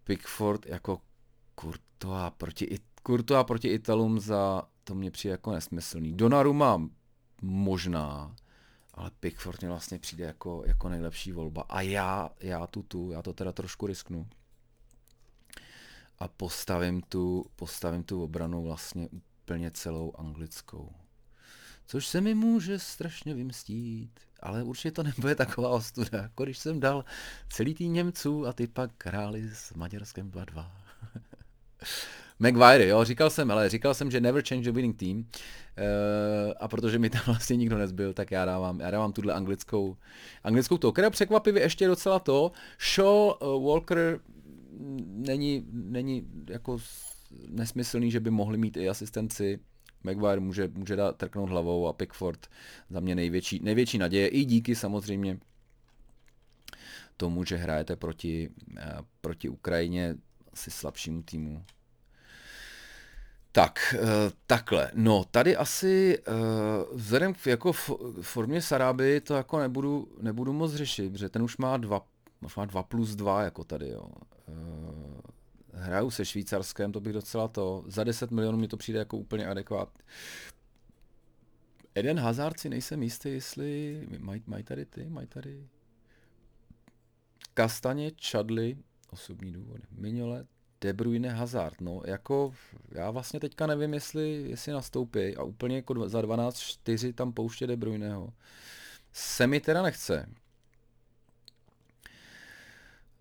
Pickford 0.04 0.66
jako 0.66 1.00
Courtois 1.60 2.32
proti, 2.36 2.78
Courtois 3.06 3.44
proti 3.46 3.68
Italům 3.68 4.20
za 4.20 4.62
to 4.84 4.94
mě 4.94 5.10
přijde 5.10 5.32
jako 5.32 5.52
nesmyslný. 5.52 6.12
Donnarumma 6.12 6.88
možná, 7.42 8.36
ale 8.94 9.10
Pickford 9.20 9.60
mě 9.60 9.68
vlastně 9.68 9.98
přijde 9.98 10.24
jako, 10.24 10.62
jako 10.66 10.88
nejlepší 10.88 11.32
volba. 11.32 11.64
A 11.68 11.80
já, 11.80 12.30
já 12.40 12.66
tu 12.66 12.82
tu, 12.82 13.10
já 13.10 13.22
to 13.22 13.32
teda 13.32 13.52
trošku 13.52 13.86
risknu. 13.86 14.28
A 16.18 16.28
postavím 16.28 17.02
tu, 17.02 17.46
postavím 17.56 18.02
tu 18.02 18.22
obranu 18.22 18.62
vlastně 18.62 19.08
úplně 19.08 19.70
celou 19.70 20.12
anglickou. 20.18 20.92
Což 21.86 22.06
se 22.06 22.20
mi 22.20 22.34
může 22.34 22.78
strašně 22.78 23.34
vymstít, 23.34 24.20
ale 24.40 24.62
určitě 24.62 24.90
to 24.90 25.02
nebude 25.02 25.34
taková 25.34 25.68
ostuda, 25.68 26.22
jako 26.22 26.44
když 26.44 26.58
jsem 26.58 26.80
dal 26.80 27.04
celý 27.48 27.74
tým 27.74 27.92
Němců 27.92 28.46
a 28.46 28.52
ty 28.52 28.66
pak 28.66 29.06
hráli 29.06 29.50
s 29.54 29.74
Maďarskem 29.74 30.30
2-2. 30.30 30.70
Maguire, 32.38 32.86
jo, 32.86 33.04
říkal 33.04 33.30
jsem, 33.30 33.50
ale 33.50 33.68
říkal 33.68 33.94
jsem, 33.94 34.10
že 34.10 34.20
never 34.20 34.42
change 34.48 34.64
the 34.64 34.72
winning 34.72 34.96
team. 34.96 35.18
Uh, 35.18 35.24
a 36.60 36.68
protože 36.68 36.98
mi 36.98 37.10
tam 37.10 37.22
vlastně 37.26 37.56
nikdo 37.56 37.78
nezbyl, 37.78 38.12
tak 38.12 38.30
já 38.30 38.44
dávám, 38.44 38.80
já 38.80 38.90
dávám 38.90 39.12
tuhle 39.12 39.34
anglickou, 39.34 39.96
anglickou 40.44 40.78
to, 40.78 40.92
která 40.92 41.10
překvapivě 41.10 41.62
ještě 41.62 41.86
docela 41.86 42.18
to. 42.18 42.52
Shaw, 42.94 43.06
uh, 43.06 43.66
Walker, 43.66 44.20
není, 45.06 45.66
není 45.72 46.26
jako 46.48 46.78
nesmyslný, 47.48 48.10
že 48.10 48.20
by 48.20 48.30
mohli 48.30 48.58
mít 48.58 48.76
i 48.76 48.88
asistenci. 48.88 49.58
Maguire 50.04 50.40
může, 50.40 50.70
může 50.74 50.96
dát 50.96 51.16
trknout 51.16 51.48
hlavou 51.48 51.86
a 51.86 51.92
Pickford 51.92 52.46
za 52.90 53.00
mě 53.00 53.14
největší, 53.14 53.60
největší 53.62 53.98
naděje. 53.98 54.28
I 54.28 54.44
díky 54.44 54.74
samozřejmě 54.74 55.38
tomu, 57.16 57.44
že 57.44 57.56
hrajete 57.56 57.96
proti, 57.96 58.50
eh, 58.76 58.98
proti 59.20 59.48
Ukrajině 59.48 60.14
asi 60.52 60.70
slabšímu 60.70 61.22
týmu. 61.22 61.64
Tak, 63.52 63.94
eh, 63.98 64.32
takhle. 64.46 64.90
No, 64.94 65.24
tady 65.30 65.56
asi 65.56 66.18
eh, 66.18 66.32
vzhledem 66.92 67.34
k 67.34 67.46
jako 67.46 67.72
formě 68.20 68.62
Saráby 68.62 69.20
to 69.20 69.34
jako 69.34 69.58
nebudu, 69.58 70.08
nebudu 70.20 70.52
moc 70.52 70.74
řešit, 70.74 71.12
protože 71.12 71.28
ten 71.28 71.42
už 71.42 71.56
má 71.56 71.76
dva, 71.76 72.06
už 72.44 72.56
má 72.56 72.64
dva 72.64 72.82
plus 72.82 73.14
dva 73.14 73.42
jako 73.42 73.64
tady, 73.64 73.88
jo. 73.88 74.08
Hraju 75.74 76.10
se 76.10 76.24
Švýcarskem, 76.24 76.92
to 76.92 77.00
bych 77.00 77.12
docela 77.12 77.48
to, 77.48 77.84
za 77.86 78.04
10 78.04 78.30
milionů 78.30 78.58
mi 78.58 78.68
to 78.68 78.76
přijde 78.76 78.98
jako 78.98 79.16
úplně 79.16 79.46
adekvát. 79.46 79.88
Eden 81.94 82.20
Hazard 82.20 82.60
si 82.60 82.68
nejsem 82.68 83.02
jistý, 83.02 83.28
jestli 83.28 84.00
mají 84.18 84.42
maj 84.46 84.62
tady 84.62 84.84
ty, 84.84 85.08
mají 85.08 85.26
tady 85.26 85.68
Kastaně, 87.54 88.10
Čadly, 88.10 88.76
osobní 89.12 89.52
důvody, 89.52 89.82
Mignole, 89.90 90.44
De 90.80 90.92
Bruyne, 90.92 91.28
Hazard, 91.28 91.80
no 91.80 92.02
jako 92.04 92.54
já 92.90 93.10
vlastně 93.10 93.40
teďka 93.40 93.66
nevím, 93.66 93.94
jestli, 93.94 94.44
jestli 94.48 94.72
nastoupí 94.72 95.36
a 95.36 95.42
úplně 95.42 95.76
jako 95.76 96.08
za 96.08 96.20
12-4 96.20 97.12
tam 97.14 97.32
pouště 97.32 97.66
De 97.66 97.76
Bruyneho. 97.76 98.32
Se 99.12 99.46
mi 99.46 99.60
teda 99.60 99.82
nechce. 99.82 100.28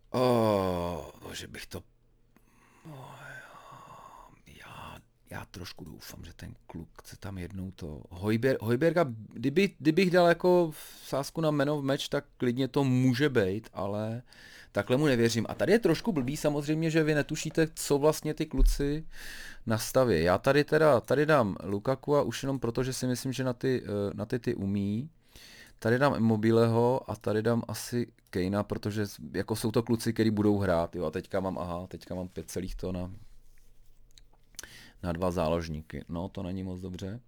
Oh, 0.10 1.34
že 1.34 1.48
bych 1.48 1.66
to... 1.66 1.84
Oh, 2.86 3.21
já, 5.32 5.46
trošku 5.52 5.86
doufám, 5.86 6.26
že 6.26 6.34
ten 6.34 6.54
kluk 6.68 6.90
se 7.04 7.18
tam 7.18 7.38
jednou 7.38 7.72
to... 7.72 8.02
Hojber, 8.10 8.58
Hojberga, 8.62 9.06
kdyby, 9.34 9.76
kdybych 9.80 10.12
dal 10.12 10.28
jako 10.28 10.72
sázku 11.04 11.42
na 11.42 11.52
men 11.52 11.70
of 11.70 11.84
match, 11.84 12.08
tak 12.10 12.26
klidně 12.38 12.68
to 12.68 12.84
může 12.84 13.30
být, 13.30 13.70
ale 13.74 14.22
takhle 14.72 14.98
mu 14.98 15.06
nevěřím. 15.06 15.46
A 15.50 15.56
tady 15.56 15.72
je 15.72 15.80
trošku 15.80 16.12
blbý 16.12 16.38
samozřejmě, 16.38 16.90
že 16.90 17.04
vy 17.04 17.16
netušíte, 17.16 17.68
co 17.76 17.98
vlastně 17.98 18.34
ty 18.34 18.46
kluci 18.46 19.06
nastaví. 19.66 20.24
Já 20.24 20.38
tady 20.38 20.64
teda, 20.64 21.00
tady 21.00 21.26
dám 21.26 21.58
Lukaku 21.64 22.16
a 22.16 22.22
už 22.22 22.44
jenom 22.44 22.60
proto, 22.60 22.84
že 22.84 22.94
si 22.94 23.08
myslím, 23.08 23.34
že 23.34 23.44
na 23.44 23.54
ty, 23.54 23.84
eh, 23.86 24.14
na 24.14 24.26
ty 24.26 24.40
ty 24.40 24.56
umí. 24.56 25.10
Tady 25.80 26.00
dám 26.00 26.16
Immobileho 26.16 27.12
a 27.12 27.16
tady 27.16 27.42
dám 27.42 27.64
asi 27.68 28.08
Kejna, 28.30 28.64
protože 28.64 29.06
jako 29.34 29.56
jsou 29.56 29.72
to 29.72 29.84
kluci, 29.84 30.14
kteří 30.14 30.32
budou 30.32 30.58
hrát. 30.58 30.96
Jo, 30.96 31.06
a 31.06 31.12
teďka 31.12 31.40
mám, 31.40 31.58
aha, 31.58 31.88
teďka 31.88 32.16
mám 32.16 32.28
pět 32.28 32.50
celých 32.50 32.76
to 32.76 32.92
na, 32.92 33.12
na 35.04 35.12
dva 35.12 35.32
záložníky. 35.32 36.06
No, 36.10 36.30
to 36.30 36.44
není 36.44 36.64
moc 36.64 36.82
dobře. 36.82 37.20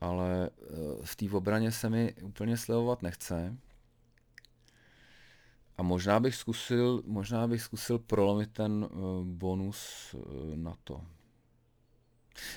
Ale 0.00 0.50
eh, 0.50 0.74
v 1.04 1.16
té 1.16 1.30
obraně 1.30 1.72
se 1.72 1.90
mi 1.90 2.14
úplně 2.22 2.56
slevovat 2.56 3.02
nechce. 3.02 3.56
A 5.76 5.82
možná 5.82 6.20
bych 6.20 6.34
zkusil, 6.34 7.02
možná 7.06 7.46
bych 7.46 7.62
zkusil 7.62 7.98
prolomit 7.98 8.52
ten 8.52 8.88
uh, 8.90 9.26
bonus 9.26 10.14
uh, 10.14 10.22
na 10.56 10.74
to. 10.84 11.00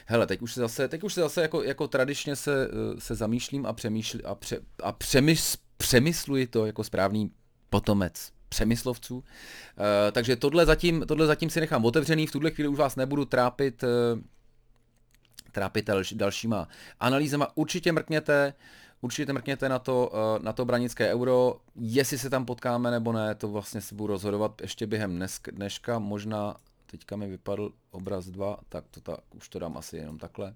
Hele, 0.06 0.28
teď 0.28 0.42
už 0.42 0.54
se 0.54 0.60
zase, 0.60 0.88
teď 0.88 1.04
už 1.04 1.14
se 1.14 1.22
zase 1.22 1.42
jako, 1.42 1.64
jako 1.64 1.88
tradičně 1.88 2.36
se, 2.36 2.68
se 3.00 3.16
zamýšlím 3.16 3.66
a, 3.66 3.74
přemýšlí, 3.74 4.24
a, 4.24 4.36
pře, 4.36 4.60
a 4.84 4.92
přemys, 4.92 5.58
přemysluji 5.78 6.48
to 6.48 6.66
jako 6.66 6.84
správný 6.84 7.32
potomec 7.70 8.32
přemyslovců. 8.52 9.16
Uh, 9.16 9.24
takže 10.12 10.36
tohle 10.36 10.66
zatím, 10.66 11.04
tohle 11.08 11.26
zatím 11.26 11.49
si 11.49 11.60
nechám 11.60 11.86
otevřený, 11.86 12.28
v 12.28 12.32
tuhle 12.32 12.52
chvíli 12.52 12.68
už 12.68 12.78
vás 12.78 12.95
nebudu 12.95 13.26
trápit, 13.26 13.84
uh, 13.84 13.89
trápit 15.52 15.89
dalšíma 16.14 16.68
analýzama. 16.99 17.47
Určitě 17.56 17.91
mrkněte, 17.91 18.54
Určitě 19.02 19.34
mrkněte 19.34 19.70
na 19.70 19.80
to, 19.80 20.12
eh, 20.14 20.39
na 20.43 20.54
to 20.54 20.66
branické 20.66 21.14
euro, 21.14 21.62
jestli 21.76 22.18
se 22.18 22.30
tam 22.30 22.45
potkáme 22.45 22.91
nebo 22.91 23.14
ne, 23.14 23.36
to 23.36 23.47
vlastně 23.47 23.82
se 23.82 23.95
budu 23.95 24.08
rozhodovat 24.08 24.62
ještě 24.62 24.88
během 24.88 25.20
dneška, 25.52 25.99
možná 25.99 26.56
teďka 26.86 27.16
mi 27.16 27.28
vypadl 27.28 27.74
obraz 27.91 28.26
2, 28.26 28.58
tak 28.70 28.86
to 28.91 29.02
tak, 29.02 29.20
už 29.36 29.49
to 29.49 29.60
dám 29.60 29.78
asi 29.78 29.97
jenom 29.97 30.18
takhle. 30.18 30.54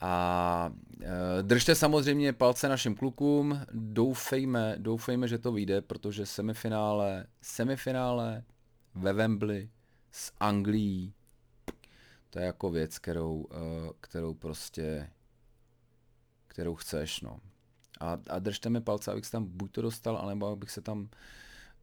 A 0.00 0.72
e, 1.02 1.42
držte 1.42 1.74
samozřejmě 1.74 2.32
palce 2.32 2.68
našim 2.68 2.94
klukům, 2.94 3.60
doufejme, 3.72 4.76
doufejme, 4.78 5.28
že 5.28 5.38
to 5.38 5.52
vyjde, 5.52 5.80
protože 5.82 6.26
semifinále, 6.26 7.26
semifinále 7.42 8.42
ve 8.94 9.12
Wembley 9.12 9.70
s 10.10 10.32
Anglií, 10.40 11.14
to 12.30 12.38
je 12.38 12.44
jako 12.44 12.70
věc, 12.70 12.98
kterou, 12.98 13.46
e, 13.52 13.92
kterou 14.00 14.34
prostě 14.34 15.08
kterou 16.56 16.74
chceš, 16.74 17.20
no. 17.20 17.40
A, 18.00 18.18
a 18.30 18.38
držte 18.38 18.70
mi 18.70 18.80
palce, 18.80 19.12
abych 19.12 19.26
se 19.26 19.32
tam 19.32 19.44
buď 19.44 19.72
to 19.72 19.82
dostal, 19.82 20.18
anebo 20.18 20.46
abych 20.46 20.70
se 20.70 20.80
tam 20.80 21.08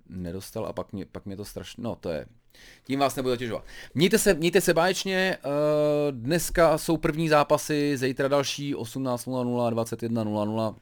nedostal 0.09 0.65
a 0.65 0.73
pak 0.73 0.93
mě, 0.93 1.05
pak 1.05 1.25
mě 1.25 1.37
to 1.37 1.45
strašně, 1.45 1.83
no 1.83 1.95
to 1.95 2.09
je, 2.09 2.25
tím 2.83 2.99
vás 2.99 3.15
nebudu 3.15 3.33
zatěžovat. 3.33 3.65
Mějte 3.93 4.17
se, 4.17 4.33
mějte 4.33 4.61
se 4.61 4.73
báječně, 4.73 5.37
uh, 5.45 5.51
dneska 6.11 6.77
jsou 6.77 6.97
první 6.97 7.29
zápasy, 7.29 7.97
zítra 7.97 8.27
další 8.27 8.75
18.00, 8.75 9.73
21.00, 9.73 10.75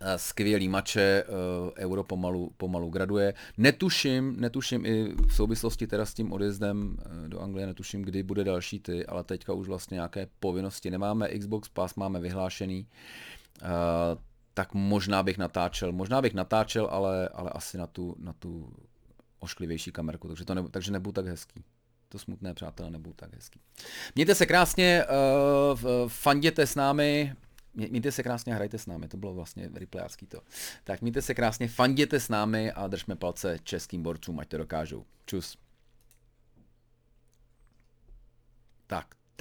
Eh, 0.00 0.18
skvělý 0.18 0.68
mače, 0.68 1.00
eh, 1.00 1.24
euro 1.76 2.04
pomalu, 2.04 2.50
pomalu 2.56 2.90
graduje. 2.90 3.34
Netuším, 3.58 4.40
netuším 4.40 4.86
i 4.86 5.14
v 5.26 5.34
souvislosti 5.34 5.86
teda 5.86 6.06
s 6.06 6.14
tím 6.14 6.32
odjezdem 6.32 6.96
eh, 7.00 7.28
do 7.28 7.40
Anglie, 7.40 7.66
netuším, 7.66 8.02
kdy 8.02 8.22
bude 8.22 8.44
další 8.44 8.80
ty, 8.80 9.06
ale 9.06 9.24
teďka 9.24 9.52
už 9.52 9.68
vlastně 9.68 9.94
nějaké 9.94 10.28
povinnosti 10.40 10.90
nemáme. 10.90 11.28
Xbox 11.38 11.68
Pass 11.68 11.94
máme 11.94 12.20
vyhlášený, 12.20 12.86
tak 14.58 14.74
možná 14.74 15.22
bych 15.22 15.38
natáčel, 15.38 15.92
možná 15.92 16.22
bych 16.22 16.34
natáčel, 16.34 16.88
ale, 16.90 17.28
ale 17.28 17.50
asi 17.50 17.78
na 17.78 17.86
tu, 17.86 18.16
na 18.18 18.32
tu 18.32 18.72
ošklivější 19.38 19.92
kamerku, 19.92 20.28
takže, 20.28 20.44
to 20.44 20.54
nebu, 20.54 20.68
takže 20.68 20.92
nebudu 20.92 21.12
tak 21.12 21.26
hezký. 21.26 21.64
To 22.08 22.18
smutné, 22.18 22.54
přátelé, 22.54 22.90
nebudu 22.90 23.14
tak 23.14 23.34
hezký. 23.34 23.60
Mějte 24.14 24.34
se 24.34 24.46
krásně, 24.46 25.04
uh, 25.72 26.08
fanděte 26.08 26.66
s 26.66 26.74
námi, 26.74 27.34
Mějte 27.74 28.12
se 28.12 28.22
krásně 28.22 28.52
a 28.52 28.56
hrajte 28.56 28.78
s 28.78 28.86
námi, 28.86 29.08
to 29.08 29.16
bylo 29.16 29.34
vlastně 29.34 29.70
replayácký 29.74 30.26
to. 30.26 30.40
Tak 30.84 31.00
mějte 31.00 31.22
se 31.22 31.34
krásně, 31.34 31.68
fanděte 31.68 32.20
s 32.20 32.28
námi 32.28 32.72
a 32.72 32.86
držme 32.86 33.16
palce 33.16 33.58
českým 33.62 34.02
borcům, 34.02 34.38
ať 34.38 34.48
to 34.48 34.58
dokážou. 34.58 35.04
Čus. 35.26 35.58
Tak, 38.86 39.14